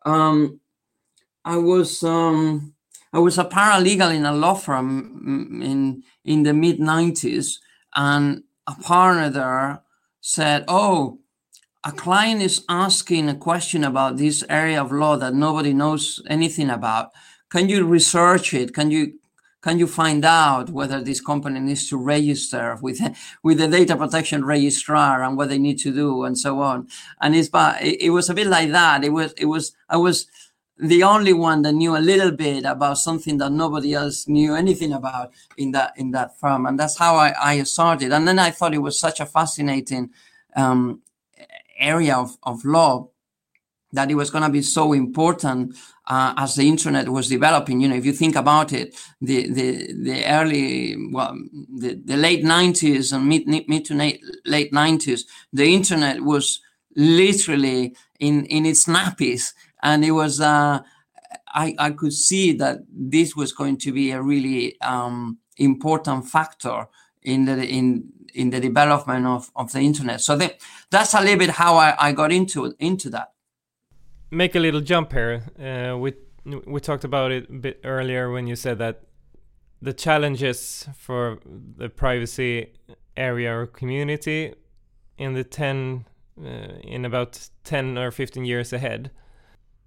um, 0.04 0.60
I 1.44 1.56
was 1.56 2.02
um, 2.02 2.74
I 3.12 3.20
was 3.20 3.38
a 3.38 3.44
paralegal 3.44 4.14
in 4.14 4.26
a 4.26 4.32
law 4.34 4.54
firm 4.54 5.60
in 5.62 6.02
in 6.24 6.42
the 6.42 6.52
mid 6.52 6.78
'90s, 6.78 7.58
and 7.94 8.42
a 8.66 8.74
partner 8.74 9.30
there 9.30 9.82
said, 10.20 10.64
"Oh, 10.68 11.20
a 11.84 11.92
client 11.92 12.42
is 12.42 12.64
asking 12.68 13.28
a 13.28 13.34
question 13.36 13.84
about 13.84 14.16
this 14.16 14.42
area 14.48 14.82
of 14.82 14.90
law 14.90 15.16
that 15.16 15.34
nobody 15.34 15.72
knows 15.72 16.20
anything 16.28 16.68
about. 16.68 17.12
Can 17.48 17.68
you 17.68 17.86
research 17.86 18.52
it? 18.54 18.74
Can 18.74 18.90
you 18.90 19.20
can 19.62 19.78
you 19.78 19.86
find 19.86 20.24
out 20.24 20.70
whether 20.70 21.00
this 21.00 21.20
company 21.20 21.60
needs 21.60 21.88
to 21.88 21.96
register 21.96 22.76
with 22.82 23.00
with 23.42 23.58
the 23.58 23.68
data 23.68 23.96
protection 23.96 24.44
registrar 24.44 25.22
and 25.22 25.36
what 25.36 25.48
they 25.48 25.58
need 25.58 25.78
to 25.78 25.92
do 25.92 26.24
and 26.24 26.38
so 26.38 26.60
on 26.60 26.86
and 27.20 27.34
it's 27.34 27.48
but 27.48 27.82
it, 27.82 28.00
it 28.06 28.10
was 28.10 28.30
a 28.30 28.34
bit 28.34 28.46
like 28.46 28.70
that 28.70 29.02
it 29.02 29.10
was 29.10 29.32
it 29.32 29.46
was 29.46 29.72
i 29.88 29.96
was 29.96 30.26
the 30.78 31.02
only 31.02 31.32
one 31.32 31.62
that 31.62 31.72
knew 31.72 31.96
a 31.96 31.98
little 31.98 32.30
bit 32.30 32.64
about 32.64 32.98
something 32.98 33.38
that 33.38 33.50
nobody 33.50 33.94
else 33.94 34.28
knew 34.28 34.54
anything 34.54 34.92
about 34.92 35.32
in 35.56 35.72
that 35.72 35.92
in 35.96 36.10
that 36.10 36.38
firm 36.38 36.66
and 36.66 36.78
that's 36.78 36.98
how 36.98 37.16
i, 37.16 37.34
I 37.40 37.62
started 37.62 38.12
and 38.12 38.28
then 38.28 38.38
i 38.38 38.50
thought 38.50 38.74
it 38.74 38.82
was 38.82 39.00
such 39.00 39.20
a 39.20 39.26
fascinating 39.26 40.10
um, 40.54 41.00
area 41.78 42.16
of, 42.16 42.36
of 42.42 42.64
law 42.64 43.08
that 43.92 44.10
it 44.10 44.14
was 44.14 44.30
going 44.30 44.44
to 44.44 44.50
be 44.50 44.62
so 44.62 44.92
important 44.92 45.74
uh, 46.06 46.34
as 46.36 46.54
the 46.54 46.68
internet 46.68 47.08
was 47.08 47.28
developing. 47.28 47.80
You 47.80 47.88
know, 47.88 47.96
if 47.96 48.04
you 48.04 48.12
think 48.12 48.36
about 48.36 48.72
it, 48.72 48.94
the 49.20 49.50
the 49.50 49.92
the 49.92 50.24
early 50.26 50.96
well, 51.12 51.36
the, 51.76 52.00
the 52.04 52.16
late 52.16 52.44
'90s 52.44 53.12
and 53.12 53.28
mid 53.28 53.46
mid 53.46 53.84
to 53.86 53.94
late 53.94 54.72
'90s, 54.72 55.22
the 55.52 55.74
internet 55.74 56.22
was 56.22 56.60
literally 56.96 57.96
in 58.18 58.44
in 58.46 58.66
its 58.66 58.86
nappies, 58.86 59.52
and 59.82 60.04
it 60.04 60.12
was. 60.12 60.40
Uh, 60.40 60.80
I, 61.48 61.74
I 61.78 61.90
could 61.90 62.12
see 62.12 62.52
that 62.52 62.80
this 62.90 63.34
was 63.34 63.52
going 63.52 63.78
to 63.78 63.92
be 63.92 64.10
a 64.10 64.20
really 64.20 64.78
um, 64.80 65.38
important 65.56 66.28
factor 66.28 66.86
in 67.22 67.46
the 67.46 67.66
in 67.66 68.10
in 68.34 68.50
the 68.50 68.60
development 68.60 69.26
of, 69.26 69.50
of 69.56 69.72
the 69.72 69.80
internet. 69.80 70.20
So 70.20 70.36
the, 70.36 70.54
that's 70.90 71.14
a 71.14 71.20
little 71.20 71.38
bit 71.38 71.50
how 71.50 71.76
I, 71.76 71.94
I 71.98 72.12
got 72.12 72.30
into 72.32 72.74
into 72.78 73.10
that 73.10 73.32
make 74.30 74.54
a 74.54 74.60
little 74.60 74.80
jump 74.80 75.12
here. 75.12 75.44
Uh, 75.58 75.96
we 75.98 76.14
we 76.66 76.80
talked 76.80 77.04
about 77.04 77.32
it 77.32 77.48
a 77.50 77.52
bit 77.52 77.80
earlier 77.84 78.30
when 78.30 78.46
you 78.46 78.56
said 78.56 78.78
that 78.78 79.02
the 79.82 79.92
challenges 79.92 80.88
for 80.96 81.38
the 81.76 81.88
privacy 81.88 82.72
area 83.16 83.52
or 83.56 83.66
community 83.66 84.54
in 85.18 85.34
the 85.34 85.44
10 85.44 86.04
uh, 86.38 86.48
in 86.84 87.04
about 87.04 87.48
10 87.64 87.98
or 87.98 88.10
15 88.10 88.44
years 88.44 88.72
ahead 88.72 89.10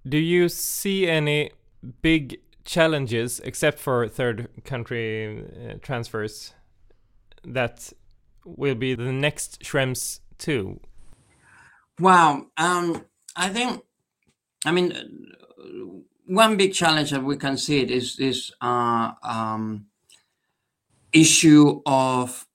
do 0.09 0.17
you 0.17 0.49
see 0.49 1.07
any 1.07 1.51
big 2.01 2.39
challenges 2.65 3.39
except 3.43 3.79
for 3.79 4.07
third 4.07 4.49
country 4.63 5.39
uh, 5.39 5.73
transfers 5.81 6.53
that 7.43 7.93
will 8.45 8.75
be 8.75 8.93
the 8.95 9.11
next 9.11 9.61
Schrems 9.61 10.19
2? 10.39 10.79
wow 11.99 12.45
um, 12.57 13.05
i 13.35 13.49
think 13.49 13.83
I 14.65 14.71
mean, 14.71 14.93
one 16.25 16.57
big 16.57 16.73
challenge 16.73 17.11
that 17.11 17.23
we 17.23 17.37
can 17.37 17.57
see 17.57 17.81
it 17.81 17.91
is 17.91 18.17
this 18.17 18.51
uh, 18.61 19.11
um, 19.23 19.85
issue 21.13 21.81
of 21.85 22.45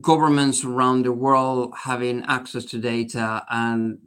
governments 0.00 0.64
around 0.64 1.04
the 1.04 1.12
world 1.12 1.74
having 1.76 2.22
access 2.24 2.64
to 2.66 2.78
data 2.78 3.44
and 3.50 3.98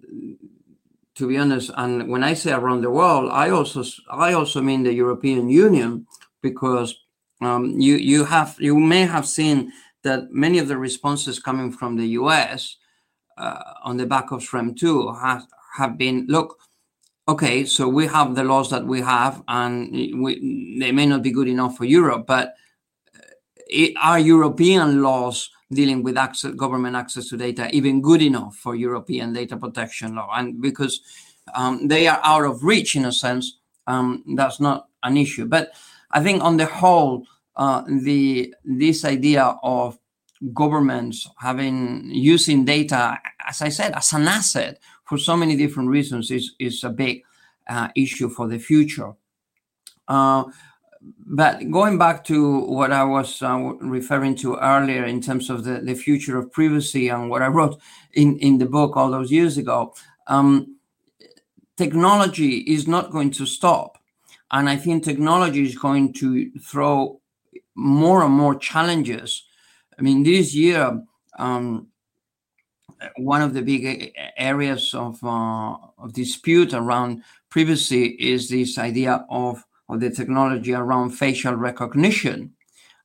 to 1.16 1.28
be 1.28 1.38
honest 1.38 1.72
and 1.78 2.10
when 2.10 2.24
i 2.24 2.34
say 2.34 2.52
around 2.52 2.82
the 2.82 2.90
world 2.90 3.30
i 3.32 3.50
also 3.50 3.84
i 4.10 4.34
also 4.34 4.62
mean 4.62 4.84
the 4.84 4.94
european 4.94 5.50
union 5.50 6.06
because 6.42 6.96
um, 7.42 7.80
you 7.80 7.96
you 7.96 8.24
have 8.24 8.56
you 8.60 8.80
may 8.80 9.06
have 9.06 9.28
seen 9.28 9.72
that 10.04 10.32
many 10.32 10.60
of 10.60 10.68
the 10.68 10.78
responses 10.78 11.40
coming 11.40 11.72
from 11.72 11.96
the 11.96 12.06
us 12.06 12.78
uh, 13.38 13.64
on 13.84 13.98
the 13.98 14.06
back 14.06 14.32
of 14.32 14.42
Schrems 14.42 14.78
2 14.78 15.14
have, 15.14 15.46
have 15.78 15.98
been 15.98 16.26
look 16.28 16.60
okay, 17.28 17.66
so 17.66 17.88
we 17.88 18.06
have 18.08 18.36
the 18.36 18.44
laws 18.44 18.70
that 18.70 18.86
we 18.86 19.00
have, 19.00 19.42
and 19.48 19.92
we, 20.22 20.78
they 20.80 20.92
may 20.92 21.06
not 21.06 21.24
be 21.24 21.32
good 21.32 21.48
enough 21.48 21.78
for 21.78 21.86
Europe, 21.86 22.26
but 22.28 22.54
it, 23.68 23.96
uh, 23.96 24.00
are 24.02 24.20
European 24.20 25.02
laws 25.02 25.50
dealing 25.74 26.04
with 26.04 26.18
access, 26.18 26.54
government 26.54 26.96
access 26.96 27.28
to 27.30 27.38
data 27.38 27.70
even 27.72 28.02
good 28.02 28.22
enough 28.22 28.56
for 28.56 28.76
European 28.76 29.34
data 29.34 29.58
protection 29.58 30.16
law? 30.16 30.30
And 30.36 30.62
because 30.62 31.02
um, 31.54 31.88
they 31.88 32.08
are 32.08 32.22
out 32.24 32.46
of 32.46 32.64
reach 32.64 32.96
in 32.96 33.06
a 33.06 33.12
sense, 33.12 33.58
um, 33.88 34.24
that's 34.36 34.60
not 34.60 34.88
an 35.04 35.18
issue. 35.18 35.46
But 35.46 35.74
I 36.12 36.22
think 36.24 36.44
on 36.44 36.58
the 36.58 36.66
whole, 36.66 37.26
uh, 37.56 37.84
the 37.88 38.54
this 38.64 39.06
idea 39.06 39.56
of 39.64 39.98
governments 40.54 41.30
having 41.40 42.10
using 42.12 42.66
data, 42.66 43.18
as 43.46 43.62
I 43.62 43.70
said, 43.70 43.94
as 43.94 44.12
an 44.14 44.28
asset 44.28 44.80
for 45.06 45.18
so 45.18 45.38
many 45.38 45.56
different 45.56 45.90
reasons 45.90 46.32
is 46.32 46.54
is 46.60 46.84
a 46.84 46.90
big 46.90 47.24
uh, 47.68 47.90
issue 47.96 48.30
for 48.30 48.48
the 48.48 48.60
future. 48.60 49.14
Uh, 50.08 50.44
but 51.26 51.70
going 51.72 51.98
back 51.98 52.24
to 52.26 52.60
what 52.60 52.92
I 52.92 53.04
was 53.04 53.42
uh, 53.42 53.58
referring 53.82 54.36
to 54.38 54.56
earlier 54.58 55.06
in 55.06 55.22
terms 55.22 55.50
of 55.50 55.64
the, 55.64 55.96
future 55.96 56.38
of 56.38 56.52
privacy 56.52 57.10
and 57.10 57.30
what 57.30 57.42
I 57.42 57.48
wrote 57.48 57.80
in, 58.14 58.38
in 58.40 58.58
the 58.58 58.66
book 58.66 58.96
all 58.96 59.12
those 59.12 59.32
years 59.32 59.58
ago, 59.58 59.94
um, 60.28 60.78
technology 61.78 62.58
is 62.58 62.88
not 62.88 63.12
going 63.12 63.32
to 63.32 63.46
stop. 63.46 63.98
And 64.52 64.70
I 64.70 64.76
think 64.76 65.04
technology 65.04 65.64
is 65.64 65.78
going 65.78 66.14
to 66.14 66.52
throw 66.60 67.20
more 67.76 68.24
and 68.24 68.34
more 68.34 68.56
challenges. 68.56 69.44
I 69.98 70.02
mean, 70.04 70.24
this 70.24 70.54
year, 70.54 71.02
um, 71.40 71.88
one 73.18 73.42
of 73.42 73.54
the 73.54 73.62
big 73.62 74.14
areas 74.38 74.94
of, 74.94 75.22
uh, 75.24 75.76
of 75.98 76.14
dispute 76.14 76.74
around 76.74 77.24
privacy 77.50 78.06
is 78.06 78.50
this 78.50 78.78
idea 78.78 79.26
of 79.30 79.64
of 79.94 80.00
the 80.00 80.10
technology 80.10 80.74
around 80.74 81.12
facial 81.12 81.54
recognition, 81.54 82.54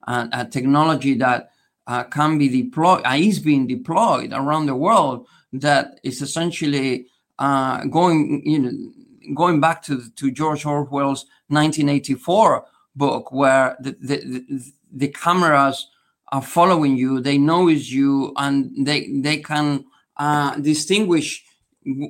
and 0.07 0.31
a 0.33 0.45
technology 0.45 1.15
that 1.15 1.51
uh, 1.87 2.05
can 2.05 2.39
be 2.39 2.49
deployed, 2.49 3.03
uh, 3.05 3.15
is 3.17 3.39
being 3.39 3.67
deployed 3.67 4.33
around 4.33 4.67
the 4.67 4.75
world, 4.75 5.27
that 5.53 6.01
is 6.03 6.23
essentially 6.23 7.07
uh, 7.39 7.85
going, 7.85 8.43
you 8.45 8.59
know, 8.59 9.35
going 9.35 9.61
back 9.61 9.83
to 9.83 10.03
to 10.17 10.31
George 10.31 10.65
Orwell's 10.65 11.27
1984 11.49 12.65
book, 12.97 13.33
where 13.33 13.77
the, 13.81 13.97
the, 14.01 14.73
the 14.93 15.09
cameras 15.09 15.89
are 16.33 16.43
following 16.43 16.97
you, 16.97 17.21
they 17.21 17.39
know 17.39 17.69
it's 17.69 17.91
you, 17.91 18.33
and 18.37 18.87
they 18.87 19.09
they 19.21 19.39
can 19.39 19.85
uh, 20.17 20.57
distinguish 20.57 21.45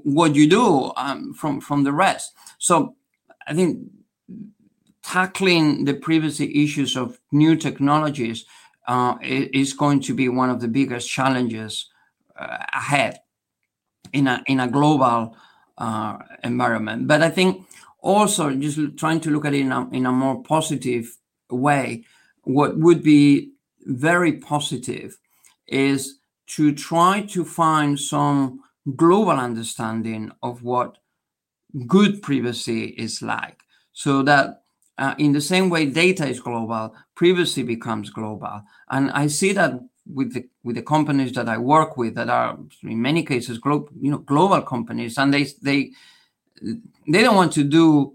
what 0.04 0.34
you 0.34 0.48
do 0.48 0.92
um, 0.96 1.34
from 1.34 1.60
from 1.60 1.84
the 1.84 1.92
rest. 1.92 2.32
So 2.58 2.96
I 3.46 3.54
think 3.54 3.78
tackling 5.08 5.86
the 5.86 5.94
privacy 5.94 6.64
issues 6.64 6.94
of 6.94 7.18
new 7.32 7.56
technologies 7.56 8.44
uh, 8.88 9.16
is 9.22 9.72
going 9.72 10.00
to 10.00 10.14
be 10.14 10.28
one 10.28 10.50
of 10.50 10.60
the 10.60 10.68
biggest 10.68 11.08
challenges 11.08 11.86
uh, 12.38 12.58
ahead 12.74 13.20
in 14.12 14.26
a 14.26 14.42
in 14.46 14.60
a 14.60 14.68
global 14.68 15.34
uh, 15.78 16.18
environment. 16.44 17.06
But 17.06 17.22
I 17.22 17.30
think 17.30 17.66
also 18.00 18.54
just 18.54 18.98
trying 18.98 19.20
to 19.20 19.30
look 19.30 19.46
at 19.46 19.54
it 19.54 19.60
in 19.60 19.72
a, 19.72 19.88
in 19.90 20.04
a 20.06 20.12
more 20.12 20.42
positive 20.42 21.16
way, 21.50 22.04
what 22.42 22.78
would 22.78 23.02
be 23.02 23.52
very 23.86 24.32
positive 24.32 25.18
is 25.66 26.18
to 26.56 26.74
try 26.74 27.22
to 27.22 27.44
find 27.44 27.98
some 27.98 28.60
global 28.96 29.38
understanding 29.48 30.32
of 30.42 30.62
what 30.62 30.98
good 31.86 32.22
privacy 32.22 32.84
is 32.84 33.22
like 33.22 33.60
so 33.92 34.22
that 34.22 34.62
uh, 34.98 35.14
in 35.18 35.32
the 35.32 35.40
same 35.40 35.70
way 35.70 35.86
data 35.86 36.26
is 36.26 36.40
global, 36.40 36.94
privacy 37.14 37.62
becomes 37.62 38.10
global. 38.10 38.62
And 38.90 39.10
I 39.12 39.28
see 39.28 39.52
that 39.52 39.80
with 40.12 40.32
the 40.32 40.48
with 40.64 40.76
the 40.76 40.82
companies 40.82 41.32
that 41.32 41.48
I 41.48 41.58
work 41.58 41.96
with 41.96 42.14
that 42.14 42.30
are 42.30 42.58
in 42.82 43.02
many 43.02 43.22
cases 43.22 43.58
global 43.58 43.90
you 44.00 44.10
know 44.10 44.18
global 44.18 44.62
companies 44.62 45.18
and 45.18 45.34
they 45.34 45.44
they 45.60 45.90
they 47.06 47.22
don't 47.22 47.36
want 47.36 47.52
to 47.52 47.62
do 47.62 48.14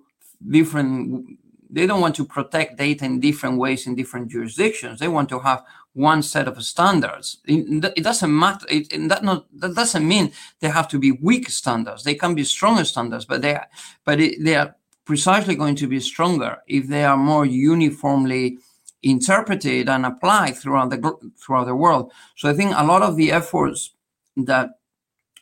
different 0.49 1.37
they 1.69 1.87
don't 1.87 2.01
want 2.01 2.15
to 2.15 2.25
protect 2.25 2.77
data 2.77 3.03
in 3.05 3.19
different 3.19 3.57
ways 3.57 3.87
in 3.87 3.95
different 3.95 4.29
jurisdictions. 4.29 4.99
They 4.99 5.07
want 5.07 5.27
to 5.29 5.39
have 5.39 5.63
one 5.93 6.21
set 6.21 6.47
of 6.47 6.63
standards. 6.63 7.37
It, 7.45 8.03
doesn't 8.03 8.39
matter 8.39 8.65
it, 8.69 8.89
that 9.09 9.23
not 9.23 9.45
that 9.59 9.73
doesn't 9.73 10.07
mean 10.07 10.31
they 10.59 10.69
have 10.69 10.87
to 10.89 10.99
be 10.99 11.11
weak 11.11 11.49
standards. 11.49 12.03
They 12.03 12.15
can 12.15 12.35
be 12.35 12.43
stronger 12.43 12.85
standards 12.85 13.25
but 13.25 13.41
they 13.41 13.55
are 13.55 13.67
but 14.05 14.19
it, 14.19 14.43
they 14.43 14.55
are 14.55 14.75
precisely 15.05 15.55
going 15.55 15.75
to 15.75 15.87
be 15.87 15.99
stronger 15.99 16.57
if 16.67 16.87
they 16.87 17.03
are 17.03 17.17
more 17.17 17.45
uniformly 17.45 18.57
interpreted 19.01 19.89
and 19.89 20.05
applied 20.05 20.55
throughout 20.55 20.89
the 20.89 21.31
throughout 21.37 21.65
the 21.65 21.75
world. 21.75 22.11
So 22.37 22.49
I 22.49 22.53
think 22.53 22.73
a 22.75 22.85
lot 22.85 23.01
of 23.01 23.17
the 23.17 23.31
efforts 23.31 23.91
that 24.37 24.71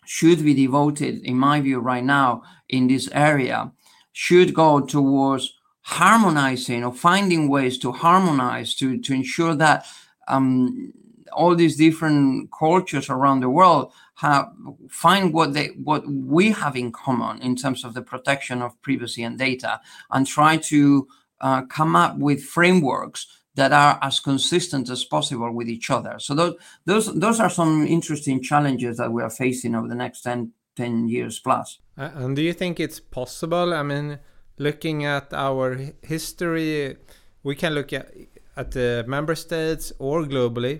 should 0.05 0.43
be 0.43 0.53
devoted, 0.53 1.23
in 1.23 1.37
my 1.37 1.61
view, 1.61 1.79
right 1.79 2.03
now 2.03 2.43
in 2.69 2.87
this 2.87 3.07
area, 3.13 3.71
should 4.13 4.53
go 4.53 4.81
towards 4.81 5.53
harmonizing 5.81 6.83
or 6.83 6.93
finding 6.93 7.49
ways 7.49 7.77
to 7.79 7.91
harmonize 7.91 8.75
to 8.75 8.99
to 8.99 9.13
ensure 9.13 9.55
that 9.55 9.85
um, 10.27 10.91
all 11.31 11.55
these 11.55 11.77
different 11.77 12.49
cultures 12.51 13.09
around 13.09 13.39
the 13.39 13.49
world 13.49 13.93
have 14.21 14.51
find 14.89 15.33
what 15.33 15.53
they 15.53 15.67
what 15.83 16.03
we 16.07 16.51
have 16.51 16.75
in 16.75 16.91
common 16.91 17.41
in 17.41 17.55
terms 17.55 17.83
of 17.83 17.93
the 17.95 18.03
protection 18.03 18.61
of 18.61 18.79
privacy 18.83 19.23
and 19.23 19.39
data 19.39 19.79
and 20.11 20.27
try 20.27 20.57
to 20.57 21.07
uh, 21.41 21.63
come 21.63 21.95
up 21.95 22.17
with 22.17 22.43
frameworks 22.43 23.25
that 23.55 23.71
are 23.73 23.97
as 24.01 24.19
consistent 24.19 24.89
as 24.89 25.03
possible 25.03 25.51
with 25.51 25.67
each 25.67 25.89
other. 25.89 26.19
So 26.19 26.35
those 26.35 26.53
those 26.85 27.05
those 27.15 27.39
are 27.39 27.49
some 27.49 27.87
interesting 27.87 28.43
challenges 28.43 28.97
that 28.97 29.11
we 29.11 29.23
are 29.23 29.29
facing 29.29 29.73
over 29.75 29.87
the 29.87 29.95
next 29.95 30.21
10, 30.21 30.51
10 30.75 31.07
years 31.09 31.39
plus. 31.39 31.79
Uh, 31.97 32.11
and 32.15 32.35
do 32.35 32.43
you 32.43 32.53
think 32.53 32.79
it's 32.79 32.99
possible? 32.99 33.73
I 33.73 33.81
mean 33.81 34.19
looking 34.57 35.03
at 35.05 35.33
our 35.33 35.77
history 36.03 36.95
we 37.41 37.55
can 37.55 37.73
look 37.73 37.91
at 37.91 38.13
at 38.55 38.71
the 38.71 39.03
member 39.07 39.33
states 39.33 39.91
or 39.97 40.25
globally 40.25 40.79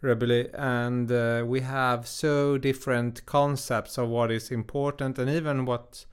preferably 0.00 0.48
and 0.54 1.10
uh, 1.10 1.42
we 1.46 1.60
have 1.60 2.06
so 2.06 2.58
different 2.58 3.24
concepts 3.26 3.98
of 3.98 4.08
what 4.08 4.30
is 4.30 4.50
important 4.50 5.18
and 5.18 5.30
even 5.30 5.64
what 5.64 6.04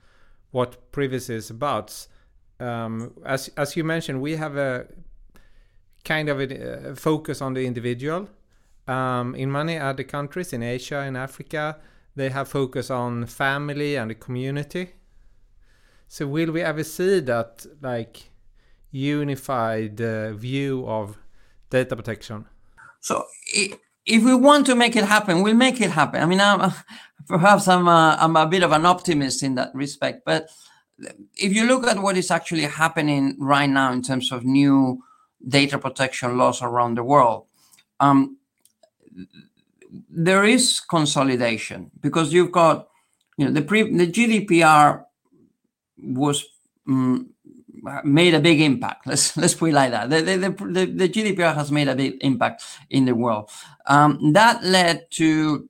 what 0.50 0.92
privacy 0.92 1.34
is 1.34 1.50
about. 1.50 2.06
Um, 2.60 3.12
as 3.24 3.50
as 3.56 3.76
you 3.76 3.84
mentioned, 3.84 4.20
we 4.20 4.36
have 4.36 4.56
a 4.56 4.86
kind 6.04 6.28
of 6.28 6.40
a, 6.40 6.90
a 6.90 6.96
focus 6.96 7.42
on 7.42 7.54
the 7.54 7.66
individual. 7.66 8.28
Um, 8.86 9.34
in 9.34 9.50
many 9.50 9.78
other 9.78 10.04
countries, 10.04 10.52
in 10.52 10.62
Asia, 10.62 11.00
in 11.04 11.16
Africa, 11.16 11.78
they 12.14 12.30
have 12.30 12.48
focus 12.48 12.90
on 12.90 13.26
family 13.26 13.96
and 13.96 14.10
the 14.10 14.14
community. 14.14 14.90
So 16.06 16.26
will 16.26 16.52
we 16.52 16.62
ever 16.62 16.84
see 16.84 17.20
that 17.20 17.66
like 17.80 18.30
unified 18.92 20.00
uh, 20.00 20.34
view 20.34 20.86
of 20.86 21.18
data 21.70 21.96
protection? 21.96 22.44
So 23.04 23.26
if 23.46 24.24
we 24.24 24.34
want 24.34 24.64
to 24.64 24.74
make 24.74 24.96
it 24.96 25.04
happen, 25.04 25.42
we'll 25.42 25.54
make 25.54 25.78
it 25.82 25.90
happen. 25.90 26.22
I 26.22 26.26
mean, 26.26 26.40
I'm, 26.40 26.72
perhaps 27.28 27.68
I'm 27.68 27.86
a, 27.86 28.16
I'm 28.18 28.34
a 28.34 28.46
bit 28.46 28.62
of 28.62 28.72
an 28.72 28.86
optimist 28.86 29.42
in 29.42 29.56
that 29.56 29.74
respect. 29.74 30.22
But 30.24 30.48
if 31.36 31.54
you 31.54 31.66
look 31.66 31.86
at 31.86 31.98
what 31.98 32.16
is 32.16 32.30
actually 32.30 32.62
happening 32.62 33.36
right 33.38 33.68
now 33.68 33.92
in 33.92 34.00
terms 34.00 34.32
of 34.32 34.46
new 34.46 35.02
data 35.46 35.78
protection 35.78 36.38
laws 36.38 36.62
around 36.62 36.96
the 36.96 37.04
world, 37.04 37.44
um, 38.00 38.38
there 40.08 40.44
is 40.44 40.80
consolidation 40.80 41.90
because 42.00 42.32
you've 42.32 42.52
got, 42.52 42.88
you 43.36 43.44
know, 43.44 43.52
the 43.52 43.60
pre, 43.60 43.82
the 43.82 44.10
GDPR 44.10 45.04
was 45.98 46.46
um, 46.88 47.33
made 48.04 48.34
a 48.34 48.40
big 48.40 48.60
impact. 48.60 49.06
Let's 49.06 49.36
let's 49.36 49.54
put 49.54 49.70
it 49.70 49.74
like 49.74 49.90
that. 49.90 50.10
The, 50.10 50.22
the, 50.22 50.36
the, 50.36 50.86
the 50.86 51.08
GDPR 51.08 51.54
has 51.54 51.70
made 51.70 51.88
a 51.88 51.94
big 51.94 52.16
impact 52.20 52.62
in 52.90 53.04
the 53.04 53.14
world. 53.14 53.50
Um, 53.86 54.32
that 54.32 54.64
led 54.64 55.10
to 55.12 55.68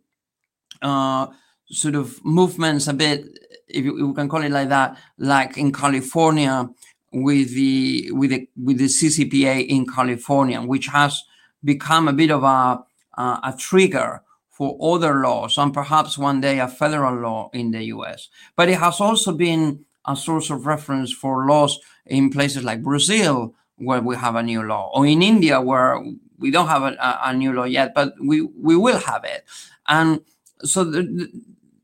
uh, 0.83 1.27
sort 1.67 1.95
of 1.95 2.25
movements 2.25 2.87
a 2.87 2.93
bit, 2.93 3.39
if 3.69 3.85
you, 3.85 3.95
if 3.95 3.99
you, 4.01 4.15
can 4.15 4.29
call 4.29 4.43
it 4.43 4.53
like 4.53 4.69
that, 4.69 4.97
like 5.19 5.57
in 5.57 5.73
California 5.73 6.69
with 7.13 7.55
the 7.55 8.11
with 8.13 8.31
the 8.31 8.49
with 8.57 8.79
the 8.79 8.87
CCPA 8.87 9.67
in 9.67 9.87
California, 9.87 10.61
which 10.61 10.87
has 10.89 11.23
become 11.63 12.09
a 12.09 12.13
bit 12.13 12.31
of 12.31 12.43
a 12.45 12.85
uh, 13.17 13.41
a 13.43 13.55
trigger 13.59 14.23
for 14.51 14.79
other 14.81 15.21
laws 15.21 15.59
and 15.59 15.75
perhaps 15.75 16.17
one 16.17 16.41
day 16.41 16.61
a 16.61 16.69
federal 16.69 17.17
law 17.17 17.51
in 17.53 17.73
the 17.73 17.85
US. 17.87 18.29
But 18.57 18.69
it 18.69 18.79
has 18.79 19.01
also 19.01 19.33
been 19.33 19.85
a 20.07 20.15
source 20.15 20.51
of 20.51 20.67
reference 20.67 21.13
for 21.13 21.47
laws 21.47 21.81
in 22.07 22.31
places 22.31 22.65
like 22.65 22.83
Brazil, 22.83 23.55
where 23.77 24.01
we 24.01 24.17
have 24.17 24.37
a 24.37 24.43
new 24.43 24.63
law, 24.63 24.91
or 24.95 25.07
in 25.07 25.23
India, 25.23 25.61
where 25.61 26.03
we 26.39 26.51
don't 26.51 26.69
have 26.69 26.83
a, 26.83 26.97
a 27.25 27.33
new 27.35 27.53
law 27.53 27.65
yet, 27.65 27.95
but 27.95 28.15
we, 28.21 28.43
we 28.43 28.77
will 28.77 28.99
have 28.99 29.25
it. 29.25 29.45
And 29.89 30.21
so, 30.61 30.85
the, 30.85 31.29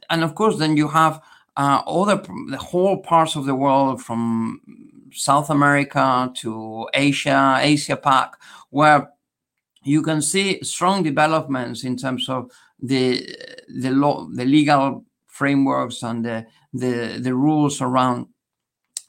and 0.09 0.23
of 0.23 0.35
course, 0.35 0.59
then 0.59 0.77
you 0.77 0.89
have 0.89 1.21
uh, 1.57 1.83
other 1.87 2.23
the 2.49 2.59
whole 2.59 2.99
parts 2.99 3.37
of 3.37 3.45
the 3.45 3.55
world 3.55 4.03
from 4.03 4.61
South 5.13 5.51
America 5.51 6.31
to 6.37 6.89
Asia, 6.95 7.59
Asia 7.61 7.97
Pac, 7.97 8.37
where 8.71 9.11
you 9.83 10.03
can 10.03 10.23
see 10.23 10.63
strong 10.63 11.03
developments 11.03 11.85
in 11.85 11.97
terms 11.97 12.29
of 12.29 12.51
the 12.81 13.27
the 13.69 13.91
law, 13.91 14.27
the 14.33 14.45
legal 14.45 15.05
frameworks 15.27 16.03
and 16.03 16.25
the 16.25 16.47
the, 16.73 17.19
the 17.21 17.35
rules 17.35 17.81
around 17.81 18.27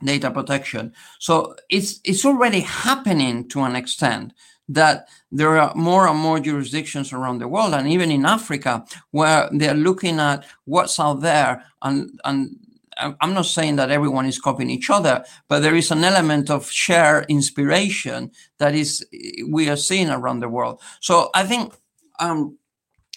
data 0.03 0.31
protection. 0.31 0.93
So 1.19 1.55
it's 1.69 1.99
it's 2.03 2.25
already 2.25 2.61
happening 2.61 3.47
to 3.49 3.61
an 3.61 3.75
extent 3.75 4.33
that 4.69 5.07
there 5.31 5.57
are 5.57 5.73
more 5.75 6.07
and 6.07 6.19
more 6.19 6.39
jurisdictions 6.39 7.11
around 7.11 7.39
the 7.39 7.47
world 7.47 7.73
and 7.73 7.87
even 7.87 8.09
in 8.09 8.25
Africa 8.25 8.85
where 9.11 9.49
they're 9.51 9.73
looking 9.73 10.19
at 10.19 10.45
what's 10.65 10.99
out 10.99 11.21
there 11.21 11.65
and 11.81 12.19
and 12.23 12.55
I'm 12.97 13.33
not 13.33 13.45
saying 13.45 13.77
that 13.77 13.89
everyone 13.89 14.25
is 14.25 14.37
copying 14.37 14.69
each 14.69 14.89
other, 14.89 15.23
but 15.47 15.61
there 15.61 15.75
is 15.75 15.91
an 15.91 16.03
element 16.03 16.49
of 16.49 16.69
shared 16.69 17.25
inspiration 17.29 18.31
that 18.59 18.75
is 18.75 19.05
we 19.47 19.69
are 19.69 19.77
seeing 19.77 20.09
around 20.09 20.41
the 20.41 20.49
world. 20.49 20.81
So 20.99 21.29
I 21.33 21.43
think 21.43 21.73
um, 22.19 22.57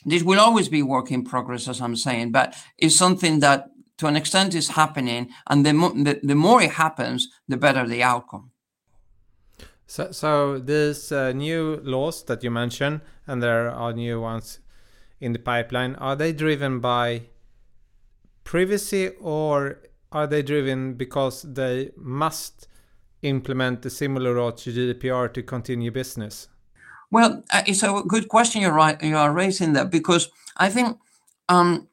this 0.07 0.23
will 0.23 0.41
always 0.41 0.69
be 0.69 0.83
work 0.83 1.11
in 1.11 1.25
progress, 1.25 1.69
as 1.69 1.81
I'm 1.81 1.97
saying, 1.97 2.33
but 2.33 2.57
it's 2.79 2.97
something 2.97 3.41
that 3.41 3.71
to 4.05 4.09
an 4.09 4.17
extent 4.17 4.55
is 4.55 4.69
happening, 4.69 5.31
and 5.49 5.65
the, 5.65 5.73
mo- 5.73 5.95
the, 5.95 6.21
the 6.23 6.35
more 6.35 6.61
it 6.63 6.73
happens, 6.73 7.29
the 7.49 7.57
better 7.57 7.89
the 7.89 8.03
outcome. 8.03 8.51
So, 9.87 10.13
so 10.13 10.59
these 10.59 11.11
uh, 11.11 11.33
new 11.33 11.81
laws 11.83 12.23
that 12.25 12.45
you 12.45 12.51
mentioned, 12.51 13.01
and 13.27 13.43
there 13.43 13.71
are 13.71 13.93
new 13.95 14.21
ones 14.21 14.61
in 15.21 15.33
the 15.33 15.39
pipeline, 15.39 15.95
are 15.97 16.17
they 16.17 16.33
driven 16.33 16.81
by 16.81 17.23
privacy 18.45 19.09
or 19.21 19.81
are 20.13 20.27
they 20.27 20.43
driven 20.43 20.95
because 20.95 21.43
they 21.43 21.91
must 21.97 22.69
implement 23.23 23.87
a 23.87 23.91
similar 23.91 24.39
law 24.39 24.51
to 24.51 24.71
GDPR 24.71 25.33
to 25.33 25.43
continue 25.43 25.91
business? 25.91 26.49
Well, 27.11 27.43
uh, 27.51 27.63
it's 27.67 27.83
a 27.83 28.03
good 28.07 28.29
question 28.29 28.61
you're 28.61 28.73
right 28.73 29.03
you 29.03 29.17
are 29.17 29.33
raising 29.33 29.73
that 29.75 29.91
because 29.91 30.29
I 30.57 30.69
think 30.69 30.99
um, 31.49 31.89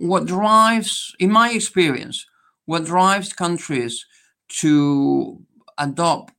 what 0.00 0.24
drives, 0.24 1.14
in 1.18 1.30
my 1.30 1.50
experience, 1.50 2.26
what 2.64 2.84
drives 2.84 3.32
countries 3.32 4.06
to 4.48 5.40
adopt 5.76 6.32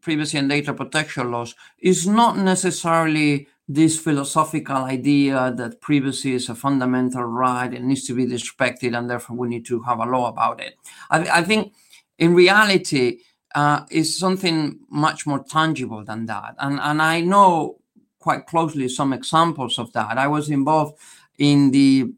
privacy 0.00 0.38
and 0.38 0.48
data 0.48 0.72
protection 0.72 1.30
laws 1.30 1.54
is 1.78 2.06
not 2.06 2.36
necessarily 2.38 3.46
this 3.68 3.98
philosophical 3.98 4.76
idea 4.76 5.52
that 5.56 5.80
privacy 5.80 6.34
is 6.34 6.48
a 6.48 6.54
fundamental 6.54 7.24
right 7.24 7.72
and 7.72 7.86
needs 7.88 8.06
to 8.06 8.14
be 8.14 8.26
respected, 8.26 8.94
and 8.94 9.08
therefore 9.08 9.36
we 9.36 9.48
need 9.48 9.64
to 9.66 9.82
have 9.82 9.98
a 10.00 10.06
law 10.06 10.28
about 10.28 10.60
it. 10.60 10.74
I, 11.10 11.40
I 11.40 11.42
think 11.42 11.72
in 12.18 12.34
reality, 12.34 13.20
uh, 13.54 13.84
is 13.90 14.18
something 14.18 14.80
much 14.90 15.26
more 15.26 15.44
tangible 15.44 16.04
than 16.04 16.26
that. 16.26 16.54
And, 16.58 16.80
and 16.80 17.00
I 17.00 17.20
know 17.20 17.78
quite 18.18 18.46
closely 18.46 18.88
some 18.88 19.12
examples 19.12 19.78
of 19.78 19.92
that. 19.92 20.18
I 20.18 20.26
was 20.26 20.50
involved 20.50 20.98
in 21.38 21.70
the 21.70 22.12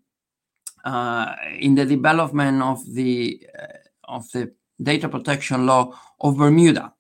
in 1.59 1.75
the 1.75 1.85
development 1.85 2.63
of 2.63 2.79
the 2.95 3.47
uh, 3.59 3.67
of 4.05 4.31
the 4.33 4.53
data 4.83 5.09
protection 5.09 5.67
law 5.67 5.93
of 6.21 6.37
Bermuda, 6.37 6.93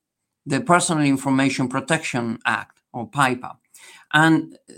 the 0.44 0.60
Personal 0.60 1.04
Information 1.04 1.68
Protection 1.68 2.38
Act 2.44 2.80
or 2.92 3.08
PIPA, 3.08 3.56
and 4.12 4.58
uh, 4.68 4.72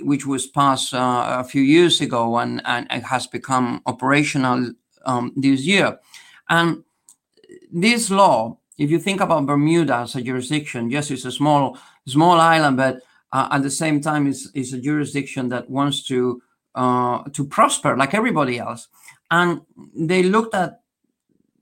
which 0.00 0.26
was 0.26 0.46
passed 0.46 0.94
uh, 0.94 1.38
a 1.40 1.44
few 1.44 1.62
years 1.62 2.00
ago 2.00 2.38
and, 2.38 2.62
and 2.64 2.86
it 2.90 3.02
has 3.02 3.26
become 3.26 3.82
operational 3.86 4.72
um, 5.06 5.32
this 5.36 5.62
year. 5.62 5.98
And 6.48 6.84
this 7.72 8.10
law, 8.10 8.58
if 8.78 8.90
you 8.90 8.98
think 8.98 9.20
about 9.20 9.46
Bermuda 9.46 9.96
as 9.96 10.14
a 10.14 10.22
jurisdiction, 10.22 10.90
yes, 10.90 11.10
it's 11.10 11.24
a 11.24 11.32
small 11.32 11.78
small 12.06 12.40
island, 12.40 12.76
but 12.76 13.00
uh, 13.32 13.48
at 13.50 13.62
the 13.62 13.70
same 13.70 14.00
time, 14.00 14.26
it's, 14.26 14.48
it's 14.54 14.72
a 14.72 14.80
jurisdiction 14.80 15.48
that 15.50 15.68
wants 15.68 16.02
to 16.04 16.40
uh, 16.78 17.24
to 17.32 17.44
prosper 17.44 17.96
like 17.96 18.14
everybody 18.14 18.58
else. 18.58 18.88
And 19.30 19.62
they 19.94 20.22
looked 20.22 20.54
at 20.54 20.80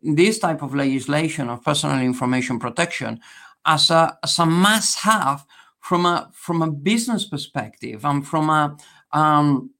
this 0.03 0.39
type 0.39 0.63
of 0.63 0.75
legislation 0.75 1.49
of 1.49 1.65
personal 1.65 2.01
information 2.01 2.59
protection 2.59 3.21
as 3.65 3.91
a, 3.91 4.17
as 4.23 4.39
a 4.39 4.47
must 4.47 4.99
have 4.99 5.45
from 5.81 6.05
a 6.05 6.31
from 6.35 6.63
a 6.63 6.71
business 6.71 7.25
perspective 7.25 8.05
and 8.05 8.27
from 8.27 8.51
a 8.51 8.77
um, 9.13 9.71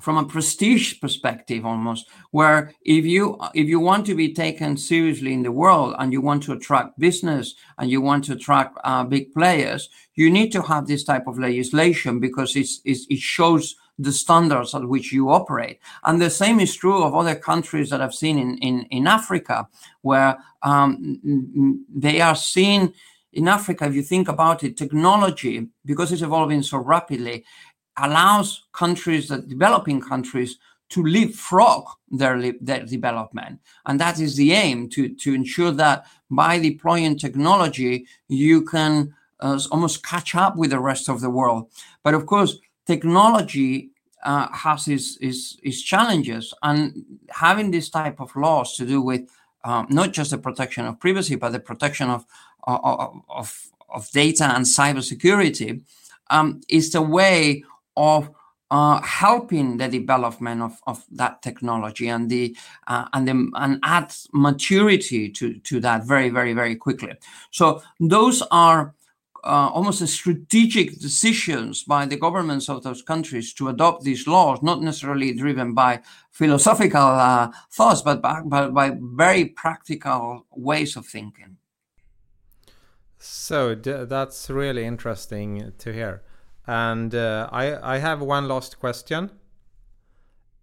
from 0.00 0.16
a 0.18 0.24
prestige 0.24 1.00
perspective 1.00 1.64
almost 1.64 2.08
where 2.30 2.72
if 2.84 3.04
you 3.04 3.38
if 3.54 3.66
you 3.68 3.80
want 3.80 4.04
to 4.06 4.14
be 4.14 4.32
taken 4.34 4.76
seriously 4.76 5.32
in 5.32 5.42
the 5.42 5.52
world 5.52 5.94
and 5.98 6.12
you 6.12 6.20
want 6.20 6.42
to 6.42 6.52
attract 6.52 6.98
business 6.98 7.54
and 7.78 7.90
you 7.90 8.00
want 8.00 8.24
to 8.24 8.32
attract 8.34 8.78
uh, 8.84 9.02
big 9.02 9.32
players 9.32 9.88
you 10.14 10.30
need 10.30 10.52
to 10.52 10.62
have 10.62 10.86
this 10.86 11.04
type 11.04 11.26
of 11.26 11.38
legislation 11.38 12.20
because 12.20 12.54
it's, 12.54 12.80
it's, 12.84 13.06
it 13.08 13.18
shows 13.18 13.74
the 13.98 14.12
standards 14.12 14.74
at 14.74 14.88
which 14.88 15.12
you 15.12 15.30
operate. 15.30 15.80
And 16.04 16.20
the 16.20 16.30
same 16.30 16.60
is 16.60 16.76
true 16.76 17.02
of 17.02 17.14
other 17.14 17.34
countries 17.34 17.90
that 17.90 18.00
I've 18.00 18.14
seen 18.14 18.38
in, 18.38 18.58
in, 18.58 18.82
in 18.90 19.06
Africa, 19.06 19.68
where 20.02 20.38
um, 20.62 21.84
they 21.94 22.20
are 22.20 22.36
seen 22.36 22.92
in 23.32 23.48
Africa, 23.48 23.86
if 23.86 23.94
you 23.94 24.02
think 24.02 24.28
about 24.28 24.64
it, 24.64 24.76
technology, 24.76 25.68
because 25.84 26.12
it's 26.12 26.22
evolving 26.22 26.62
so 26.62 26.78
rapidly, 26.78 27.44
allows 27.96 28.64
countries, 28.72 29.28
that 29.28 29.48
developing 29.48 30.00
countries, 30.00 30.58
to 30.90 31.02
leapfrog 31.02 31.84
their, 32.10 32.52
their 32.60 32.86
development. 32.86 33.60
And 33.84 34.00
that 34.00 34.18
is 34.20 34.36
the 34.36 34.52
aim 34.52 34.88
to, 34.90 35.14
to 35.16 35.34
ensure 35.34 35.70
that 35.72 36.06
by 36.30 36.58
deploying 36.58 37.18
technology, 37.18 38.06
you 38.28 38.62
can 38.62 39.14
uh, 39.40 39.60
almost 39.70 40.04
catch 40.04 40.34
up 40.34 40.56
with 40.56 40.70
the 40.70 40.80
rest 40.80 41.08
of 41.08 41.20
the 41.20 41.30
world. 41.30 41.70
But 42.02 42.14
of 42.14 42.26
course, 42.26 42.56
technology 42.88 43.90
uh, 44.24 44.48
has 44.52 44.88
its, 44.88 45.16
its, 45.20 45.58
its, 45.62 45.80
challenges, 45.82 46.52
and 46.62 47.04
having 47.30 47.70
this 47.70 47.88
type 47.88 48.18
of 48.18 48.34
laws 48.34 48.76
to 48.76 48.84
do 48.84 49.00
with 49.00 49.22
um, 49.64 49.86
not 49.90 50.12
just 50.12 50.30
the 50.32 50.38
protection 50.38 50.86
of 50.86 50.98
privacy, 50.98 51.36
but 51.36 51.52
the 51.52 51.60
protection 51.60 52.10
of 52.10 52.24
of, 52.64 53.22
of, 53.28 53.48
of 53.88 54.10
data 54.10 54.44
and 54.44 54.66
cybersecurity 54.66 55.80
um, 56.30 56.60
is 56.68 56.90
the 56.92 57.00
way 57.00 57.64
of 57.96 58.30
uh, 58.70 59.00
helping 59.00 59.78
the 59.78 59.88
development 59.88 60.60
of, 60.60 60.78
of 60.86 61.02
that 61.10 61.40
technology 61.40 62.08
and 62.08 62.28
the 62.28 62.54
uh, 62.86 63.06
and 63.14 63.26
the, 63.28 63.50
and 63.54 63.80
add 63.82 64.14
maturity 64.32 65.30
to 65.30 65.58
to 65.60 65.80
that 65.80 66.04
very 66.04 66.28
very 66.28 66.52
very 66.52 66.76
quickly. 66.76 67.14
So 67.50 67.82
those 68.00 68.42
are 68.50 68.94
uh, 69.44 69.70
almost 69.72 70.00
a 70.00 70.06
strategic 70.06 70.98
decisions 70.98 71.84
by 71.84 72.06
the 72.06 72.16
governments 72.16 72.68
of 72.68 72.82
those 72.82 73.02
countries 73.02 73.52
to 73.54 73.68
adopt 73.68 74.02
these 74.02 74.26
laws, 74.26 74.62
not 74.62 74.82
necessarily 74.82 75.32
driven 75.34 75.74
by 75.74 76.00
philosophical 76.30 77.00
uh, 77.00 77.50
thoughts, 77.70 78.02
but 78.02 78.20
by, 78.20 78.40
but 78.44 78.72
by 78.74 78.96
very 79.00 79.46
practical 79.46 80.46
ways 80.50 80.96
of 80.96 81.06
thinking. 81.06 81.56
So 83.18 83.74
that's 83.74 84.48
really 84.48 84.84
interesting 84.84 85.72
to 85.78 85.92
hear. 85.92 86.22
And 86.66 87.14
uh, 87.14 87.48
I, 87.50 87.94
I 87.94 87.98
have 87.98 88.20
one 88.20 88.46
last 88.46 88.78
question. 88.78 89.30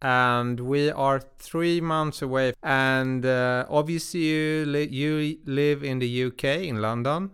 And 0.02 0.60
we 0.60 0.92
are 0.92 1.22
three 1.40 1.82
months 1.82 2.22
away. 2.22 2.54
And 2.62 3.26
uh, 3.26 3.66
obviously, 3.70 4.22
you, 4.22 4.66
li- 4.66 4.90
you 4.90 5.40
live 5.46 5.84
in 5.84 6.00
the 6.00 6.26
UK, 6.26 6.44
in 6.44 6.82
London. 6.82 7.32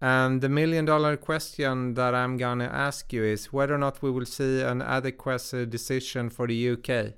And 0.00 0.40
the 0.40 0.48
million 0.48 0.86
dollar 0.86 1.16
question 1.16 1.94
that 1.94 2.14
I'm 2.14 2.38
gonna 2.38 2.70
ask 2.72 3.12
you 3.12 3.22
is 3.22 3.52
whether 3.52 3.74
or 3.74 3.78
not 3.78 4.02
we 4.02 4.10
will 4.10 4.24
see 4.24 4.62
an 4.62 4.80
adequate 4.80 5.68
decision 5.68 6.30
for 6.30 6.46
the 6.46 6.70
UK. 6.70 7.14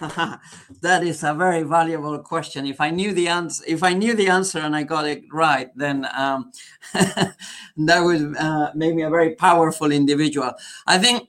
that 0.82 1.02
is 1.02 1.22
a 1.22 1.34
very 1.34 1.62
valuable 1.62 2.18
question. 2.20 2.66
If 2.66 2.80
I 2.80 2.90
knew 2.90 3.12
the 3.12 3.28
answer, 3.28 3.64
if 3.66 3.82
I 3.82 3.92
knew 3.92 4.14
the 4.14 4.28
answer 4.28 4.58
and 4.58 4.74
I 4.74 4.82
got 4.82 5.06
it 5.06 5.22
right, 5.32 5.70
then 5.76 6.06
um, 6.16 6.50
that 6.94 8.00
would 8.00 8.36
uh, 8.36 8.70
make 8.74 8.94
me 8.94 9.02
a 9.02 9.10
very 9.10 9.34
powerful 9.34 9.92
individual. 9.92 10.52
I 10.86 10.98
think 10.98 11.28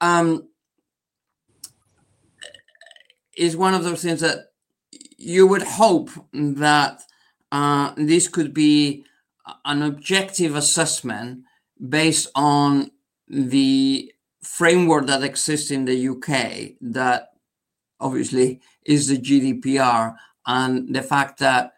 um, 0.00 0.48
is 3.36 3.56
one 3.56 3.74
of 3.74 3.84
those 3.84 4.02
things 4.02 4.20
that 4.20 4.52
you 5.18 5.46
would 5.46 5.62
hope 5.62 6.10
that 6.32 7.02
uh, 7.50 7.92
this 7.96 8.28
could 8.28 8.52
be 8.52 9.04
an 9.64 9.82
objective 9.82 10.54
assessment 10.54 11.44
based 11.88 12.28
on 12.34 12.90
the 13.28 14.12
framework 14.42 15.06
that 15.06 15.22
exists 15.22 15.70
in 15.70 15.84
the 15.84 16.08
UK 16.08 16.76
that 16.80 17.30
obviously 18.00 18.60
is 18.84 19.08
the 19.08 19.18
GDPR 19.18 20.16
and 20.46 20.94
the 20.94 21.02
fact 21.02 21.38
that 21.38 21.74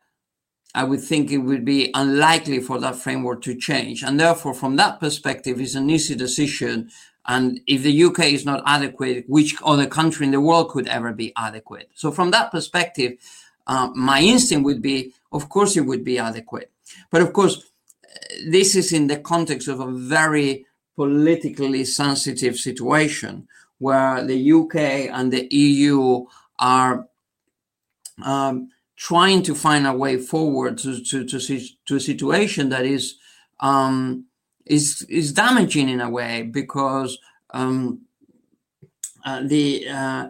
I 0.74 0.82
would 0.82 1.00
think 1.00 1.30
it 1.30 1.38
would 1.38 1.64
be 1.64 1.90
unlikely 1.94 2.60
for 2.60 2.80
that 2.80 2.96
framework 2.96 3.42
to 3.42 3.54
change. 3.54 4.02
And 4.02 4.18
therefore, 4.18 4.54
from 4.54 4.76
that 4.76 4.98
perspective, 4.98 5.60
it's 5.60 5.76
an 5.76 5.88
easy 5.88 6.16
decision. 6.16 6.90
And 7.26 7.60
if 7.66 7.84
the 7.84 8.04
UK 8.04 8.32
is 8.32 8.44
not 8.44 8.62
adequate, 8.66 9.24
which 9.28 9.54
other 9.64 9.86
country 9.86 10.26
in 10.26 10.32
the 10.32 10.40
world 10.40 10.70
could 10.70 10.88
ever 10.88 11.12
be 11.12 11.32
adequate? 11.36 11.90
So, 11.94 12.10
from 12.10 12.32
that 12.32 12.50
perspective, 12.50 13.18
uh, 13.66 13.90
my 13.94 14.20
instinct 14.20 14.64
would 14.64 14.82
be, 14.82 15.14
of 15.30 15.48
course, 15.48 15.76
it 15.76 15.82
would 15.82 16.04
be 16.04 16.18
adequate. 16.18 16.72
But 17.11 17.22
of 17.22 17.32
course, 17.32 17.70
this 18.47 18.74
is 18.74 18.92
in 18.92 19.07
the 19.07 19.18
context 19.18 19.68
of 19.68 19.80
a 19.80 19.90
very 19.90 20.66
politically 20.97 21.84
sensitive 21.84 22.57
situation 22.57 23.49
where 23.78 24.24
the 24.24 24.53
UK 24.53 24.76
and 25.12 25.32
the 25.32 25.49
EU 25.51 26.24
are 26.59 27.09
um, 28.22 28.70
trying 28.97 29.42
to 29.42 29.55
find 29.55 29.86
a 29.86 29.92
way 29.92 30.16
forward 30.16 30.78
to 30.78 31.03
to 31.05 31.24
to, 31.24 31.61
to 31.86 31.97
a 31.97 32.01
situation 32.01 32.68
that 32.68 32.84
is 32.84 33.16
um, 33.61 34.26
is 34.66 35.03
is 35.09 35.32
damaging 35.32 35.88
in 35.88 36.01
a 36.01 36.09
way 36.09 36.42
because 36.42 37.18
um, 37.51 38.01
uh, 39.24 39.42
the 39.45 39.88
uh, 39.88 40.28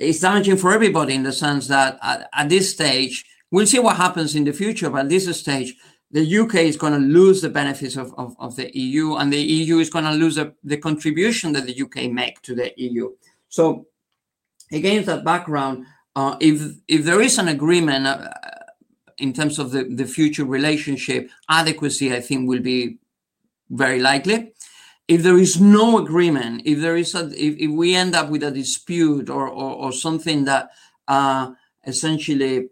it's 0.00 0.20
damaging 0.20 0.56
for 0.56 0.72
everybody 0.72 1.14
in 1.14 1.22
the 1.22 1.32
sense 1.32 1.68
that 1.68 1.98
at, 2.02 2.28
at, 2.32 2.48
this 2.48 2.70
stage 2.70 3.24
we'll 3.50 3.66
see 3.66 3.78
what 3.78 3.96
happens 3.96 4.34
in 4.34 4.44
the 4.44 4.52
future, 4.52 4.90
but 4.90 5.02
at 5.02 5.08
this 5.08 5.38
stage 5.38 5.74
the 6.10 6.38
UK 6.38 6.56
is 6.56 6.76
going 6.76 6.92
to 6.92 6.98
lose 6.98 7.42
the 7.42 7.48
benefits 7.48 7.96
of, 7.96 8.14
of, 8.16 8.36
of, 8.38 8.56
the 8.56 8.70
EU, 8.78 9.16
and 9.16 9.32
the 9.32 9.42
EU 9.42 9.78
is 9.78 9.90
going 9.90 10.04
to 10.04 10.12
lose 10.12 10.38
a, 10.38 10.52
the 10.62 10.76
contribution 10.76 11.52
that 11.52 11.66
the 11.66 11.82
UK 11.82 12.10
make 12.10 12.40
to 12.42 12.54
the 12.54 12.72
EU. 12.76 13.10
So, 13.48 13.86
against 14.70 15.06
that 15.06 15.24
background, 15.24 15.86
uh, 16.14 16.36
if 16.40 16.62
if 16.88 17.04
there 17.04 17.20
is 17.20 17.38
an 17.38 17.48
agreement 17.48 18.06
uh, 18.06 18.28
in 19.18 19.32
terms 19.32 19.58
of 19.58 19.72
the, 19.72 19.84
the 19.84 20.06
future 20.06 20.44
relationship, 20.44 21.30
adequacy, 21.48 22.14
I 22.14 22.20
think, 22.20 22.48
will 22.48 22.62
be 22.62 22.98
very 23.68 24.00
likely. 24.00 24.52
If 25.08 25.22
there 25.22 25.38
is 25.38 25.60
no 25.60 25.98
agreement, 25.98 26.62
if 26.64 26.80
there 26.80 26.96
is 26.96 27.14
a, 27.14 27.26
if, 27.28 27.56
if 27.58 27.70
we 27.70 27.94
end 27.94 28.14
up 28.14 28.30
with 28.30 28.42
a 28.42 28.50
dispute 28.50 29.28
or 29.28 29.48
or, 29.48 29.74
or 29.74 29.92
something 29.92 30.44
that 30.44 30.70
uh, 31.08 31.52
essentially 31.84 32.68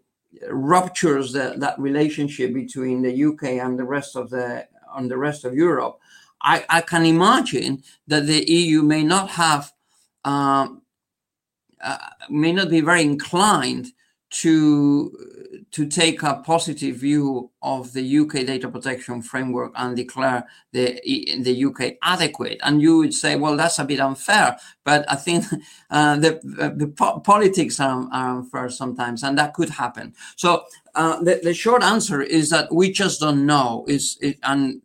ruptures 0.49 1.33
that 1.33 1.75
relationship 1.77 2.53
between 2.53 3.01
the 3.01 3.25
UK 3.25 3.43
and 3.63 3.77
the 3.79 3.83
rest 3.83 4.15
of 4.15 4.29
the 4.29 4.67
on 4.93 5.07
the 5.07 5.17
rest 5.17 5.43
of 5.43 5.53
Europe, 5.53 5.99
I, 6.41 6.65
I 6.69 6.81
can 6.81 7.05
imagine 7.05 7.83
that 8.07 8.27
the 8.27 8.49
EU 8.49 8.81
may 8.81 9.03
not 9.03 9.31
have 9.31 9.73
um, 10.23 10.81
uh, 11.81 11.97
may 12.29 12.51
not 12.51 12.69
be 12.69 12.81
very 12.81 13.03
inclined 13.03 13.87
to 14.41 15.17
to 15.71 15.87
take 15.87 16.21
a 16.23 16.41
positive 16.45 16.97
view 16.97 17.49
of 17.61 17.93
the 17.93 18.19
UK 18.19 18.45
data 18.45 18.67
protection 18.67 19.21
framework 19.21 19.71
and 19.75 19.95
declare 19.95 20.45
the 20.73 20.99
the 21.39 21.65
UK 21.65 21.93
adequate. 22.03 22.59
And 22.61 22.81
you 22.81 22.97
would 22.97 23.13
say, 23.13 23.37
well, 23.37 23.55
that's 23.55 23.79
a 23.79 23.85
bit 23.85 24.01
unfair. 24.01 24.57
But 24.83 25.09
I 25.09 25.15
think 25.15 25.45
uh, 25.89 26.17
the 26.17 26.41
the 26.75 26.87
po- 26.87 27.21
politics 27.21 27.79
are, 27.79 28.09
are, 28.11 28.37
unfair 28.37 28.69
sometimes, 28.69 29.23
and 29.23 29.37
that 29.37 29.53
could 29.53 29.69
happen. 29.69 30.13
So 30.35 30.65
uh, 30.95 31.23
the 31.23 31.39
the 31.41 31.53
short 31.53 31.81
answer 31.81 32.21
is 32.21 32.49
that 32.49 32.73
we 32.73 32.91
just 32.91 33.21
don't 33.21 33.45
know. 33.45 33.85
Is 33.87 34.17
it, 34.19 34.37
and 34.43 34.81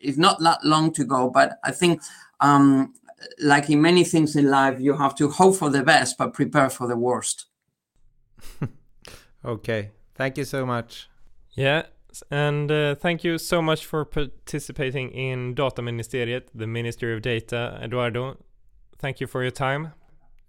it's 0.00 0.18
not 0.18 0.38
that 0.40 0.64
long 0.64 0.92
to 0.92 1.04
go. 1.04 1.30
But 1.30 1.58
I 1.64 1.72
think. 1.72 2.00
Um, 2.40 2.94
like 3.40 3.68
in 3.68 3.82
many 3.82 4.04
things 4.04 4.36
in 4.36 4.48
life, 4.48 4.78
you 4.78 4.96
have 4.96 5.16
to 5.16 5.28
hope 5.28 5.56
for 5.56 5.70
the 5.70 5.82
best, 5.82 6.16
but 6.16 6.32
prepare 6.32 6.70
for 6.70 6.86
the 6.86 6.96
worst. 6.96 7.47
okay. 9.44 9.90
Thank 10.14 10.36
you 10.36 10.44
so 10.44 10.66
much. 10.66 11.08
Yeah, 11.52 11.84
and 12.30 12.70
uh, 12.70 12.94
thank 12.94 13.24
you 13.24 13.38
so 13.38 13.62
much 13.62 13.86
for 13.86 14.04
participating 14.04 15.10
in 15.10 15.54
Data 15.54 15.82
Dataministeriet, 15.82 16.48
the 16.54 16.66
Ministry 16.66 17.14
of 17.14 17.22
Data, 17.22 17.78
Eduardo. 17.82 18.36
Thank 18.98 19.20
you 19.20 19.26
for 19.26 19.42
your 19.42 19.50
time. 19.50 19.92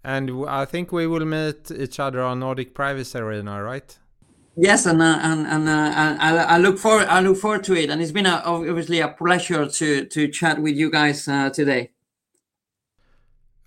And 0.02 0.44
I 0.48 0.64
think 0.64 0.92
we 0.92 1.06
will 1.06 1.24
meet 1.24 1.70
each 1.70 2.00
other 2.00 2.22
on 2.22 2.40
Nordic 2.40 2.74
Privacy 2.74 3.18
Arena, 3.18 3.62
right? 3.62 3.98
Yes, 4.56 4.86
and 4.86 5.00
uh, 5.00 5.18
and 5.22 5.46
and, 5.46 5.68
uh, 5.68 5.72
and 5.72 6.20
I, 6.20 6.42
I, 6.54 6.58
look 6.58 6.78
forward 6.78 7.06
I 7.06 7.20
look 7.20 7.36
forward 7.36 7.64
to 7.64 7.74
it, 7.74 7.88
and 7.88 8.02
it's 8.02 8.10
been 8.10 8.26
a, 8.26 8.42
obviously 8.44 9.00
a 9.00 9.08
pleasure 9.08 9.66
to 9.66 10.04
to 10.06 10.28
chat 10.28 10.60
with 10.60 10.74
you 10.74 10.90
guys 10.90 11.28
uh, 11.28 11.50
today. 11.50 11.90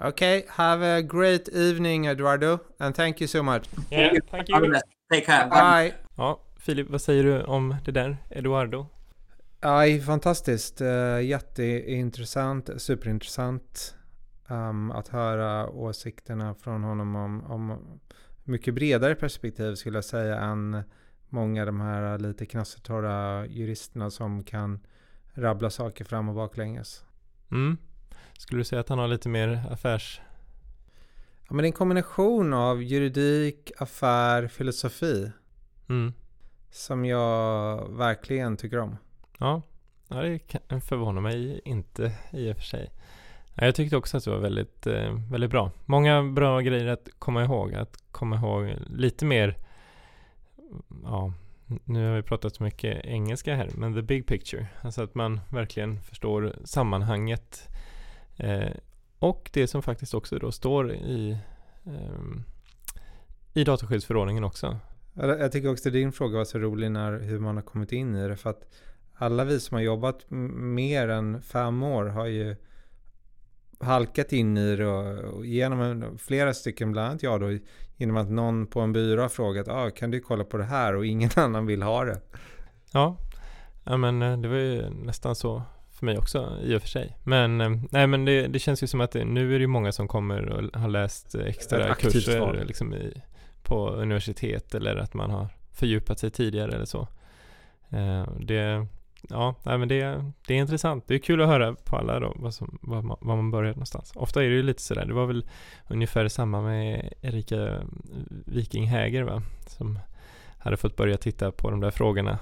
Okay, 0.03 0.43
have 0.49 0.97
a 0.97 1.01
great 1.01 1.47
evening, 1.49 2.07
Eduardo, 2.07 2.59
and 2.77 2.95
thank 2.95 3.21
you 3.21 3.27
so 3.27 3.43
much. 3.43 3.63
Yeah, 3.89 4.13
thank 4.31 4.49
you. 4.49 4.73
Take 5.09 5.25
care. 5.25 5.47
Bye. 5.47 5.93
Ja, 6.17 6.39
Filip, 6.57 6.89
vad 6.89 7.01
säger 7.01 7.23
du 7.23 7.43
om 7.43 7.75
det 7.85 7.91
där, 7.91 8.17
Eduardo? 8.29 8.87
Ja, 9.59 9.83
fantastiskt. 10.05 10.81
Uh, 10.81 11.21
jätteintressant, 11.21 12.69
superintressant 12.77 13.95
um, 14.47 14.91
att 14.91 15.07
höra 15.07 15.69
åsikterna 15.69 16.55
från 16.55 16.83
honom 16.83 17.15
om, 17.15 17.43
om 17.43 17.79
mycket 18.43 18.73
bredare 18.73 19.15
perspektiv 19.15 19.75
skulle 19.75 19.97
jag 19.97 20.05
säga 20.05 20.39
än 20.39 20.83
många 21.29 21.61
av 21.61 21.65
de 21.65 21.81
här 21.81 22.17
lite 22.17 22.45
knastertorra 22.45 23.47
juristerna 23.47 24.09
som 24.09 24.43
kan 24.43 24.79
rabbla 25.33 25.69
saker 25.69 26.05
fram 26.05 26.29
och 26.29 26.35
baklänges. 26.35 27.03
Mm. 27.51 27.77
Skulle 28.37 28.59
du 28.59 28.65
säga 28.65 28.79
att 28.79 28.89
han 28.89 28.99
har 28.99 29.07
lite 29.07 29.29
mer 29.29 29.63
affärs... 29.71 30.21
Ja, 31.47 31.53
men 31.53 31.57
det 31.57 31.63
är 31.63 31.67
en 31.67 31.73
kombination 31.73 32.53
av 32.53 32.83
juridik, 32.83 33.71
affär, 33.77 34.47
filosofi. 34.47 35.31
Mm. 35.89 36.13
Som 36.71 37.05
jag 37.05 37.89
verkligen 37.89 38.57
tycker 38.57 38.79
om. 38.79 38.97
Ja, 39.37 39.61
ja 40.07 40.15
det 40.21 40.79
förvånar 40.81 41.21
mig 41.21 41.61
inte 41.65 42.11
i 42.31 42.51
och 42.51 42.55
för 42.55 42.63
sig. 42.63 42.91
Jag 43.55 43.75
tyckte 43.75 43.97
också 43.97 44.17
att 44.17 44.23
det 44.23 44.31
var 44.31 44.37
väldigt, 44.37 44.87
eh, 44.87 45.19
väldigt 45.31 45.51
bra. 45.51 45.71
Många 45.85 46.23
bra 46.23 46.59
grejer 46.59 46.87
att 46.87 47.09
komma 47.19 47.43
ihåg. 47.43 47.73
Att 47.73 47.97
komma 48.11 48.35
ihåg 48.35 48.73
lite 48.87 49.25
mer, 49.25 49.57
ja, 51.03 51.33
nu 51.83 52.09
har 52.09 52.15
vi 52.15 52.21
pratat 52.21 52.55
så 52.55 52.63
mycket 52.63 53.05
engelska 53.05 53.55
här, 53.55 53.69
men 53.75 53.93
the 53.93 54.01
big 54.01 54.27
picture. 54.27 54.67
Alltså 54.81 55.03
att 55.03 55.15
man 55.15 55.39
verkligen 55.49 56.01
förstår 56.01 56.55
sammanhanget. 56.63 57.69
Eh, 58.37 58.71
och 59.19 59.49
det 59.53 59.67
som 59.67 59.81
faktiskt 59.81 60.13
också 60.13 60.39
då 60.39 60.51
står 60.51 60.91
i, 60.91 61.37
eh, 61.85 62.21
i 63.53 63.63
dataskyddsförordningen 63.63 64.43
också. 64.43 64.77
Jag 65.13 65.51
tycker 65.51 65.71
också 65.71 65.89
din 65.89 66.11
fråga 66.11 66.37
var 66.37 66.45
så 66.45 66.59
rolig 66.59 66.91
när 66.91 67.19
hur 67.19 67.39
man 67.39 67.55
har 67.55 67.63
kommit 67.63 67.91
in 67.91 68.15
i 68.15 68.27
det. 68.27 68.35
För 68.35 68.49
att 68.49 68.67
alla 69.13 69.43
vi 69.43 69.59
som 69.59 69.75
har 69.75 69.81
jobbat 69.81 70.25
mer 70.29 71.07
än 71.07 71.41
fem 71.41 71.83
år 71.83 72.05
har 72.05 72.25
ju 72.25 72.55
halkat 73.79 74.33
in 74.33 74.57
i 74.57 74.75
det 74.75 74.87
och, 74.87 75.33
och 75.33 75.45
genom 75.45 76.17
flera 76.17 76.53
stycken, 76.53 76.91
bland 76.91 77.07
annat 77.07 77.23
jag 77.23 77.39
då, 77.39 77.57
genom 77.97 78.17
att 78.17 78.29
någon 78.29 78.67
på 78.67 78.79
en 78.79 78.93
byrå 78.93 79.21
har 79.21 79.29
frågat 79.29 79.67
ah, 79.67 79.89
kan 79.89 80.11
du 80.11 80.19
kolla 80.19 80.43
på 80.43 80.57
det 80.57 80.63
här 80.63 80.95
och 80.95 81.05
ingen 81.05 81.29
annan 81.35 81.65
vill 81.65 81.83
ha 81.83 82.05
det. 82.05 82.21
Ja, 82.91 83.17
ja 83.83 83.97
men 83.97 84.21
eh, 84.21 84.37
det 84.37 84.47
var 84.47 84.57
ju 84.57 84.89
nästan 84.89 85.35
så 85.35 85.63
för 86.03 86.05
mig 86.05 86.17
också 86.17 86.57
i 86.63 86.75
och 86.75 86.81
för 86.81 86.89
sig. 86.89 87.17
Men, 87.23 87.61
eh, 87.61 87.69
nej, 87.91 88.07
men 88.07 88.25
det, 88.25 88.47
det 88.47 88.59
känns 88.59 88.83
ju 88.83 88.87
som 88.87 89.01
att 89.01 89.11
det, 89.11 89.25
nu 89.25 89.55
är 89.55 89.59
det 89.59 89.67
många 89.67 89.91
som 89.91 90.07
kommer 90.07 90.49
och 90.49 90.81
har 90.81 90.87
läst 90.87 91.35
extra 91.35 91.95
kurser 91.95 92.65
liksom 92.65 92.93
i, 92.93 93.21
på 93.63 93.89
universitet 93.89 94.75
eller 94.75 94.95
att 94.95 95.13
man 95.13 95.31
har 95.31 95.47
fördjupat 95.73 96.19
sig 96.19 96.31
tidigare 96.31 96.71
eller 96.71 96.85
så. 96.85 97.07
Eh, 97.89 98.27
det, 98.39 98.87
ja, 99.29 99.55
nej, 99.63 99.77
men 99.77 99.87
det, 99.87 100.31
det 100.47 100.53
är 100.53 100.57
intressant. 100.57 101.07
Det 101.07 101.15
är 101.15 101.19
kul 101.19 101.41
att 101.41 101.47
höra 101.47 101.75
på 101.75 101.95
alla 101.97 102.19
då, 102.19 102.33
vad, 102.35 102.53
som, 102.53 102.79
vad, 102.81 103.03
man, 103.03 103.17
vad 103.21 103.37
man 103.37 103.51
börjar 103.51 103.71
någonstans. 103.71 104.11
Ofta 104.15 104.43
är 104.43 104.49
det 104.49 104.55
ju 104.55 104.63
lite 104.63 104.81
sådär, 104.81 105.05
det 105.05 105.13
var 105.13 105.25
väl 105.25 105.45
ungefär 105.87 106.27
samma 106.27 106.61
med 106.61 107.13
Erika 107.21 107.81
Viking 108.45 108.87
Häger 108.87 109.23
va, 109.23 109.41
som 109.67 109.99
hade 110.57 110.77
fått 110.77 110.97
börja 110.97 111.17
titta 111.17 111.51
på 111.51 111.69
de 111.71 111.79
där 111.79 111.91
frågorna. 111.91 112.39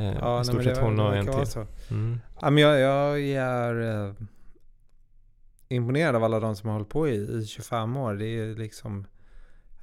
Eh, 0.00 0.16
ja, 0.20 0.44
stort 0.44 0.64
sett 0.64 0.78
hon 0.78 1.00
och 1.00 1.16
en 1.16 1.26
till. 1.26 1.62
Mm. 1.90 2.20
Ja, 2.40 2.50
men 2.50 2.62
jag, 2.62 2.80
jag 2.80 3.20
är 3.20 4.06
eh, 4.06 4.14
imponerad 5.68 6.16
av 6.16 6.24
alla 6.24 6.40
de 6.40 6.56
som 6.56 6.68
har 6.68 6.74
hållit 6.74 6.88
på 6.88 7.08
i, 7.08 7.14
i 7.14 7.46
25 7.46 7.96
år. 7.96 8.14
Det 8.14 8.26
är 8.26 8.54
liksom 8.54 9.06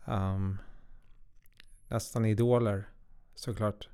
um, 0.05 0.57
nästan 1.87 2.25
idoler 2.25 2.89
såklart. 3.35 3.89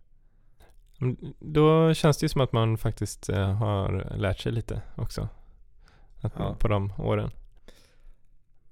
Då 1.39 1.93
känns 1.93 2.17
det 2.17 2.23
ju 2.23 2.29
som 2.29 2.41
att 2.41 2.51
man 2.51 2.77
faktiskt 2.77 3.29
uh, 3.29 3.35
har 3.35 4.13
lärt 4.17 4.39
sig 4.39 4.51
lite 4.51 4.81
också. 4.95 5.29
Ja. 6.21 6.55
På 6.59 6.67
de 6.67 6.93
åren. 6.97 7.31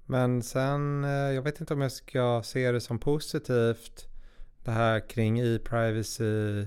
Men 0.04 0.42
sen, 0.42 1.04
uh, 1.04 1.10
jag 1.10 1.42
vet 1.42 1.60
inte 1.60 1.74
om 1.74 1.80
jag 1.80 1.92
ska 1.92 2.42
se 2.44 2.72
det 2.72 2.80
som 2.80 2.98
positivt. 2.98 4.08
Det 4.64 4.70
här 4.70 5.08
kring 5.08 5.38
e-privacy 5.38 6.66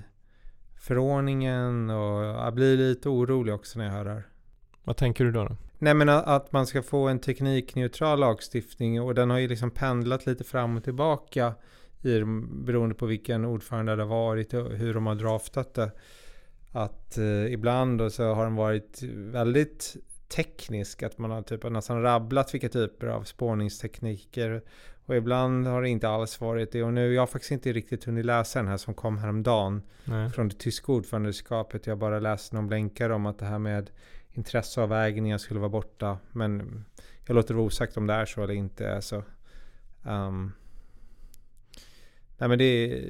förordningen 0.87 1.89
och 1.89 2.23
jag 2.23 2.53
blir 2.53 2.77
lite 2.77 3.09
orolig 3.09 3.53
också 3.53 3.79
när 3.79 3.85
jag 3.85 3.93
hör 3.93 4.05
det 4.05 4.11
här. 4.11 4.27
Vad 4.83 4.97
tänker 4.97 5.25
du 5.25 5.31
då? 5.31 5.43
då? 5.43 5.57
Nej 5.77 5.93
men 5.93 6.09
att 6.09 6.51
man 6.51 6.67
ska 6.67 6.83
få 6.83 7.07
en 7.07 7.19
teknikneutral 7.19 8.19
lagstiftning 8.19 9.01
och 9.01 9.15
den 9.15 9.29
har 9.29 9.37
ju 9.37 9.47
liksom 9.47 9.71
pendlat 9.71 10.25
lite 10.25 10.43
fram 10.43 10.77
och 10.77 10.83
tillbaka 10.83 11.53
i, 12.01 12.23
beroende 12.49 12.95
på 12.95 13.05
vilken 13.05 13.45
ordförande 13.45 13.95
det 13.95 14.03
har 14.03 14.09
varit 14.09 14.53
och 14.53 14.71
hur 14.71 14.93
de 14.93 15.05
har 15.05 15.15
draftat 15.15 15.73
det. 15.73 15.91
Att 16.71 17.17
eh, 17.17 17.53
ibland 17.53 18.13
så 18.13 18.33
har 18.33 18.43
den 18.43 18.55
varit 18.55 19.03
väldigt 19.15 19.95
teknisk, 20.27 21.03
att 21.03 21.17
man 21.17 21.31
har 21.31 21.41
typ 21.41 21.69
nästan 21.69 22.01
rabblat 22.01 22.53
vilka 22.53 22.69
typer 22.69 23.07
av 23.07 23.23
spårningstekniker 23.23 24.63
och 25.05 25.15
ibland 25.15 25.67
har 25.67 25.81
det 25.81 25.89
inte 25.89 26.09
alls 26.09 26.41
varit 26.41 26.71
det. 26.71 26.83
Och 26.83 26.93
nu, 26.93 27.13
jag 27.13 27.21
har 27.21 27.27
faktiskt 27.27 27.51
inte 27.51 27.73
riktigt 27.73 28.03
hunnit 28.03 28.25
läsa 28.25 28.59
den 28.59 28.67
här 28.67 28.77
som 28.77 28.93
kom 28.93 29.17
häromdagen. 29.17 29.81
Nej. 30.05 30.29
Från 30.29 30.49
det 30.49 30.55
tyska 30.55 30.91
ordförandeskapet. 30.91 31.87
Jag 31.87 31.97
bara 31.97 32.19
läste 32.19 32.55
någon 32.55 32.67
blänkare 32.67 33.13
om 33.13 33.25
att 33.25 33.39
det 33.39 33.45
här 33.45 33.59
med 33.59 33.89
intresseavvägningar 34.31 35.37
skulle 35.37 35.59
vara 35.59 35.69
borta. 35.69 36.17
Men 36.31 36.85
jag 37.25 37.35
låter 37.35 37.53
det 37.53 37.57
vara 37.57 37.67
osagt 37.67 37.97
om 37.97 38.07
det 38.07 38.13
är 38.13 38.25
så 38.25 38.43
eller 38.43 38.53
inte. 38.53 38.95
Alltså, 38.95 39.23
um, 40.03 40.51
Nej 42.37 42.49
men 42.49 42.57
det 42.57 43.03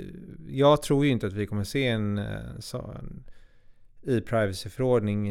jag 0.47 0.81
tror 0.81 1.05
ju 1.05 1.11
inte 1.11 1.27
att 1.27 1.33
vi 1.33 1.47
kommer 1.47 1.63
se 1.63 1.87
en, 1.87 2.17
eh, 2.17 2.59
så, 2.59 2.77
en 2.77 3.23
e-privacy-förordning 4.07 5.29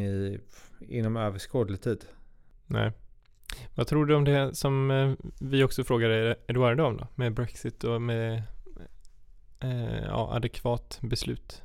inom 0.81 1.17
överskådlig 1.17 1.81
tid. 1.81 2.05
Nej. 2.67 2.93
Vad 3.75 3.87
tror 3.87 4.07
du 4.07 4.15
om 4.15 4.25
det 4.25 4.55
som 4.55 4.91
eh, 4.91 5.13
vi 5.41 5.65
också 5.65 5.85
frågade 5.85 6.37
Eduardo 6.47 6.85
om 6.85 6.97
då? 6.97 7.07
Med 7.15 7.35
Brexit 7.35 7.85
och 7.85 8.03
med 8.03 8.43
eh, 9.61 10.05
ja, 10.05 10.35
adekvat 10.35 10.99
beslut? 11.03 11.63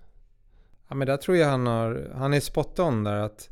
Ja 0.87 0.95
men 0.95 1.07
där 1.07 1.17
tror 1.17 1.37
jag 1.37 1.47
han 1.47 1.67
har, 1.67 2.11
han 2.15 2.33
är 2.33 2.39
spot 2.39 2.79
on 2.79 3.03
där 3.03 3.15
att 3.15 3.49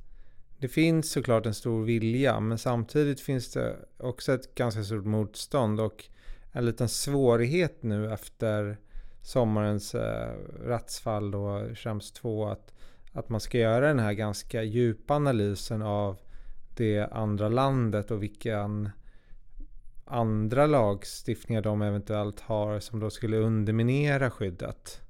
det 0.59 0.67
finns 0.67 1.11
såklart 1.11 1.45
en 1.45 1.53
stor 1.53 1.83
vilja 1.83 2.39
men 2.39 2.57
samtidigt 2.57 3.21
finns 3.21 3.53
det 3.53 3.75
också 3.97 4.33
ett 4.33 4.55
ganska 4.55 4.83
stort 4.83 5.05
motstånd 5.05 5.79
och 5.79 6.05
en 6.51 6.65
liten 6.65 6.89
svårighet 6.89 7.83
nu 7.83 8.13
efter 8.13 8.77
sommarens 9.21 9.95
eh, 9.95 10.33
rättsfall 10.63 11.31
då, 11.31 11.75
Schrems 11.75 12.11
2 12.11 12.47
att, 12.47 12.73
att 13.11 13.29
man 13.29 13.39
ska 13.39 13.57
göra 13.57 13.87
den 13.87 13.99
här 13.99 14.13
ganska 14.13 14.63
djupa 14.63 15.13
analysen 15.15 15.81
av 15.81 16.17
det 16.77 17.07
andra 17.11 17.49
landet 17.49 18.11
och 18.11 18.23
vilken 18.23 18.89
andra 20.05 20.65
lagstiftningar 20.65 21.61
de 21.61 21.81
eventuellt 21.81 22.39
har 22.39 22.79
som 22.79 22.99
då 22.99 23.09
skulle 23.09 23.37
underminera 23.37 24.31
skyddet. 24.31 25.01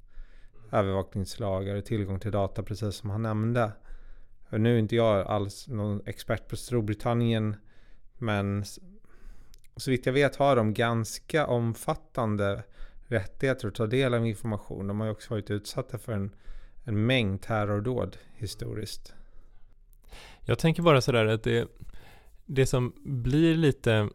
Övervakningslagar 0.71 1.75
och 1.75 1.85
tillgång 1.85 2.19
till 2.19 2.31
data 2.31 2.63
precis 2.63 2.95
som 2.95 3.09
han 3.09 3.21
nämnde. 3.21 3.71
Nu 4.49 4.75
är 4.75 4.79
inte 4.79 4.95
jag 4.95 5.27
alls 5.27 5.67
någon 5.67 6.01
expert 6.05 6.47
på 6.47 6.57
Storbritannien 6.57 7.55
men 8.17 8.65
så 9.75 9.91
vitt 9.91 10.05
jag 10.05 10.13
vet 10.13 10.35
har 10.35 10.55
de 10.55 10.73
ganska 10.73 11.47
omfattande 11.47 12.63
rättigheter 13.07 13.67
att 13.67 13.75
ta 13.75 13.87
del 13.87 14.13
av 14.13 14.27
information. 14.27 14.87
De 14.87 14.99
har 14.99 15.07
ju 15.07 15.11
också 15.11 15.33
varit 15.33 15.51
utsatta 15.51 15.97
för 15.97 16.11
en, 16.11 16.35
en 16.83 17.05
mängd 17.05 17.41
terrordåd 17.41 18.17
historiskt. 18.33 19.13
Jag 20.47 20.59
tänker 20.59 20.81
bara 20.81 21.01
sådär 21.01 21.25
att 21.25 21.43
det, 21.43 21.67
det 22.45 22.65
som 22.65 22.93
blir 23.05 23.55
lite 23.55 24.09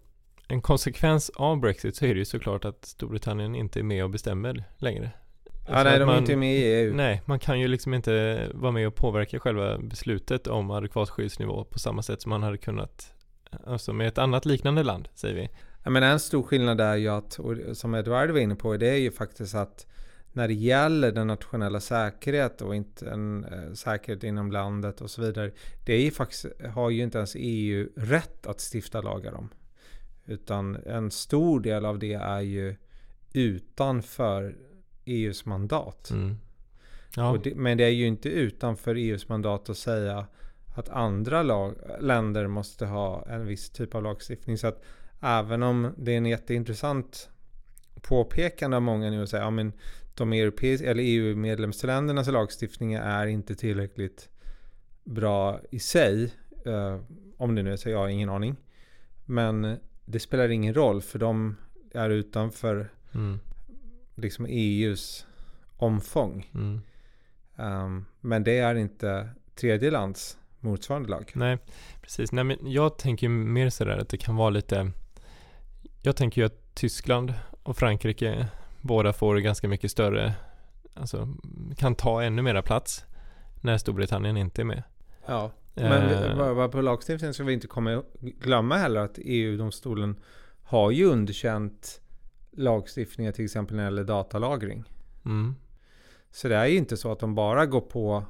en 0.48 0.62
konsekvens 0.62 1.30
av 1.30 1.60
Brexit 1.60 1.96
så 1.96 2.04
är 2.04 2.14
det 2.14 2.18
ju 2.18 2.24
såklart 2.24 2.64
att 2.64 2.84
Storbritannien 2.84 3.54
inte 3.54 3.78
är 3.78 3.82
med 3.82 4.04
och 4.04 4.10
bestämmer 4.10 4.64
längre. 4.76 5.10
Ja, 5.44 5.74
alltså 5.74 5.84
nej, 5.84 5.98
de 5.98 6.08
är 6.08 6.18
inte 6.18 6.36
med 6.36 6.58
i 6.58 6.62
EU. 6.62 6.94
Nej, 6.94 7.22
man 7.24 7.38
kan 7.38 7.60
ju 7.60 7.68
liksom 7.68 7.94
inte 7.94 8.48
vara 8.54 8.72
med 8.72 8.86
och 8.86 8.94
påverka 8.94 9.40
själva 9.40 9.78
beslutet 9.78 10.46
om 10.46 10.70
adekvat 10.70 11.10
skyddsnivå 11.10 11.64
på 11.64 11.78
samma 11.78 12.02
sätt 12.02 12.22
som 12.22 12.30
man 12.30 12.42
hade 12.42 12.58
kunnat 12.58 13.12
Alltså 13.66 13.92
med 13.92 14.08
ett 14.08 14.18
annat 14.18 14.46
liknande 14.46 14.82
land, 14.82 15.08
säger 15.14 15.34
vi. 15.34 15.48
Ja, 15.84 15.90
men 15.90 16.02
en 16.02 16.20
stor 16.20 16.42
skillnad 16.42 16.80
är 16.80 16.96
ju 16.96 17.08
att, 17.08 17.38
som 17.72 17.94
Edward 17.94 18.30
var 18.30 18.38
inne 18.38 18.54
på, 18.54 18.76
det 18.76 18.88
är 18.88 18.96
ju 18.96 19.10
faktiskt 19.10 19.54
att 19.54 19.86
när 20.32 20.48
det 20.48 20.54
gäller 20.54 21.12
den 21.12 21.26
nationella 21.26 21.80
säkerhet 21.80 22.62
och 22.62 22.74
inte 22.74 23.10
en 23.10 23.44
eh, 23.44 23.72
säkerhet 23.72 24.24
inom 24.24 24.52
landet 24.52 25.00
och 25.00 25.10
så 25.10 25.22
vidare. 25.22 25.50
Det 25.84 25.92
är 25.92 26.00
ju 26.00 26.10
faktiskt, 26.10 26.46
har 26.74 26.90
ju 26.90 27.02
inte 27.02 27.18
ens 27.18 27.36
EU 27.38 27.88
rätt 27.96 28.46
att 28.46 28.60
stifta 28.74 29.00
lagar 29.00 29.34
om. 29.34 29.48
Utan 30.26 30.76
en 30.76 31.10
stor 31.10 31.60
del 31.60 31.84
av 31.84 31.98
det 31.98 32.14
är 32.14 32.40
ju 32.40 32.76
utanför 33.32 34.56
EUs 35.04 35.46
mandat. 35.46 36.10
Mm. 36.10 36.36
Ja. 37.16 37.38
Det, 37.44 37.54
men 37.54 37.78
det 37.78 37.84
är 37.84 37.88
ju 37.88 38.06
inte 38.06 38.28
utanför 38.28 38.94
EUs 38.94 39.28
mandat 39.28 39.68
att 39.68 39.78
säga 39.78 40.26
att 40.74 40.88
andra 40.88 41.42
lag, 41.42 41.74
länder 42.00 42.46
måste 42.46 42.86
ha 42.86 43.26
en 43.28 43.46
viss 43.46 43.70
typ 43.70 43.94
av 43.94 44.02
lagstiftning. 44.02 44.58
Så 44.58 44.66
att 44.66 44.82
även 45.20 45.62
om 45.62 45.94
det 45.96 46.12
är 46.12 46.16
en 46.16 46.26
jätteintressant 46.26 47.28
påpekande 48.02 48.76
av 48.76 48.82
många 48.82 49.10
nu 49.10 49.22
och 49.22 49.28
säga 49.28 49.46
att 49.46 49.72
de 50.14 50.32
europeiska 50.32 50.90
eller 50.90 51.02
EU-medlemsländernas 51.02 52.28
lagstiftningar 52.28 53.02
är 53.02 53.26
inte 53.26 53.54
tillräckligt 53.54 54.28
bra 55.04 55.60
i 55.70 55.78
sig. 55.78 56.34
Uh, 56.66 57.00
om 57.36 57.54
det 57.54 57.62
nu 57.62 57.72
är 57.72 57.76
så, 57.76 57.88
jag 57.88 57.98
har 57.98 58.08
ingen 58.08 58.28
aning. 58.28 58.56
Men 59.24 59.76
det 60.04 60.20
spelar 60.20 60.48
ingen 60.48 60.74
roll 60.74 61.02
för 61.02 61.18
de 61.18 61.56
är 61.94 62.10
utanför 62.10 62.92
mm. 63.14 63.38
liksom 64.14 64.46
EUs 64.48 65.26
omfång. 65.76 66.50
Mm. 66.54 66.80
Um, 67.56 68.06
men 68.20 68.44
det 68.44 68.58
är 68.58 68.74
inte 68.74 69.28
tredje 69.54 69.90
lands 69.90 70.38
motsvarande 70.60 71.08
lag. 71.08 71.32
Nej, 71.34 71.58
precis. 72.02 72.32
Nej, 72.32 72.44
men 72.44 72.56
jag 72.62 72.98
tänker 72.98 73.28
mer 73.28 73.70
sådär 73.70 73.98
att 73.98 74.08
det 74.08 74.16
kan 74.16 74.36
vara 74.36 74.50
lite 74.50 74.90
Jag 76.02 76.16
tänker 76.16 76.40
ju 76.40 76.46
att 76.46 76.74
Tyskland 76.74 77.34
och 77.62 77.76
Frankrike 77.76 78.48
båda 78.82 79.12
får 79.12 79.36
ganska 79.36 79.68
mycket 79.68 79.90
större 79.90 80.34
Alltså 80.94 81.28
kan 81.76 81.94
ta 81.94 82.22
ännu 82.22 82.42
mera 82.42 82.62
plats 82.62 83.04
när 83.60 83.78
Storbritannien 83.78 84.36
inte 84.36 84.62
är 84.62 84.64
med. 84.64 84.82
Ja, 85.26 85.52
men 85.74 86.38
uh, 86.40 86.68
på 86.68 86.80
lagstiftningen 86.80 87.34
ska 87.34 87.44
vi 87.44 87.52
inte 87.52 87.66
komma, 87.66 88.02
glömma 88.20 88.76
heller 88.76 89.00
att 89.00 89.18
EU-domstolen 89.22 90.16
har 90.62 90.90
ju 90.90 91.04
underkänt 91.04 92.00
lagstiftningar 92.50 93.32
till 93.32 93.44
exempel 93.44 93.76
när 93.76 93.82
det 93.82 93.86
gäller 93.86 94.04
datalagring. 94.04 94.84
Mm. 95.24 95.54
Så 96.30 96.48
det 96.48 96.56
är 96.56 96.66
ju 96.66 96.76
inte 96.76 96.96
så 96.96 97.12
att 97.12 97.20
de 97.20 97.34
bara 97.34 97.66
går 97.66 97.80
på 97.80 98.24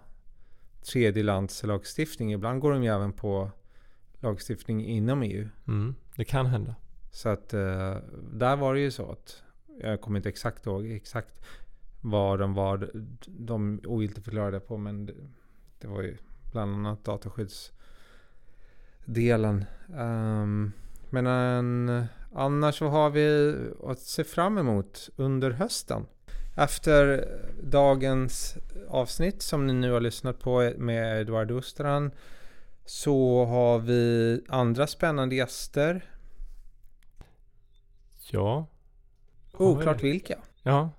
tredjelandslagstiftning. 0.93 2.33
Ibland 2.33 2.61
går 2.61 2.73
de 2.73 2.85
ju 2.85 2.91
även 2.91 3.13
på 3.13 3.51
lagstiftning 4.21 4.87
inom 4.87 5.23
EU. 5.23 5.49
Mm, 5.69 5.95
det 6.17 6.25
kan 6.25 6.47
hända. 6.47 6.75
Så 7.11 7.29
att 7.29 7.55
uh, 7.55 7.97
där 8.33 8.57
var 8.57 8.75
det 8.75 8.81
ju 8.81 8.91
så 8.91 9.13
att 9.13 9.43
jag 9.83 10.01
kommer 10.01 10.19
inte 10.19 10.29
exakt 10.29 10.67
ihåg 10.67 10.91
exakt 10.91 11.45
vad 12.01 12.39
de 12.39 12.55
var 12.55 12.91
de 13.27 13.81
ogiltigförklarade 13.85 14.61
på 14.61 14.77
men 14.77 15.07
det, 15.07 15.15
det 15.79 15.89
var 15.89 16.03
ju 16.03 16.17
bland 16.53 16.75
annat 16.75 17.05
dataskyddsdelen. 17.05 19.65
Um, 19.89 20.73
men 21.11 21.27
en, 21.27 22.05
annars 22.33 22.79
så 22.79 22.89
har 22.89 23.11
vi 23.11 23.57
att 23.85 23.99
se 23.99 24.25
fram 24.25 24.59
emot 24.59 25.11
under 25.17 25.51
hösten. 25.51 26.07
Efter 26.57 27.29
dagens 27.63 28.57
avsnitt 28.89 29.43
som 29.43 29.67
ni 29.67 29.73
nu 29.73 29.93
har 29.93 30.01
lyssnat 30.01 30.41
på 30.41 30.73
med 30.77 31.21
Eduard 31.21 31.51
Ostrand 31.51 32.11
så 32.85 33.45
har 33.45 33.79
vi 33.79 34.41
andra 34.49 34.87
spännande 34.87 35.35
gäster. 35.35 36.05
Ja. 38.31 38.67
Oklart 39.53 40.03
vilka. 40.03 40.39
Ja, 40.63 40.91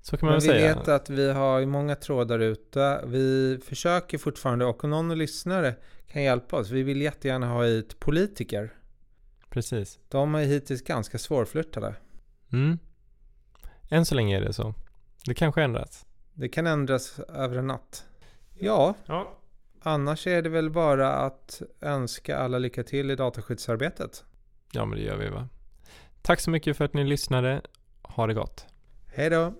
så 0.00 0.16
kan 0.16 0.26
man 0.26 0.32
Men 0.32 0.40
väl 0.40 0.48
säga. 0.48 0.74
vi 0.74 0.78
vet 0.78 0.88
att 0.88 1.10
vi 1.10 1.32
har 1.32 1.66
många 1.66 1.94
trådar 1.94 2.38
ute. 2.38 3.04
Vi 3.06 3.58
försöker 3.64 4.18
fortfarande 4.18 4.64
och 4.64 4.84
om 4.84 4.90
någon 4.90 5.18
lyssnare 5.18 5.74
kan 6.06 6.22
hjälpa 6.22 6.56
oss. 6.56 6.70
Vi 6.70 6.82
vill 6.82 7.00
jättegärna 7.02 7.46
ha 7.48 7.64
hit 7.64 8.00
politiker. 8.00 8.74
Precis. 9.50 9.98
De 10.08 10.34
är 10.34 10.44
hittills 10.44 10.82
ganska 10.82 11.18
svårflörtade. 11.18 11.94
Mm. 12.52 12.78
Än 13.90 14.04
så 14.04 14.14
länge 14.14 14.36
är 14.36 14.40
det 14.40 14.52
så. 14.52 14.74
Det 15.24 15.34
kanske 15.34 15.62
ändras. 15.62 16.06
Det 16.34 16.48
kan 16.48 16.66
ändras 16.66 17.18
över 17.18 17.56
en 17.56 17.66
natt. 17.66 18.04
Ja. 18.58 18.94
ja. 19.06 19.36
Annars 19.82 20.26
är 20.26 20.42
det 20.42 20.48
väl 20.48 20.70
bara 20.70 21.12
att 21.12 21.62
önska 21.80 22.36
alla 22.38 22.58
lycka 22.58 22.82
till 22.84 23.10
i 23.10 23.16
dataskyddsarbetet. 23.16 24.24
Ja, 24.72 24.84
men 24.84 24.98
det 24.98 25.04
gör 25.04 25.16
vi 25.16 25.28
va. 25.28 25.48
Tack 26.22 26.40
så 26.40 26.50
mycket 26.50 26.76
för 26.76 26.84
att 26.84 26.94
ni 26.94 27.04
lyssnade. 27.04 27.62
Ha 28.16 28.26
det 28.26 28.34
gott. 28.34 28.66
Hej 29.06 29.30
då. 29.30 29.52